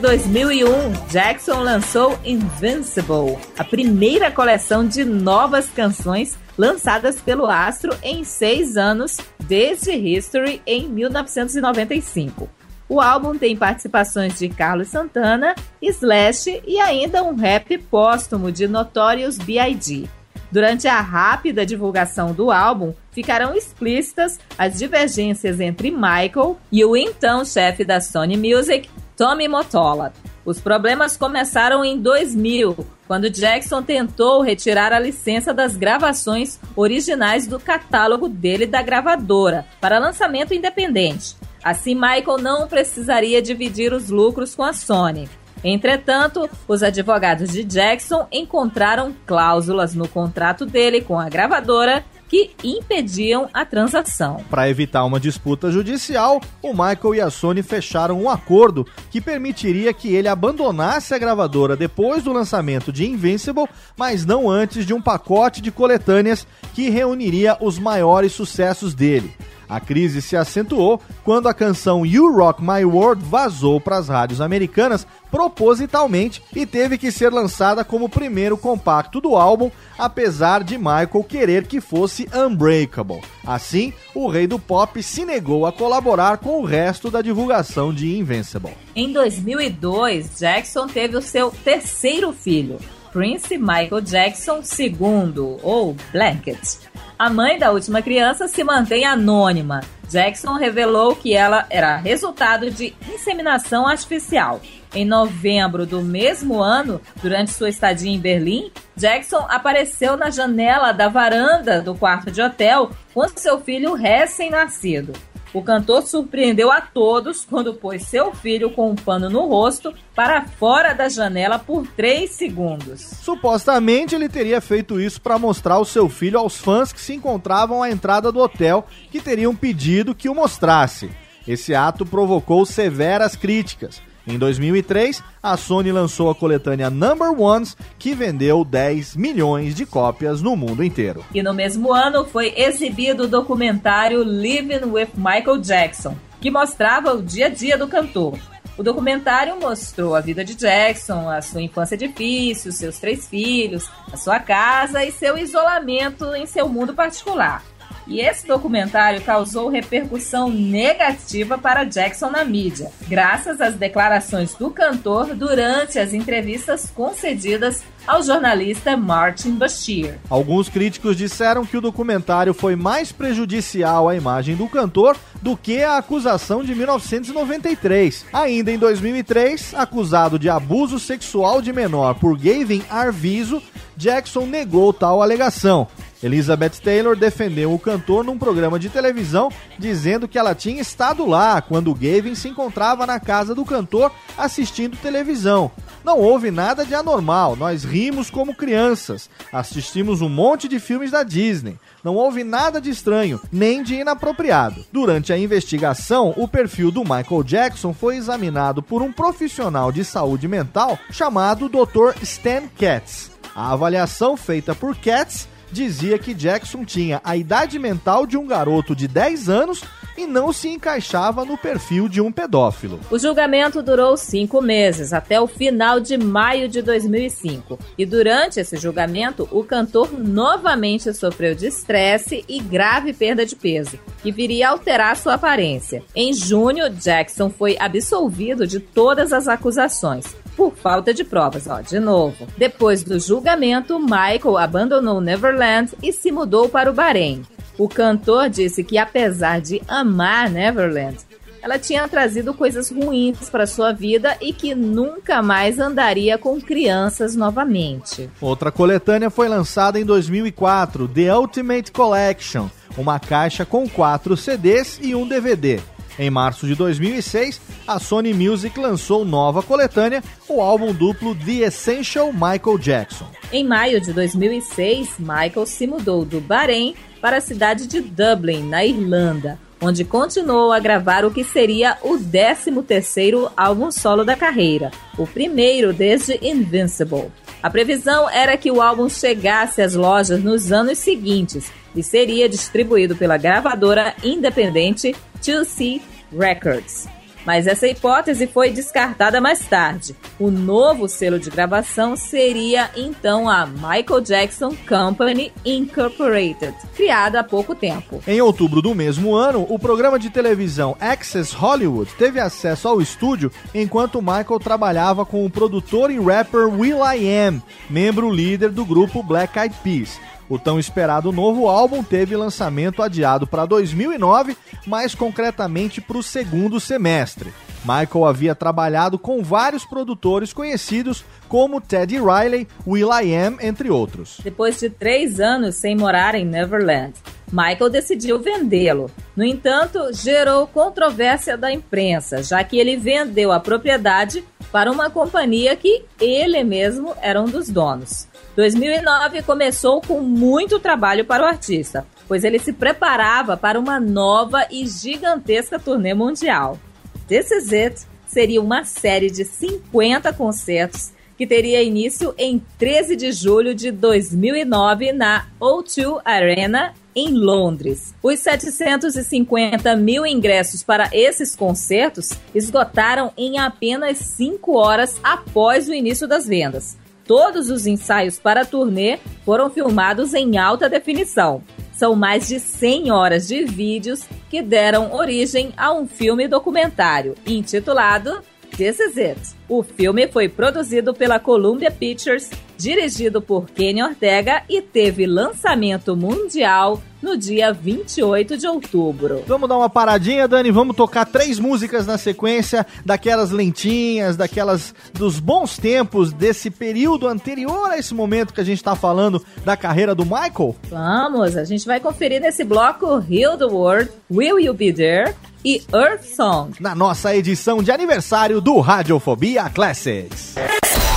2001, 0.00 1.08
Jackson 1.10 1.60
lançou 1.60 2.18
Invincible, 2.24 3.36
a 3.58 3.62
primeira 3.62 4.30
coleção 4.30 4.86
de 4.86 5.04
novas 5.04 5.68
canções 5.68 6.38
lançadas 6.56 7.20
pelo 7.20 7.46
astro 7.46 7.94
em 8.02 8.24
seis 8.24 8.78
anos, 8.78 9.18
desde 9.38 9.92
History 9.92 10.62
em 10.66 10.88
1995. 10.88 12.48
O 12.88 13.00
álbum 13.00 13.36
tem 13.36 13.54
participações 13.54 14.38
de 14.38 14.48
Carlos 14.48 14.88
Santana, 14.88 15.54
Slash 15.82 16.62
e 16.66 16.80
ainda 16.80 17.22
um 17.22 17.34
rap 17.36 17.76
póstumo 17.78 18.50
de 18.50 18.66
Notorious 18.66 19.36
B.I.G. 19.38 20.08
Durante 20.50 20.88
a 20.88 21.00
rápida 21.00 21.64
divulgação 21.64 22.32
do 22.32 22.50
álbum, 22.50 22.92
ficaram 23.12 23.54
explícitas 23.54 24.40
as 24.58 24.78
divergências 24.78 25.60
entre 25.60 25.90
Michael 25.90 26.58
e 26.72 26.84
o 26.84 26.96
então 26.96 27.44
chefe 27.44 27.84
da 27.84 28.00
Sony 28.00 28.36
Music, 28.36 28.88
Tommy 29.20 29.46
Mottola. 29.48 30.14
Os 30.46 30.62
problemas 30.62 31.14
começaram 31.14 31.84
em 31.84 32.00
2000, 32.00 32.74
quando 33.06 33.28
Jackson 33.28 33.82
tentou 33.82 34.40
retirar 34.40 34.94
a 34.94 34.98
licença 34.98 35.52
das 35.52 35.76
gravações 35.76 36.58
originais 36.74 37.46
do 37.46 37.60
catálogo 37.60 38.30
dele 38.30 38.64
da 38.64 38.80
gravadora 38.80 39.66
para 39.78 39.98
lançamento 39.98 40.54
independente. 40.54 41.36
Assim, 41.62 41.94
Michael 41.94 42.38
não 42.40 42.66
precisaria 42.66 43.42
dividir 43.42 43.92
os 43.92 44.08
lucros 44.08 44.54
com 44.54 44.62
a 44.62 44.72
Sony. 44.72 45.28
Entretanto, 45.62 46.48
os 46.66 46.82
advogados 46.82 47.50
de 47.50 47.62
Jackson 47.62 48.26
encontraram 48.32 49.14
cláusulas 49.26 49.94
no 49.94 50.08
contrato 50.08 50.64
dele 50.64 51.02
com 51.02 51.20
a 51.20 51.28
gravadora 51.28 52.02
que 52.30 52.52
impediam 52.62 53.50
a 53.52 53.66
transação. 53.66 54.36
Para 54.48 54.70
evitar 54.70 55.04
uma 55.04 55.18
disputa 55.18 55.72
judicial, 55.72 56.40
o 56.62 56.70
Michael 56.70 57.16
e 57.16 57.20
a 57.20 57.28
Sony 57.28 57.60
fecharam 57.60 58.22
um 58.22 58.30
acordo 58.30 58.86
que 59.10 59.20
permitiria 59.20 59.92
que 59.92 60.14
ele 60.14 60.28
abandonasse 60.28 61.12
a 61.12 61.18
gravadora 61.18 61.76
depois 61.76 62.22
do 62.22 62.32
lançamento 62.32 62.92
de 62.92 63.04
Invincible, 63.04 63.68
mas 63.96 64.24
não 64.24 64.48
antes 64.48 64.86
de 64.86 64.94
um 64.94 65.02
pacote 65.02 65.60
de 65.60 65.72
coletâneas 65.72 66.46
que 66.72 66.88
reuniria 66.88 67.58
os 67.60 67.80
maiores 67.80 68.30
sucessos 68.32 68.94
dele. 68.94 69.34
A 69.70 69.78
crise 69.78 70.20
se 70.20 70.36
acentuou 70.36 71.00
quando 71.24 71.48
a 71.48 71.54
canção 71.54 72.04
You 72.04 72.36
Rock 72.36 72.60
My 72.60 72.84
World 72.84 73.24
vazou 73.24 73.80
para 73.80 73.98
as 73.98 74.08
rádios 74.08 74.40
americanas 74.40 75.06
propositalmente 75.30 76.42
e 76.54 76.66
teve 76.66 76.98
que 76.98 77.10
ser 77.12 77.32
lançada 77.32 77.84
como 77.84 78.06
o 78.06 78.08
primeiro 78.08 78.56
compacto 78.56 79.20
do 79.20 79.36
álbum, 79.36 79.70
apesar 79.98 80.64
de 80.64 80.76
Michael 80.76 81.24
querer 81.28 81.66
que 81.66 81.80
fosse 81.80 82.28
Unbreakable. 82.34 83.22
Assim, 83.46 83.92
o 84.14 84.28
rei 84.28 84.46
do 84.46 84.58
pop 84.58 85.02
se 85.02 85.24
negou 85.24 85.66
a 85.66 85.72
colaborar 85.72 86.38
com 86.38 86.60
o 86.60 86.64
resto 86.64 87.10
da 87.10 87.22
divulgação 87.22 87.92
de 87.92 88.16
Invincible. 88.16 88.76
Em 88.94 89.12
2002, 89.12 90.38
Jackson 90.38 90.86
teve 90.86 91.16
o 91.16 91.22
seu 91.22 91.50
terceiro 91.50 92.32
filho, 92.32 92.78
Prince 93.12 93.56
Michael 93.58 94.00
Jackson 94.00 94.60
II, 94.60 95.58
ou 95.62 95.96
Blanket. 96.12 96.78
A 97.18 97.28
mãe 97.28 97.58
da 97.58 97.70
última 97.70 98.00
criança 98.00 98.48
se 98.48 98.64
mantém 98.64 99.04
anônima. 99.04 99.82
Jackson 100.08 100.54
revelou 100.54 101.14
que 101.14 101.34
ela 101.34 101.66
era 101.68 101.96
resultado 101.96 102.70
de 102.70 102.94
inseminação 103.12 103.86
artificial. 103.86 104.60
Em 104.92 105.04
novembro 105.04 105.86
do 105.86 106.02
mesmo 106.02 106.60
ano, 106.60 107.00
durante 107.22 107.52
sua 107.52 107.68
estadia 107.68 108.10
em 108.10 108.18
Berlim, 108.18 108.72
Jackson 108.96 109.46
apareceu 109.48 110.16
na 110.16 110.30
janela 110.30 110.92
da 110.92 111.08
varanda 111.08 111.80
do 111.80 111.94
quarto 111.94 112.30
de 112.30 112.42
hotel 112.42 112.90
com 113.14 113.28
seu 113.28 113.60
filho 113.60 113.94
recém-nascido. 113.94 115.12
O 115.52 115.62
cantor 115.62 116.02
surpreendeu 116.02 116.70
a 116.70 116.80
todos 116.80 117.44
quando 117.44 117.74
pôs 117.74 118.02
seu 118.02 118.32
filho 118.32 118.70
com 118.70 118.90
um 118.90 118.94
pano 118.94 119.28
no 119.28 119.46
rosto 119.46 119.92
para 120.14 120.44
fora 120.44 120.92
da 120.92 121.08
janela 121.08 121.58
por 121.58 121.86
3 121.88 122.30
segundos. 122.30 123.00
Supostamente 123.00 124.14
ele 124.14 124.28
teria 124.28 124.60
feito 124.60 125.00
isso 125.00 125.20
para 125.20 125.38
mostrar 125.38 125.78
o 125.78 125.84
seu 125.84 126.08
filho 126.08 126.38
aos 126.38 126.56
fãs 126.56 126.92
que 126.92 127.00
se 127.00 127.14
encontravam 127.14 127.82
à 127.82 127.90
entrada 127.90 128.30
do 128.30 128.38
hotel 128.38 128.86
que 129.10 129.20
teriam 129.20 129.54
pedido 129.54 130.14
que 130.14 130.28
o 130.28 130.34
mostrasse. 130.34 131.10
Esse 131.46 131.74
ato 131.74 132.06
provocou 132.06 132.64
severas 132.64 133.34
críticas. 133.34 134.00
Em 134.30 134.38
2003, 134.38 135.24
a 135.42 135.56
Sony 135.56 135.90
lançou 135.90 136.30
a 136.30 136.34
coletânea 136.36 136.88
Number 136.88 137.32
Ones, 137.32 137.76
que 137.98 138.14
vendeu 138.14 138.64
10 138.64 139.16
milhões 139.16 139.74
de 139.74 139.84
cópias 139.84 140.40
no 140.40 140.54
mundo 140.54 140.84
inteiro. 140.84 141.24
E 141.34 141.42
no 141.42 141.52
mesmo 141.52 141.92
ano 141.92 142.24
foi 142.24 142.54
exibido 142.56 143.24
o 143.24 143.28
documentário 143.28 144.22
Living 144.22 144.84
with 144.84 145.08
Michael 145.16 145.58
Jackson, 145.58 146.16
que 146.40 146.48
mostrava 146.48 147.12
o 147.12 147.20
dia 147.20 147.46
a 147.46 147.48
dia 147.48 147.76
do 147.76 147.88
cantor. 147.88 148.38
O 148.78 148.84
documentário 148.84 149.58
mostrou 149.60 150.14
a 150.14 150.20
vida 150.20 150.44
de 150.44 150.54
Jackson, 150.54 151.28
a 151.28 151.42
sua 151.42 151.60
infância 151.60 151.96
difícil, 151.96 152.70
seus 152.70 153.00
três 153.00 153.26
filhos, 153.26 153.90
a 154.12 154.16
sua 154.16 154.38
casa 154.38 155.04
e 155.04 155.10
seu 155.10 155.36
isolamento 155.36 156.32
em 156.36 156.46
seu 156.46 156.68
mundo 156.68 156.94
particular. 156.94 157.64
E 158.10 158.20
esse 158.20 158.44
documentário 158.44 159.22
causou 159.22 159.68
repercussão 159.68 160.50
negativa 160.50 161.56
para 161.56 161.84
Jackson 161.84 162.28
na 162.28 162.44
mídia, 162.44 162.90
graças 163.08 163.60
às 163.60 163.76
declarações 163.76 164.52
do 164.52 164.68
cantor 164.68 165.32
durante 165.36 165.96
as 165.96 166.12
entrevistas 166.12 166.90
concedidas 166.90 167.84
ao 168.10 168.24
jornalista 168.24 168.96
Martin 168.96 169.52
Bashir. 169.52 170.18
Alguns 170.28 170.68
críticos 170.68 171.16
disseram 171.16 171.64
que 171.64 171.76
o 171.76 171.80
documentário 171.80 172.52
foi 172.52 172.74
mais 172.74 173.12
prejudicial 173.12 174.08
à 174.08 174.16
imagem 174.16 174.56
do 174.56 174.68
cantor 174.68 175.16
do 175.40 175.56
que 175.56 175.80
a 175.80 175.96
acusação 175.96 176.64
de 176.64 176.74
1993. 176.74 178.26
Ainda 178.32 178.72
em 178.72 178.78
2003, 178.78 179.74
acusado 179.76 180.40
de 180.40 180.48
abuso 180.48 180.98
sexual 180.98 181.62
de 181.62 181.72
menor 181.72 182.14
por 182.16 182.36
Gavin 182.36 182.82
Arvizo, 182.90 183.62
Jackson 183.96 184.44
negou 184.44 184.92
tal 184.92 185.22
alegação. 185.22 185.86
Elizabeth 186.22 186.80
Taylor 186.82 187.16
defendeu 187.16 187.72
o 187.72 187.78
cantor 187.78 188.24
num 188.24 188.38
programa 188.38 188.78
de 188.78 188.90
televisão, 188.90 189.50
dizendo 189.78 190.28
que 190.28 190.38
ela 190.38 190.54
tinha 190.54 190.82
estado 190.82 191.26
lá 191.26 191.62
quando 191.62 191.94
Gavin 191.94 192.34
se 192.34 192.48
encontrava 192.48 193.06
na 193.06 193.18
casa 193.18 193.54
do 193.54 193.64
cantor 193.64 194.12
assistindo 194.36 194.96
televisão. 194.98 195.70
Não 196.04 196.18
houve 196.18 196.50
nada 196.50 196.84
de 196.84 196.94
anormal, 196.94 197.56
nós 197.56 197.84
rimos 197.84 197.99
como 198.30 198.54
crianças, 198.54 199.28
assistimos 199.52 200.22
um 200.22 200.28
monte 200.28 200.68
de 200.68 200.78
filmes 200.78 201.10
da 201.10 201.22
Disney. 201.22 201.78
Não 202.02 202.14
houve 202.14 202.44
nada 202.44 202.80
de 202.80 202.88
estranho, 202.88 203.40
nem 203.52 203.82
de 203.82 203.96
inapropriado. 203.96 204.86
Durante 204.90 205.32
a 205.32 205.38
investigação, 205.38 206.32
o 206.36 206.48
perfil 206.48 206.90
do 206.90 207.02
Michael 207.02 207.42
Jackson 207.42 207.92
foi 207.92 208.16
examinado 208.16 208.82
por 208.82 209.02
um 209.02 209.12
profissional 209.12 209.92
de 209.92 210.04
saúde 210.04 210.48
mental 210.48 210.98
chamado 211.10 211.68
Dr. 211.68 212.14
Stan 212.22 212.62
Katz. 212.78 213.30
A 213.54 213.72
avaliação 213.72 214.36
feita 214.36 214.74
por 214.74 214.96
Katz 214.96 215.46
dizia 215.70 216.18
que 216.18 216.32
Jackson 216.32 216.84
tinha 216.84 217.20
a 217.22 217.36
idade 217.36 217.78
mental 217.78 218.26
de 218.26 218.36
um 218.36 218.46
garoto 218.46 218.96
de 218.96 219.06
10 219.06 219.48
anos 219.48 219.82
e 220.20 220.26
não 220.26 220.52
se 220.52 220.68
encaixava 220.68 221.44
no 221.44 221.56
perfil 221.56 222.08
de 222.08 222.20
um 222.20 222.30
pedófilo. 222.30 223.00
O 223.10 223.18
julgamento 223.18 223.82
durou 223.82 224.16
cinco 224.16 224.60
meses, 224.60 225.12
até 225.12 225.40
o 225.40 225.46
final 225.46 225.98
de 225.98 226.18
maio 226.18 226.68
de 226.68 226.82
2005. 226.82 227.78
E 227.96 228.04
durante 228.04 228.60
esse 228.60 228.76
julgamento, 228.76 229.48
o 229.50 229.64
cantor 229.64 230.12
novamente 230.12 231.12
sofreu 231.14 231.54
de 231.54 231.66
estresse 231.66 232.44
e 232.48 232.60
grave 232.60 233.12
perda 233.12 233.46
de 233.46 233.56
peso, 233.56 233.98
que 234.22 234.30
viria 234.30 234.68
a 234.68 234.70
alterar 234.72 235.16
sua 235.16 235.34
aparência. 235.34 236.02
Em 236.14 236.32
junho, 236.32 236.90
Jackson 236.90 237.48
foi 237.48 237.76
absolvido 237.78 238.66
de 238.66 238.78
todas 238.78 239.32
as 239.32 239.48
acusações 239.48 240.40
por 240.60 240.74
falta 240.76 241.14
de 241.14 241.24
provas, 241.24 241.66
ó, 241.66 241.80
de 241.80 241.98
novo. 241.98 242.46
Depois 242.58 243.02
do 243.02 243.18
julgamento, 243.18 243.98
Michael 243.98 244.58
abandonou 244.58 245.18
Neverland 245.18 245.94
e 246.02 246.12
se 246.12 246.30
mudou 246.30 246.68
para 246.68 246.90
o 246.90 246.92
Bahrein. 246.92 247.46
O 247.78 247.88
cantor 247.88 248.50
disse 248.50 248.84
que 248.84 248.98
apesar 248.98 249.62
de 249.62 249.80
amar 249.88 250.50
Neverland, 250.50 251.16
ela 251.62 251.78
tinha 251.78 252.06
trazido 252.06 252.52
coisas 252.52 252.90
ruins 252.90 253.48
para 253.48 253.66
sua 253.66 253.90
vida 253.90 254.36
e 254.38 254.52
que 254.52 254.74
nunca 254.74 255.40
mais 255.40 255.78
andaria 255.78 256.36
com 256.36 256.60
crianças 256.60 257.34
novamente. 257.34 258.28
Outra 258.38 258.70
coletânea 258.70 259.30
foi 259.30 259.48
lançada 259.48 259.98
em 259.98 260.04
2004, 260.04 261.08
The 261.08 261.34
Ultimate 261.34 261.90
Collection, 261.90 262.68
uma 262.98 263.18
caixa 263.18 263.64
com 263.64 263.88
quatro 263.88 264.36
CDs 264.36 265.00
e 265.00 265.14
um 265.14 265.26
DVD. 265.26 265.80
Em 266.20 266.28
março 266.28 266.66
de 266.66 266.74
2006, 266.74 267.58
a 267.88 267.98
Sony 267.98 268.34
Music 268.34 268.78
lançou 268.78 269.24
nova 269.24 269.62
coletânea, 269.62 270.22
o 270.46 270.60
álbum 270.60 270.92
duplo 270.92 271.34
The 271.34 271.66
Essential 271.66 272.30
Michael 272.30 272.76
Jackson. 272.78 273.24
Em 273.50 273.66
maio 273.66 274.02
de 274.02 274.12
2006, 274.12 275.14
Michael 275.18 275.64
se 275.64 275.86
mudou 275.86 276.22
do 276.26 276.38
Bahrein 276.38 276.94
para 277.22 277.38
a 277.38 277.40
cidade 277.40 277.86
de 277.86 278.02
Dublin, 278.02 278.68
na 278.68 278.84
Irlanda, 278.84 279.58
onde 279.80 280.04
continuou 280.04 280.72
a 280.72 280.78
gravar 280.78 281.24
o 281.24 281.30
que 281.30 281.42
seria 281.42 281.96
o 282.02 282.18
13º 282.18 283.50
álbum 283.56 283.90
solo 283.90 284.22
da 284.22 284.36
carreira, 284.36 284.90
o 285.16 285.26
primeiro 285.26 285.90
desde 285.90 286.38
Invincible. 286.46 287.32
A 287.62 287.70
previsão 287.70 288.28
era 288.28 288.58
que 288.58 288.70
o 288.70 288.82
álbum 288.82 289.08
chegasse 289.08 289.80
às 289.80 289.94
lojas 289.94 290.44
nos 290.44 290.70
anos 290.70 290.98
seguintes 290.98 291.72
e 291.96 292.02
seria 292.02 292.46
distribuído 292.46 293.16
pela 293.16 293.38
gravadora 293.38 294.14
independente 294.22 295.16
2C 295.42 296.02
Records. 296.32 297.08
Mas 297.44 297.66
essa 297.66 297.88
hipótese 297.88 298.46
foi 298.46 298.70
descartada 298.70 299.40
mais 299.40 299.60
tarde. 299.66 300.14
O 300.38 300.50
novo 300.50 301.08
selo 301.08 301.38
de 301.38 301.50
gravação 301.50 302.16
seria 302.16 302.90
então 302.96 303.48
a 303.48 303.66
Michael 303.66 304.20
Jackson 304.20 304.74
Company 304.88 305.52
Incorporated, 305.64 306.74
criada 306.94 307.40
há 307.40 307.44
pouco 307.44 307.74
tempo. 307.74 308.22
Em 308.26 308.40
outubro 308.40 308.82
do 308.82 308.94
mesmo 308.94 309.34
ano, 309.34 309.66
o 309.68 309.78
programa 309.78 310.18
de 310.18 310.30
televisão 310.30 310.96
Access 311.00 311.54
Hollywood 311.54 312.12
teve 312.18 312.38
acesso 312.38 312.88
ao 312.88 313.00
estúdio 313.00 313.50
enquanto 313.74 314.20
Michael 314.20 314.60
trabalhava 314.60 315.24
com 315.24 315.44
o 315.44 315.50
produtor 315.50 316.10
e 316.10 316.18
rapper 316.20 316.68
will.i.am, 316.68 317.62
membro 317.88 318.30
líder 318.30 318.70
do 318.70 318.84
grupo 318.84 319.22
Black 319.22 319.58
Eyed 319.58 319.74
Peas. 319.82 320.20
O 320.50 320.58
tão 320.58 320.80
esperado 320.80 321.30
novo 321.30 321.68
álbum 321.68 322.02
teve 322.02 322.36
lançamento 322.36 323.04
adiado 323.04 323.46
para 323.46 323.64
2009, 323.64 324.56
mais 324.84 325.14
concretamente 325.14 326.00
para 326.00 326.18
o 326.18 326.24
segundo 326.24 326.80
semestre. 326.80 327.52
Michael 327.84 328.26
havia 328.26 328.54
trabalhado 328.54 329.16
com 329.16 329.44
vários 329.44 329.84
produtores 329.84 330.52
conhecidos 330.52 331.24
como 331.48 331.80
Teddy 331.80 332.16
Riley, 332.18 332.66
will.i.am, 332.84 333.58
entre 333.60 333.90
outros. 333.90 334.38
Depois 334.42 334.80
de 334.80 334.90
três 334.90 335.38
anos 335.38 335.76
sem 335.76 335.96
morar 335.96 336.34
em 336.34 336.44
Neverland, 336.44 337.14
Michael 337.52 337.90
decidiu 337.90 338.38
vendê-lo. 338.38 339.10
No 339.36 339.44
entanto, 339.44 340.12
gerou 340.12 340.66
controvérsia 340.66 341.56
da 341.56 341.72
imprensa, 341.72 342.42
já 342.42 342.62
que 342.62 342.78
ele 342.78 342.96
vendeu 342.96 343.52
a 343.52 343.60
propriedade 343.60 344.44
para 344.70 344.90
uma 344.90 345.10
companhia 345.10 345.74
que 345.74 346.04
ele 346.20 346.62
mesmo 346.62 347.14
era 347.20 347.40
um 347.40 347.46
dos 347.46 347.68
donos. 347.68 348.28
2009 348.56 349.42
começou 349.42 350.00
com 350.00 350.20
muito 350.20 350.78
trabalho 350.78 351.24
para 351.24 351.42
o 351.42 351.46
artista, 351.46 352.06
pois 352.28 352.44
ele 352.44 352.58
se 352.58 352.72
preparava 352.72 353.56
para 353.56 353.78
uma 353.78 353.98
nova 353.98 354.66
e 354.70 354.86
gigantesca 354.86 355.78
turnê 355.78 356.14
mundial. 356.14 356.78
This 357.26 357.50
Is 357.50 357.72
It 357.72 358.06
seria 358.26 358.60
uma 358.60 358.84
série 358.84 359.30
de 359.30 359.44
50 359.44 360.32
concertos 360.32 361.12
que 361.40 361.46
teria 361.46 361.82
início 361.82 362.34
em 362.36 362.62
13 362.78 363.16
de 363.16 363.32
julho 363.32 363.74
de 363.74 363.90
2009 363.90 365.10
na 365.14 365.46
O2 365.58 366.20
Arena, 366.22 366.92
em 367.16 367.32
Londres. 367.32 368.14
Os 368.22 368.40
750 368.40 369.96
mil 369.96 370.26
ingressos 370.26 370.82
para 370.82 371.08
esses 371.14 371.56
concertos 371.56 372.32
esgotaram 372.54 373.32
em 373.38 373.58
apenas 373.58 374.18
5 374.18 374.76
horas 374.76 375.18
após 375.22 375.88
o 375.88 375.94
início 375.94 376.28
das 376.28 376.46
vendas. 376.46 376.98
Todos 377.24 377.70
os 377.70 377.86
ensaios 377.86 378.38
para 378.38 378.60
a 378.60 378.66
turnê 378.66 379.18
foram 379.42 379.70
filmados 379.70 380.34
em 380.34 380.58
alta 380.58 380.90
definição. 380.90 381.62
São 381.94 382.14
mais 382.14 382.48
de 382.48 382.60
100 382.60 383.10
horas 383.12 383.48
de 383.48 383.64
vídeos 383.64 384.24
que 384.50 384.60
deram 384.60 385.14
origem 385.14 385.72
a 385.74 385.90
um 385.90 386.06
filme 386.06 386.46
documentário 386.46 387.34
intitulado 387.46 388.42
This 388.80 388.98
Is 388.98 389.18
It. 389.18 389.38
O 389.68 389.82
filme 389.82 390.26
foi 390.26 390.48
produzido 390.48 391.12
pela 391.12 391.38
Columbia 391.38 391.90
Pictures, 391.90 392.48
dirigido 392.78 393.42
por 393.42 393.66
Kenny 393.66 394.02
Ortega 394.02 394.62
e 394.70 394.80
teve 394.80 395.26
lançamento 395.26 396.16
mundial 396.16 396.98
no 397.20 397.36
dia 397.36 397.74
28 397.74 398.56
de 398.56 398.66
outubro. 398.66 399.44
Vamos 399.46 399.68
dar 399.68 399.76
uma 399.76 399.90
paradinha, 399.90 400.48
Dani. 400.48 400.70
Vamos 400.70 400.96
tocar 400.96 401.26
três 401.26 401.58
músicas 401.58 402.06
na 402.06 402.16
sequência, 402.16 402.86
daquelas 403.04 403.50
lentinhas, 403.50 404.34
daquelas 404.34 404.94
dos 405.12 405.38
bons 405.38 405.76
tempos 405.76 406.32
desse 406.32 406.70
período 406.70 407.28
anterior 407.28 407.90
a 407.90 407.98
esse 407.98 408.14
momento 408.14 408.54
que 408.54 408.62
a 408.62 408.64
gente 408.64 408.82
tá 408.82 408.96
falando 408.96 409.44
da 409.62 409.76
carreira 409.76 410.14
do 410.14 410.24
Michael. 410.24 410.74
Vamos, 410.88 411.54
a 411.54 411.64
gente 411.64 411.84
vai 411.84 412.00
conferir 412.00 412.40
nesse 412.40 412.64
bloco 412.64 413.22
Heal 413.30 413.58
the 413.58 413.66
World, 413.66 414.10
Will 414.30 414.58
You 414.58 414.72
Be 414.72 414.90
There 414.90 415.34
e 415.64 415.82
Earth 415.92 416.24
Song. 416.24 416.72
Na 416.80 416.94
nossa 416.94 417.34
edição 417.34 417.82
de 417.82 417.90
aniversário 417.90 418.60
do 418.60 418.80
Radiofobia 418.80 419.68
Classics. 419.70 420.54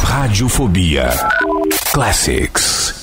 Radiofobia 0.04 1.10
Classics. 1.92 3.03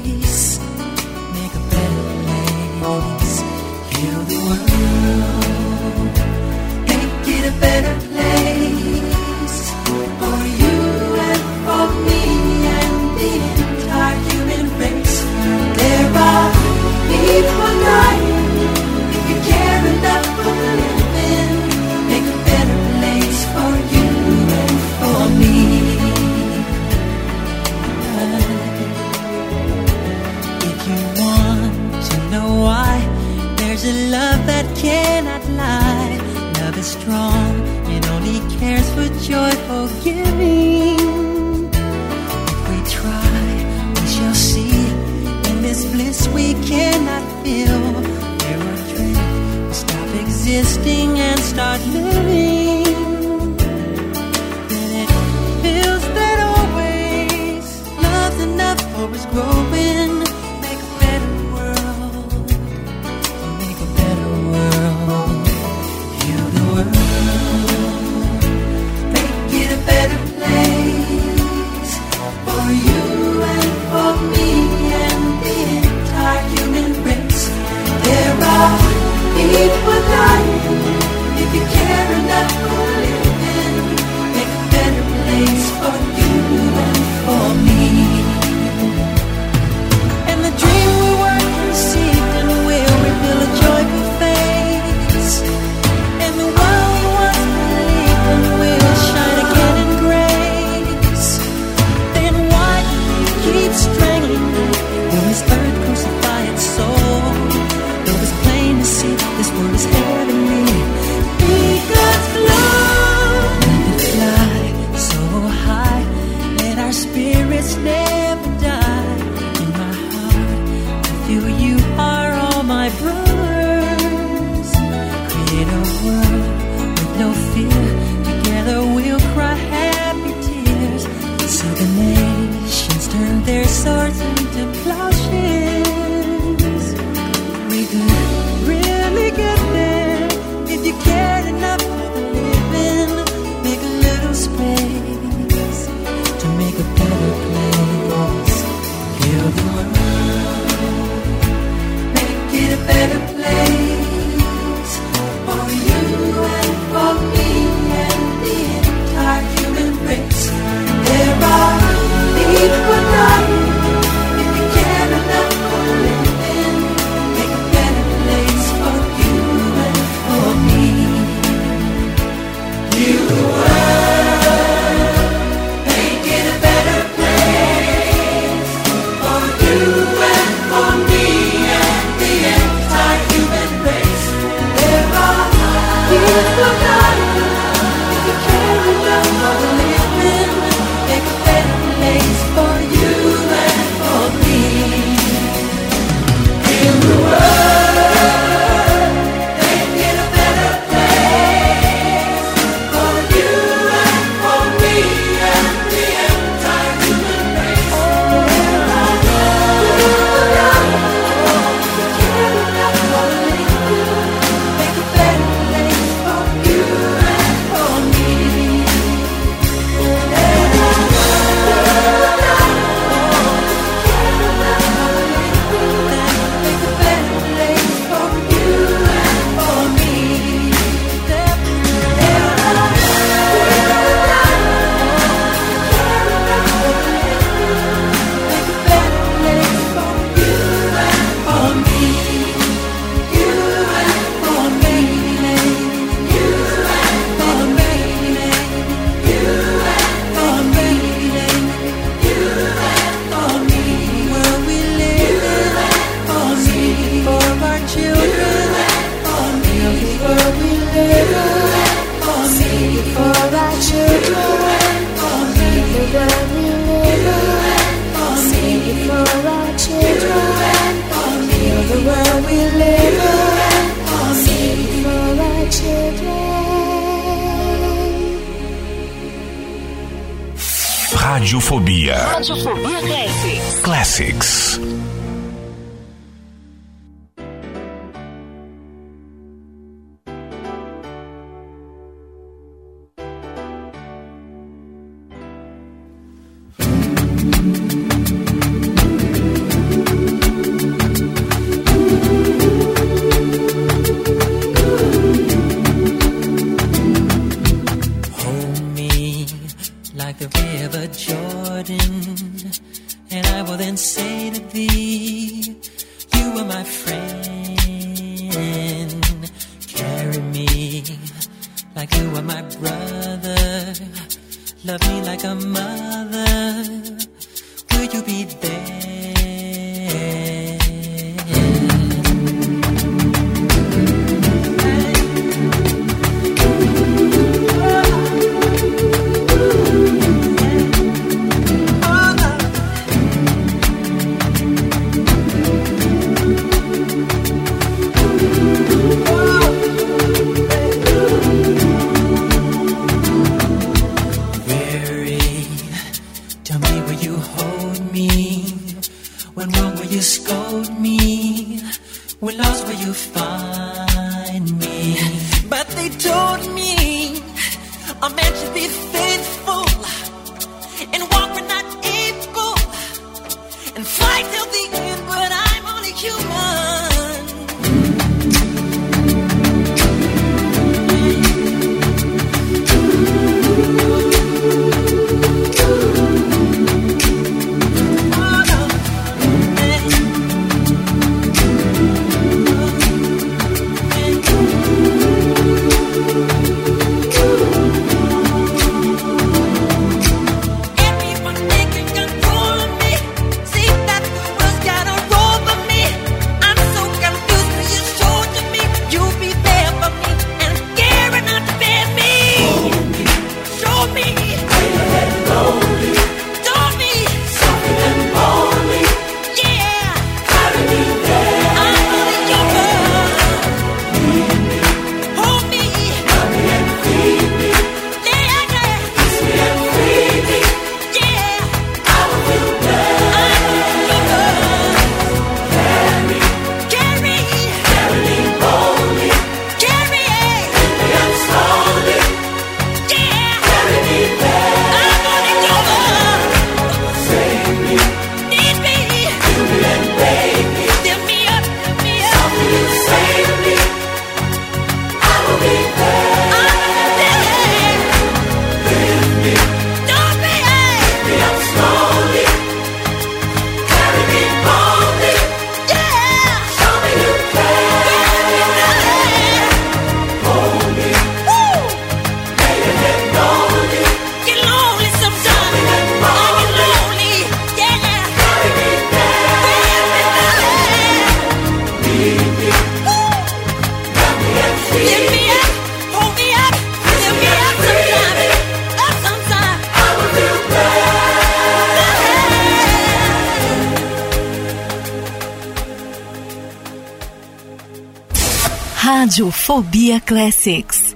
Fobia 499.71 500.19
Classics. 500.19 501.15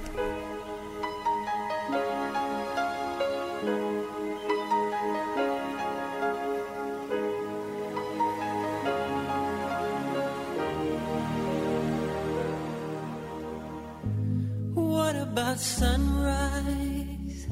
What 14.73 15.17
about 15.17 15.59
sunrise? 15.59 17.47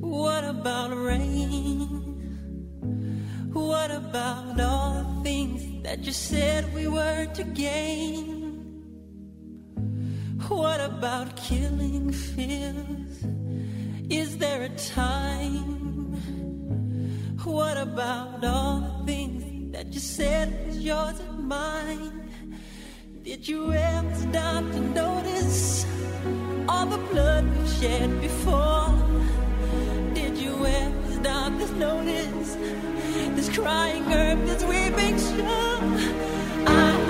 What 0.00 0.44
about 0.44 0.96
rain? 0.96 1.86
What 3.52 3.90
about 3.90 4.58
all 4.58 5.04
the 5.04 5.22
things 5.22 5.82
that 5.82 5.98
you 6.06 6.12
said 6.12 6.74
we 6.74 6.88
were 6.88 7.26
to 7.26 7.44
gain? 7.44 8.49
What 10.50 10.80
about 10.80 11.36
killing 11.36 12.10
fears? 12.10 13.24
Is 14.10 14.36
there 14.38 14.62
a 14.62 14.68
time? 14.68 16.12
What 17.44 17.76
about 17.76 18.44
all 18.44 18.80
the 18.80 19.06
things 19.06 19.72
that 19.72 19.94
you 19.94 20.00
said 20.00 20.66
was 20.66 20.80
yours 20.80 21.20
and 21.20 21.46
mine? 21.46 22.28
Did 23.22 23.46
you 23.46 23.72
ever 23.72 24.14
stop 24.16 24.64
to 24.72 24.80
notice 24.80 25.86
all 26.68 26.86
the 26.86 26.98
blood 27.12 27.44
we've 27.56 27.72
shed 27.74 28.20
before? 28.20 28.92
Did 30.14 30.36
you 30.36 30.66
ever 30.66 31.12
stop 31.12 31.52
to 31.60 31.72
notice 31.76 32.56
this 33.36 33.56
crying 33.56 34.12
earth, 34.12 34.44
this 34.46 34.64
weeping 34.64 35.16
shore? 35.16 35.80
What 36.66 37.09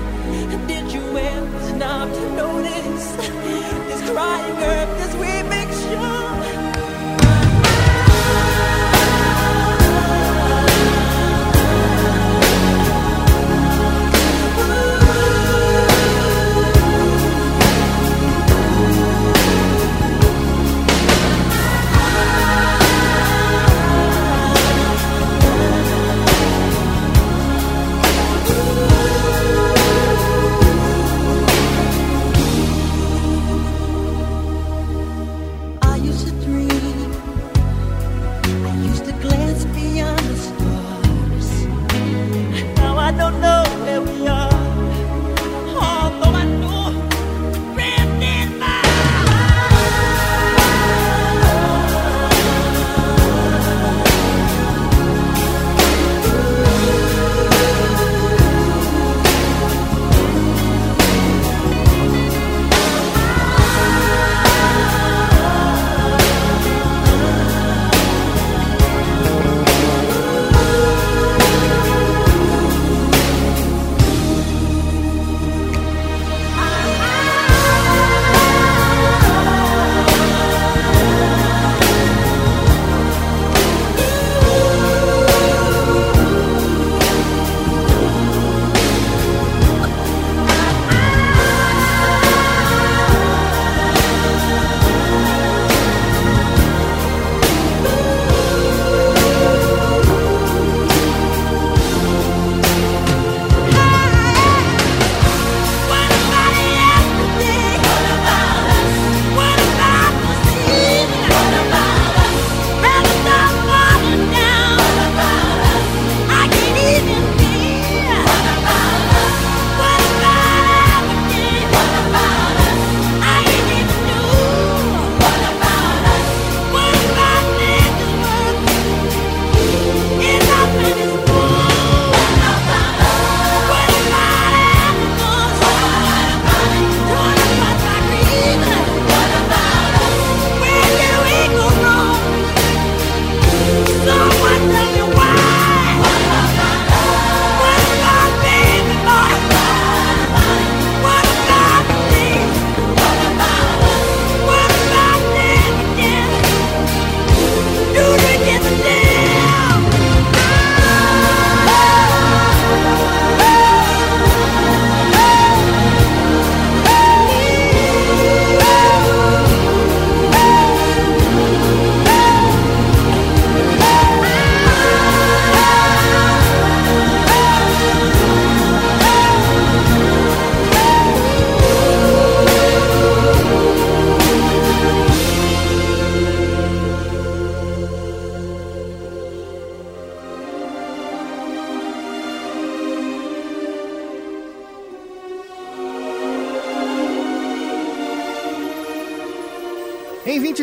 Did 1.11 1.17
you 1.19 1.27
ever 1.27 1.59
stop 1.75 2.07
to 2.09 2.35
notice 2.37 3.11
this 3.17 4.09
crying 4.11 4.57
earth, 4.63 4.91
this 4.97 5.13
weeping 5.15 5.71
shore? 5.81 6.21
Em 6.21 6.30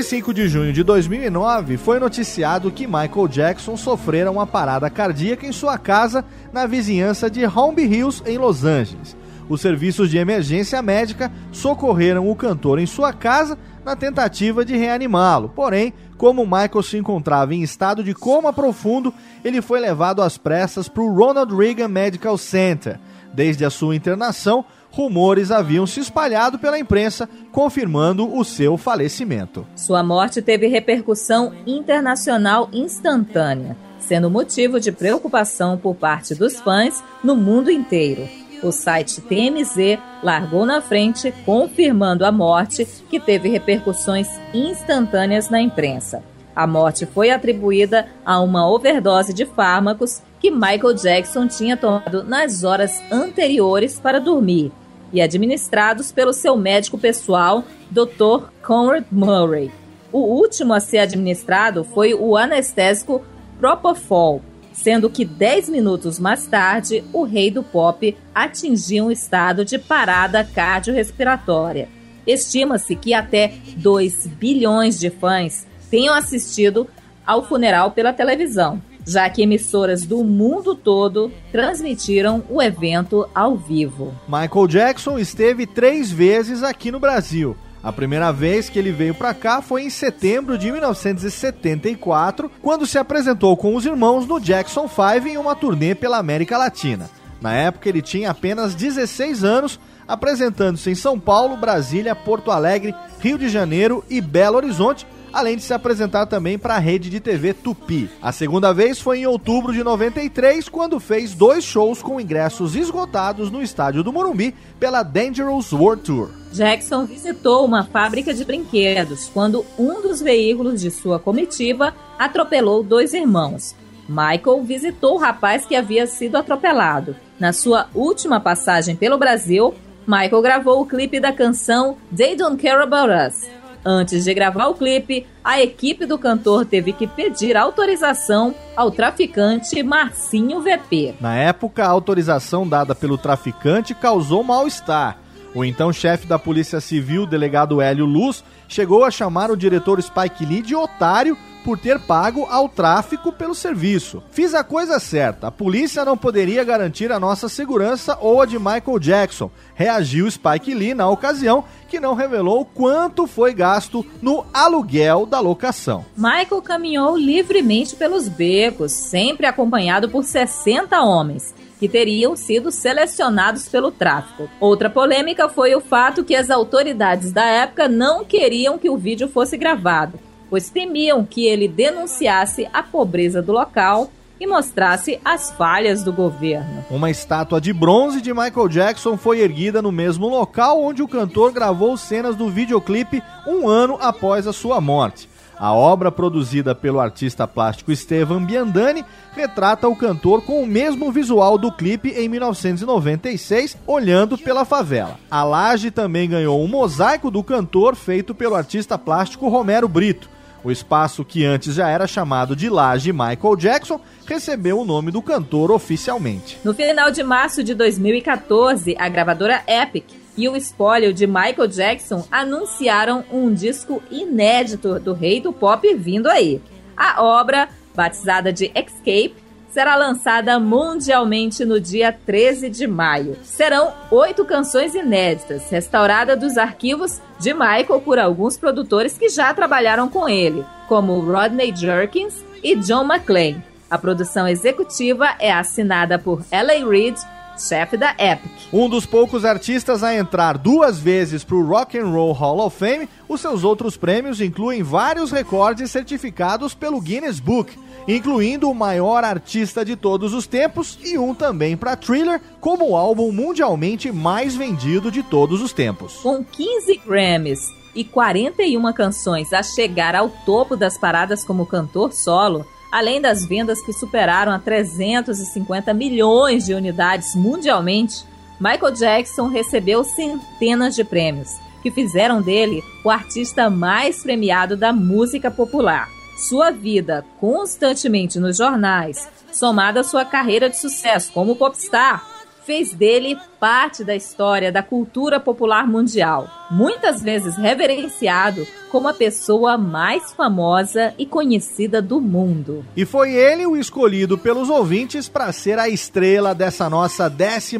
25 0.09 0.33
de 0.33 0.49
junho 0.49 0.73
de 0.73 0.83
2009, 0.83 1.77
foi 1.77 2.01
noticiado 2.01 2.71
que 2.71 2.87
Michael 2.87 3.29
Jackson 3.29 3.77
sofrera 3.77 4.31
uma 4.31 4.47
parada 4.47 4.89
cardíaca 4.89 5.47
em 5.47 5.53
sua 5.53 5.77
casa 5.77 6.25
na 6.51 6.65
vizinhança 6.65 7.31
de 7.31 7.45
Holmby 7.45 7.83
Hills, 7.83 8.23
em 8.25 8.39
Los 8.39 8.65
Angeles. 8.65 9.15
Os 9.51 9.61
serviços 9.61 10.09
de 10.09 10.17
emergência 10.17 10.81
médica 10.81 11.31
socorreram 11.53 12.27
o 12.27 12.35
cantor 12.35 12.79
em 12.79 12.87
sua 12.87 13.13
casa 13.13 13.59
na 13.85 13.95
tentativa 13.95 14.65
de 14.65 14.75
reanimá-lo. 14.75 15.51
Porém, 15.51 15.93
como 16.17 16.47
Michael 16.47 16.83
se 16.83 16.97
encontrava 16.97 17.55
em 17.55 17.63
estado 17.63 18.03
de 18.03 18.15
coma 18.15 18.51
profundo, 18.51 19.13
ele 19.45 19.61
foi 19.61 19.79
levado 19.79 20.23
às 20.23 20.39
pressas 20.39 20.89
para 20.89 21.03
o 21.03 21.15
Ronald 21.15 21.55
Reagan 21.55 21.89
Medical 21.89 22.39
Center. 22.39 22.99
Desde 23.35 23.63
a 23.63 23.69
sua 23.69 23.95
internação, 23.95 24.65
rumores 24.91 25.51
haviam 25.51 25.87
se 25.87 26.01
espalhado 26.01 26.59
pela 26.59 26.79
imprensa, 26.79 27.29
confirmando 27.53 28.35
o 28.37 28.45
seu 28.45 28.77
falecimento. 28.77 29.67
Sua 29.77 30.03
morte 30.03 30.43
teve 30.43 30.67
repercussão 30.67 31.53
internacional 31.67 32.69
instantânea, 32.73 33.77
sendo 33.99 34.31
motivo 34.31 34.81
de 34.81 34.91
preocupação 34.91 35.77
por 35.77 35.95
parte 35.95 36.35
dos 36.35 36.59
fãs 36.61 37.03
no 37.23 37.37
mundo 37.37 37.71
inteiro. 37.71 38.29
O 38.63 38.73
site 38.73 39.21
TMZ 39.21 39.99
largou 40.23 40.67
na 40.67 40.81
frente, 40.81 41.33
confirmando 41.45 42.27
a 42.27 42.33
morte, 42.33 42.85
que 43.09 43.21
teve 43.21 43.49
repercussões 43.49 44.29
instantâneas 44.53 45.49
na 45.49 45.61
imprensa. 45.61 46.25
A 46.59 46.67
morte 46.67 47.07
foi 47.07 47.31
atribuída 47.31 48.09
a 48.27 48.41
uma 48.41 48.69
overdose 48.69 49.33
de 49.33 49.47
fármacos 49.47 50.21
que 50.41 50.51
Michael 50.51 50.95
Jackson 50.95 51.47
tinha 51.47 51.77
tomado 51.77 52.25
nas 52.25 52.65
horas 52.65 53.01
anteriores 53.13 54.01
para 54.01 54.19
dormir 54.19 54.73
e 55.13 55.21
administrados 55.21 56.11
pelo 56.11 56.33
seu 56.33 56.57
médico 56.57 56.99
pessoal, 56.99 57.63
Dr. 57.93 58.51
Conrad 58.61 59.05
Murray. 59.09 59.71
O 60.11 60.19
último 60.19 60.75
a 60.75 60.81
ser 60.81 60.99
administrado 60.99 61.85
foi 61.85 62.13
o 62.13 62.37
anestésico 62.37 63.23
Propofol, 63.61 64.43
sendo 64.73 65.09
que 65.09 65.25
10 65.25 65.69
minutos 65.69 66.19
mais 66.19 66.49
tarde, 66.49 67.05
o 67.13 67.23
rei 67.23 67.53
do 67.53 67.63
pop 67.63 68.17
atingiu 68.35 69.05
um 69.05 69.11
estado 69.13 69.65
de 69.65 69.79
parada 69.79 70.43
cardiorrespiratória. 70.43 71.89
Estima-se 72.27 72.97
que 72.97 73.15
até 73.15 73.55
2 73.77 74.27
bilhões 74.27 74.99
de 74.99 75.09
fãs 75.09 75.68
tenham 75.91 76.15
assistido 76.15 76.89
ao 77.27 77.45
funeral 77.45 77.91
pela 77.91 78.13
televisão, 78.13 78.81
já 79.07 79.29
que 79.29 79.43
emissoras 79.43 80.05
do 80.05 80.25
mundo 80.25 80.75
todo 80.75 81.33
transmitiram 81.53 82.43
o 82.49 82.63
evento 82.63 83.29
ao 83.35 83.57
vivo. 83.57 84.15
Michael 84.27 84.67
Jackson 84.67 85.19
esteve 85.19 85.67
três 85.67 86.11
vezes 86.11 86.63
aqui 86.63 86.91
no 86.91 87.01
Brasil. 87.01 87.57
A 87.83 87.93
primeira 87.93 88.33
vez 88.33 88.69
que 88.69 88.79
ele 88.79 88.91
veio 88.91 89.15
para 89.15 89.33
cá 89.33 89.63
foi 89.63 89.85
em 89.85 89.91
setembro 89.91 90.59
de 90.59 90.71
1974, 90.73 92.51
quando 92.61 92.87
se 92.87 92.99
apresentou 92.99 93.57
com 93.57 93.75
os 93.77 93.87
irmãos 93.87 94.27
no 94.27 94.41
Jackson 94.41 94.89
5 94.89 95.29
em 95.29 95.37
uma 95.37 95.55
turnê 95.55 95.95
pela 95.95 96.19
América 96.19 96.59
Latina. 96.59 97.09
Na 97.41 97.55
época 97.55 97.89
ele 97.89 98.03
tinha 98.03 98.31
apenas 98.31 98.75
16 98.75 99.45
anos, 99.45 99.79
apresentando-se 100.09 100.91
em 100.91 100.95
São 100.95 101.21
Paulo, 101.21 101.57
Brasília, 101.57 102.17
Porto 102.17 102.51
Alegre, 102.51 102.95
Rio 103.21 103.39
de 103.39 103.49
Janeiro 103.49 104.05
e 104.11 104.21
Belo 104.21 104.57
Horizonte, 104.57 105.07
além 105.33 105.57
de 105.57 105.63
se 105.63 105.73
apresentar 105.73 106.27
também 106.27 106.59
para 106.59 106.77
a 106.77 106.79
rede 106.79 107.11
de 107.11 107.21
TV 107.21 107.55
Tupi. 107.55 108.11
A 108.21 108.33
segunda 108.33 108.73
vez 108.73 109.01
foi 109.01 109.21
em 109.21 109.27
outubro 109.27 109.73
de 109.73 109.83
93, 109.85 110.69
quando 110.69 110.99
fez 111.01 111.35
dois 111.35 111.65
shows 111.65 112.03
com 112.03 112.21
ingressos 112.21 112.75
esgotados 112.75 113.51
no 113.51 113.63
estádio 113.63 114.03
do 114.03 114.13
Morumbi 114.13 114.55
pela 114.79 115.03
Dangerous 115.03 115.73
World 115.73 116.03
Tour. 116.03 116.31
Jackson 116.53 117.05
visitou 117.05 117.65
uma 117.65 117.85
fábrica 117.85 118.33
de 118.33 118.45
brinquedos 118.45 119.31
quando 119.33 119.65
um 119.79 120.01
dos 120.01 120.21
veículos 120.21 120.81
de 120.81 120.91
sua 120.91 121.19
comitiva 121.19 121.95
atropelou 122.19 122.83
dois 122.83 123.13
irmãos. 123.13 123.75
Michael 124.09 124.63
visitou 124.65 125.15
o 125.15 125.19
rapaz 125.19 125.67
que 125.67 125.77
havia 125.77 126.07
sido 126.07 126.37
atropelado. 126.37 127.15
Na 127.39 127.53
sua 127.53 127.89
última 127.95 128.41
passagem 128.41 128.97
pelo 128.97 129.19
Brasil, 129.19 129.75
Michael 130.07 130.41
gravou 130.41 130.81
o 130.81 130.87
clipe 130.87 131.21
da 131.21 131.33
canção 131.33 131.99
They 132.17 132.35
Don't 132.35 132.61
Care 132.61 132.83
About 132.83 133.11
Us. 133.13 133.58
Antes 133.85 134.25
de 134.25 134.35
gravar 134.35 134.69
o 134.69 134.75
clipe, 134.75 135.27
a 135.43 135.61
equipe 135.61 136.05
do 136.05 136.19
cantor 136.19 136.67
teve 136.67 136.93
que 136.93 137.07
pedir 137.07 137.57
autorização 137.57 138.55
ao 138.77 138.91
traficante 138.91 139.83
Marcinho 139.83 140.61
VP. 140.61 141.15
Na 141.21 141.37
época, 141.37 141.85
a 141.85 141.89
autorização 141.89 142.69
dada 142.69 142.95
pelo 142.95 143.17
traficante 143.17 143.95
causou 143.95 144.43
mal-estar. 144.43 145.19
O 145.59 145.65
então 145.65 145.93
chefe 145.93 146.25
da 146.25 146.39
Polícia 146.39 146.81
Civil, 146.81 147.27
delegado 147.27 147.81
Hélio 147.81 148.07
Luz, 148.07 148.45
chegou 148.69 149.05
a 149.05 149.11
chamar 149.11 149.51
o 149.51 149.57
diretor 149.57 150.01
Spike 150.01 150.47
Lee 150.47 150.63
de 150.63 150.77
otário 150.77 151.37
por 151.65 151.77
ter 151.77 151.99
pago 151.99 152.47
ao 152.49 152.69
tráfico 152.69 153.33
pelo 153.33 153.57
serviço. 153.57 154.23
Fiz 154.31 154.55
a 154.55 154.63
coisa 154.63 155.01
certa. 155.01 155.49
A 155.49 155.51
polícia 155.51 156.05
não 156.05 156.17
poderia 156.17 156.63
garantir 156.63 157.11
a 157.11 157.19
nossa 157.19 157.49
segurança 157.49 158.17
ou 158.21 158.41
a 158.41 158.47
de 158.47 158.57
Michael 158.57 159.01
Jackson. 159.01 159.51
Reagiu 159.75 160.31
Spike 160.31 160.73
Lee 160.73 160.95
na 160.95 161.11
ocasião, 161.11 161.65
que 161.89 161.99
não 161.99 162.15
revelou 162.15 162.65
quanto 162.65 163.27
foi 163.27 163.53
gasto 163.53 164.07
no 164.23 164.47
aluguel 164.55 165.27
da 165.27 165.41
locação. 165.41 166.07
Michael 166.17 166.63
caminhou 166.63 167.17
livremente 167.17 167.97
pelos 167.97 168.29
becos, 168.29 168.93
sempre 168.93 169.45
acompanhado 169.45 170.09
por 170.09 170.23
60 170.23 171.01
homens 171.03 171.53
que 171.79 171.89
teriam 171.89 172.37
sido 172.37 172.71
selecionados 172.71 173.69
pelo 173.69 173.91
tráfico. 173.91 174.49
Outra 174.61 174.91
polêmica 174.91 175.49
foi 175.49 175.75
o 175.75 175.81
fato 175.81 176.25
que 176.25 176.35
as 176.35 176.51
autoridades 176.51 177.33
da 177.33 177.45
época 177.45 177.89
não 177.89 178.25
queriam 178.25 178.79
que 178.79 178.91
o 178.91 178.97
vídeo 178.97 179.29
fosse 179.29 179.57
gravado, 179.57 180.19
pois 180.51 180.71
temiam 180.71 181.25
que 181.25 181.47
ele 181.47 181.69
denunciasse 181.69 182.69
a 182.73 182.83
pobreza 182.83 183.41
do 183.41 183.53
local 183.53 184.11
e 184.41 184.47
mostrasse 184.47 185.21
as 185.25 185.51
falhas 185.51 186.03
do 186.03 186.13
governo. 186.13 186.85
Uma 186.91 187.11
estátua 187.11 187.61
de 187.61 187.73
bronze 187.73 188.21
de 188.21 188.33
Michael 188.33 188.69
Jackson 188.69 189.17
foi 189.17 189.41
erguida 189.41 189.83
no 189.83 189.91
mesmo 189.91 190.29
local 190.29 190.81
onde 190.81 191.03
o 191.03 191.09
cantor 191.09 191.53
gravou 191.53 191.97
cenas 191.97 192.37
do 192.37 192.49
videoclipe 192.49 193.23
um 193.47 193.69
ano 193.69 193.99
após 194.01 194.47
a 194.47 194.53
sua 194.53 194.81
morte. 194.81 195.29
A 195.59 195.73
obra, 195.73 196.13
produzida 196.13 196.73
pelo 196.73 197.01
artista 197.01 197.47
plástico 197.47 197.91
Estevan 197.91 198.45
Biandani, 198.45 199.05
retrata 199.33 199.89
o 199.89 199.97
cantor 199.97 200.43
com 200.43 200.63
o 200.63 200.67
mesmo 200.67 201.11
visual 201.11 201.59
do 201.59 201.73
clipe 201.73 202.11
em 202.11 202.29
1996, 202.29 203.77
olhando 203.85 204.39
pela 204.39 204.65
favela. 204.65 205.19
A 205.29 205.43
laje 205.43 205.91
também 205.91 206.29
ganhou 206.29 206.63
um 206.63 206.69
mosaico 206.69 207.29
do 207.29 207.43
cantor 207.43 207.97
feito 207.97 208.35
pelo 208.35 208.55
artista 208.55 208.97
plástico 208.97 209.49
Romero 209.49 209.89
Brito. 209.89 210.31
O 210.63 210.71
espaço 210.71 211.25
que 211.25 211.45
antes 211.45 211.75
já 211.75 211.89
era 211.89 212.07
chamado 212.07 212.55
de 212.55 212.69
Laje 212.69 213.13
Michael 213.13 213.57
Jackson 213.57 214.01
recebeu 214.27 214.81
o 214.81 214.85
nome 214.85 215.11
do 215.11 215.23
cantor 215.23 215.71
oficialmente. 215.71 216.59
No 216.65 216.75
final 216.75 217.11
de 217.11 217.23
março 217.23 217.63
de 217.63 217.75
2014, 217.75 218.97
a 218.99 219.09
gravadora 219.09 219.63
Epic 219.67 220.18
e 220.39 220.49
o 220.49 220.57
espólio 220.57 221.13
de 221.13 221.27
Michael 221.27 221.67
Jackson 221.67 222.25
anunciaram 222.31 223.25
um 223.31 223.53
disco 223.53 224.01
inédito 224.09 225.01
do 225.01 225.13
rei 225.13 225.41
do 225.41 225.53
pop 225.53 225.93
vindo 225.97 226.29
aí. 226.29 226.63
A 226.97 227.23
obra, 227.23 227.69
batizada 227.93 228.53
de 228.53 228.67
Escape, 228.67 229.35
será 229.69 229.97
lançada 229.97 230.59
mundialmente 230.61 231.65
no 231.65 231.81
dia 231.81 232.13
13 232.13 232.71
de 232.71 232.87
maio. 232.87 233.37
Serão 233.43 233.93
oito 234.13 234.45
canções 234.45 234.95
inéditas, 234.95 235.69
restauradas 235.71 236.39
dos 236.39 236.57
arquivos 236.57 237.21
de 237.41 237.53
Michael 237.53 238.01
por 238.05 238.19
alguns 238.19 238.57
produtores 238.57 239.19
que 239.19 239.29
já 239.29 239.53
trabalharam 239.53 240.09
com 240.09 240.29
ele, 240.29 240.65
como 240.87 241.19
Rodney 241.19 241.75
Jerkins 241.75 242.45
e 242.63 242.77
John 242.77 243.05
McClane. 243.05 243.63
A 243.91 243.99
produção 243.99 244.47
executiva 244.47 245.35
é 245.41 245.51
assinada 245.51 246.19
por 246.19 246.45
L.A. 246.51 246.89
Reid, 246.89 247.19
chefe 247.59 247.97
da 247.97 248.15
Epic. 248.19 248.51
Um 248.73 248.89
dos 248.89 249.05
poucos 249.05 249.45
artistas 249.45 250.03
a 250.03 250.15
entrar 250.15 250.57
duas 250.57 250.99
vezes 250.99 251.45
para 251.45 251.57
o 251.57 251.67
Rock 251.67 251.99
and 251.99 252.07
Roll 252.07 252.33
Hall 252.33 252.67
of 252.67 252.77
Fame, 252.77 253.09
os 253.29 253.41
seus 253.41 253.65
outros 253.65 253.97
prêmios 253.97 254.41
incluem 254.41 254.83
vários 254.83 255.31
recordes 255.31 255.91
certificados 255.91 256.75
pelo 256.75 257.01
Guinness 257.01 257.41
Book, 257.41 257.77
incluindo 258.07 258.71
o 258.71 258.75
maior 258.75 259.25
artista 259.25 259.85
de 259.85 259.97
todos 259.97 260.33
os 260.33 260.47
tempos 260.47 260.99
e 261.05 261.19
um 261.19 261.35
também 261.35 261.77
para 261.77 261.97
Thriller 261.97 262.41
como 262.61 262.91
o 262.91 262.97
álbum 262.97 263.31
mundialmente 263.33 264.11
mais 264.11 264.57
vendido 264.57 265.11
de 265.11 265.23
todos 265.23 265.61
os 265.61 265.73
tempos. 265.73 266.15
Com 266.23 266.45
15 266.45 267.01
Grammys 267.07 267.61
e 267.95 268.05
41 268.05 268.93
canções 268.93 269.53
a 269.53 269.63
chegar 269.63 270.15
ao 270.15 270.29
topo 270.29 270.77
das 270.77 270.97
paradas 270.97 271.45
como 271.45 271.67
cantor 271.67 272.13
solo, 272.13 272.67
além 272.91 273.21
das 273.21 273.45
vendas 273.47 273.81
que 273.81 273.93
superaram 273.93 274.53
a 274.53 274.59
350 274.59 275.93
milhões 275.95 276.67
de 276.67 276.75
unidades 276.75 277.35
mundialmente, 277.35 278.25
Michael 278.61 278.95
Jackson 278.95 279.47
recebeu 279.47 280.03
centenas 280.03 280.95
de 280.95 281.05
prêmios, 281.05 281.51
que 281.83 281.91
fizeram 281.91 282.43
dele 282.43 282.83
o 283.05 283.11
artista 283.11 283.71
mais 283.71 284.23
premiado 284.23 284.77
da 284.77 284.93
música 284.93 285.51
popular. 285.51 286.09
Sua 286.49 286.71
vida 286.71 287.25
constantemente 287.41 288.39
nos 288.39 288.57
jornais, 288.57 289.29
somada 289.53 290.01
à 290.01 290.05
sua 290.05 290.25
carreira 290.25 290.69
de 290.69 290.79
sucesso 290.79 291.33
como 291.33 291.57
popstar, 291.57 292.25
fez 292.69 292.93
dele 292.93 293.35
parte 293.59 294.05
da 294.05 294.15
história 294.15 294.71
da 294.71 294.83
cultura 294.83 295.41
popular 295.41 295.89
mundial, 295.89 296.47
muitas 296.71 297.23
vezes 297.23 297.57
reverenciado 297.57 298.67
como 298.91 299.09
a 299.09 299.15
pessoa 299.15 299.79
mais 299.79 300.35
famosa 300.35 301.15
e 301.17 301.25
conhecida 301.25 302.03
do 302.03 302.21
mundo. 302.21 302.85
E 302.95 303.07
foi 303.07 303.33
ele 303.33 303.65
o 303.65 303.75
escolhido 303.75 304.37
pelos 304.37 304.69
ouvintes 304.69 305.31
para 305.31 305.51
ser 305.51 305.79
a 305.79 305.89
estrela 305.89 306.55
dessa 306.55 306.91
nossa 306.91 307.27
12 307.27 307.77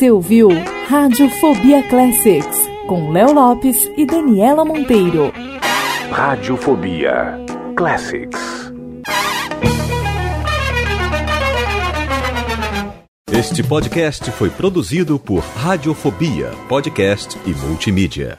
Você 0.00 0.10
ouviu 0.10 0.48
Rádio 0.88 1.28
Fobia 1.28 1.82
Classics 1.82 2.66
com 2.86 3.12
Léo 3.12 3.34
Lopes 3.34 3.76
e 3.98 4.06
Daniela 4.06 4.64
Monteiro. 4.64 5.30
Radiofobia 6.10 7.38
Classics. 7.76 8.72
Este 13.30 13.62
podcast 13.62 14.30
foi 14.30 14.48
produzido 14.48 15.18
por 15.18 15.40
Radiofobia, 15.40 16.50
podcast 16.66 17.38
e 17.44 17.50
multimídia. 17.50 18.38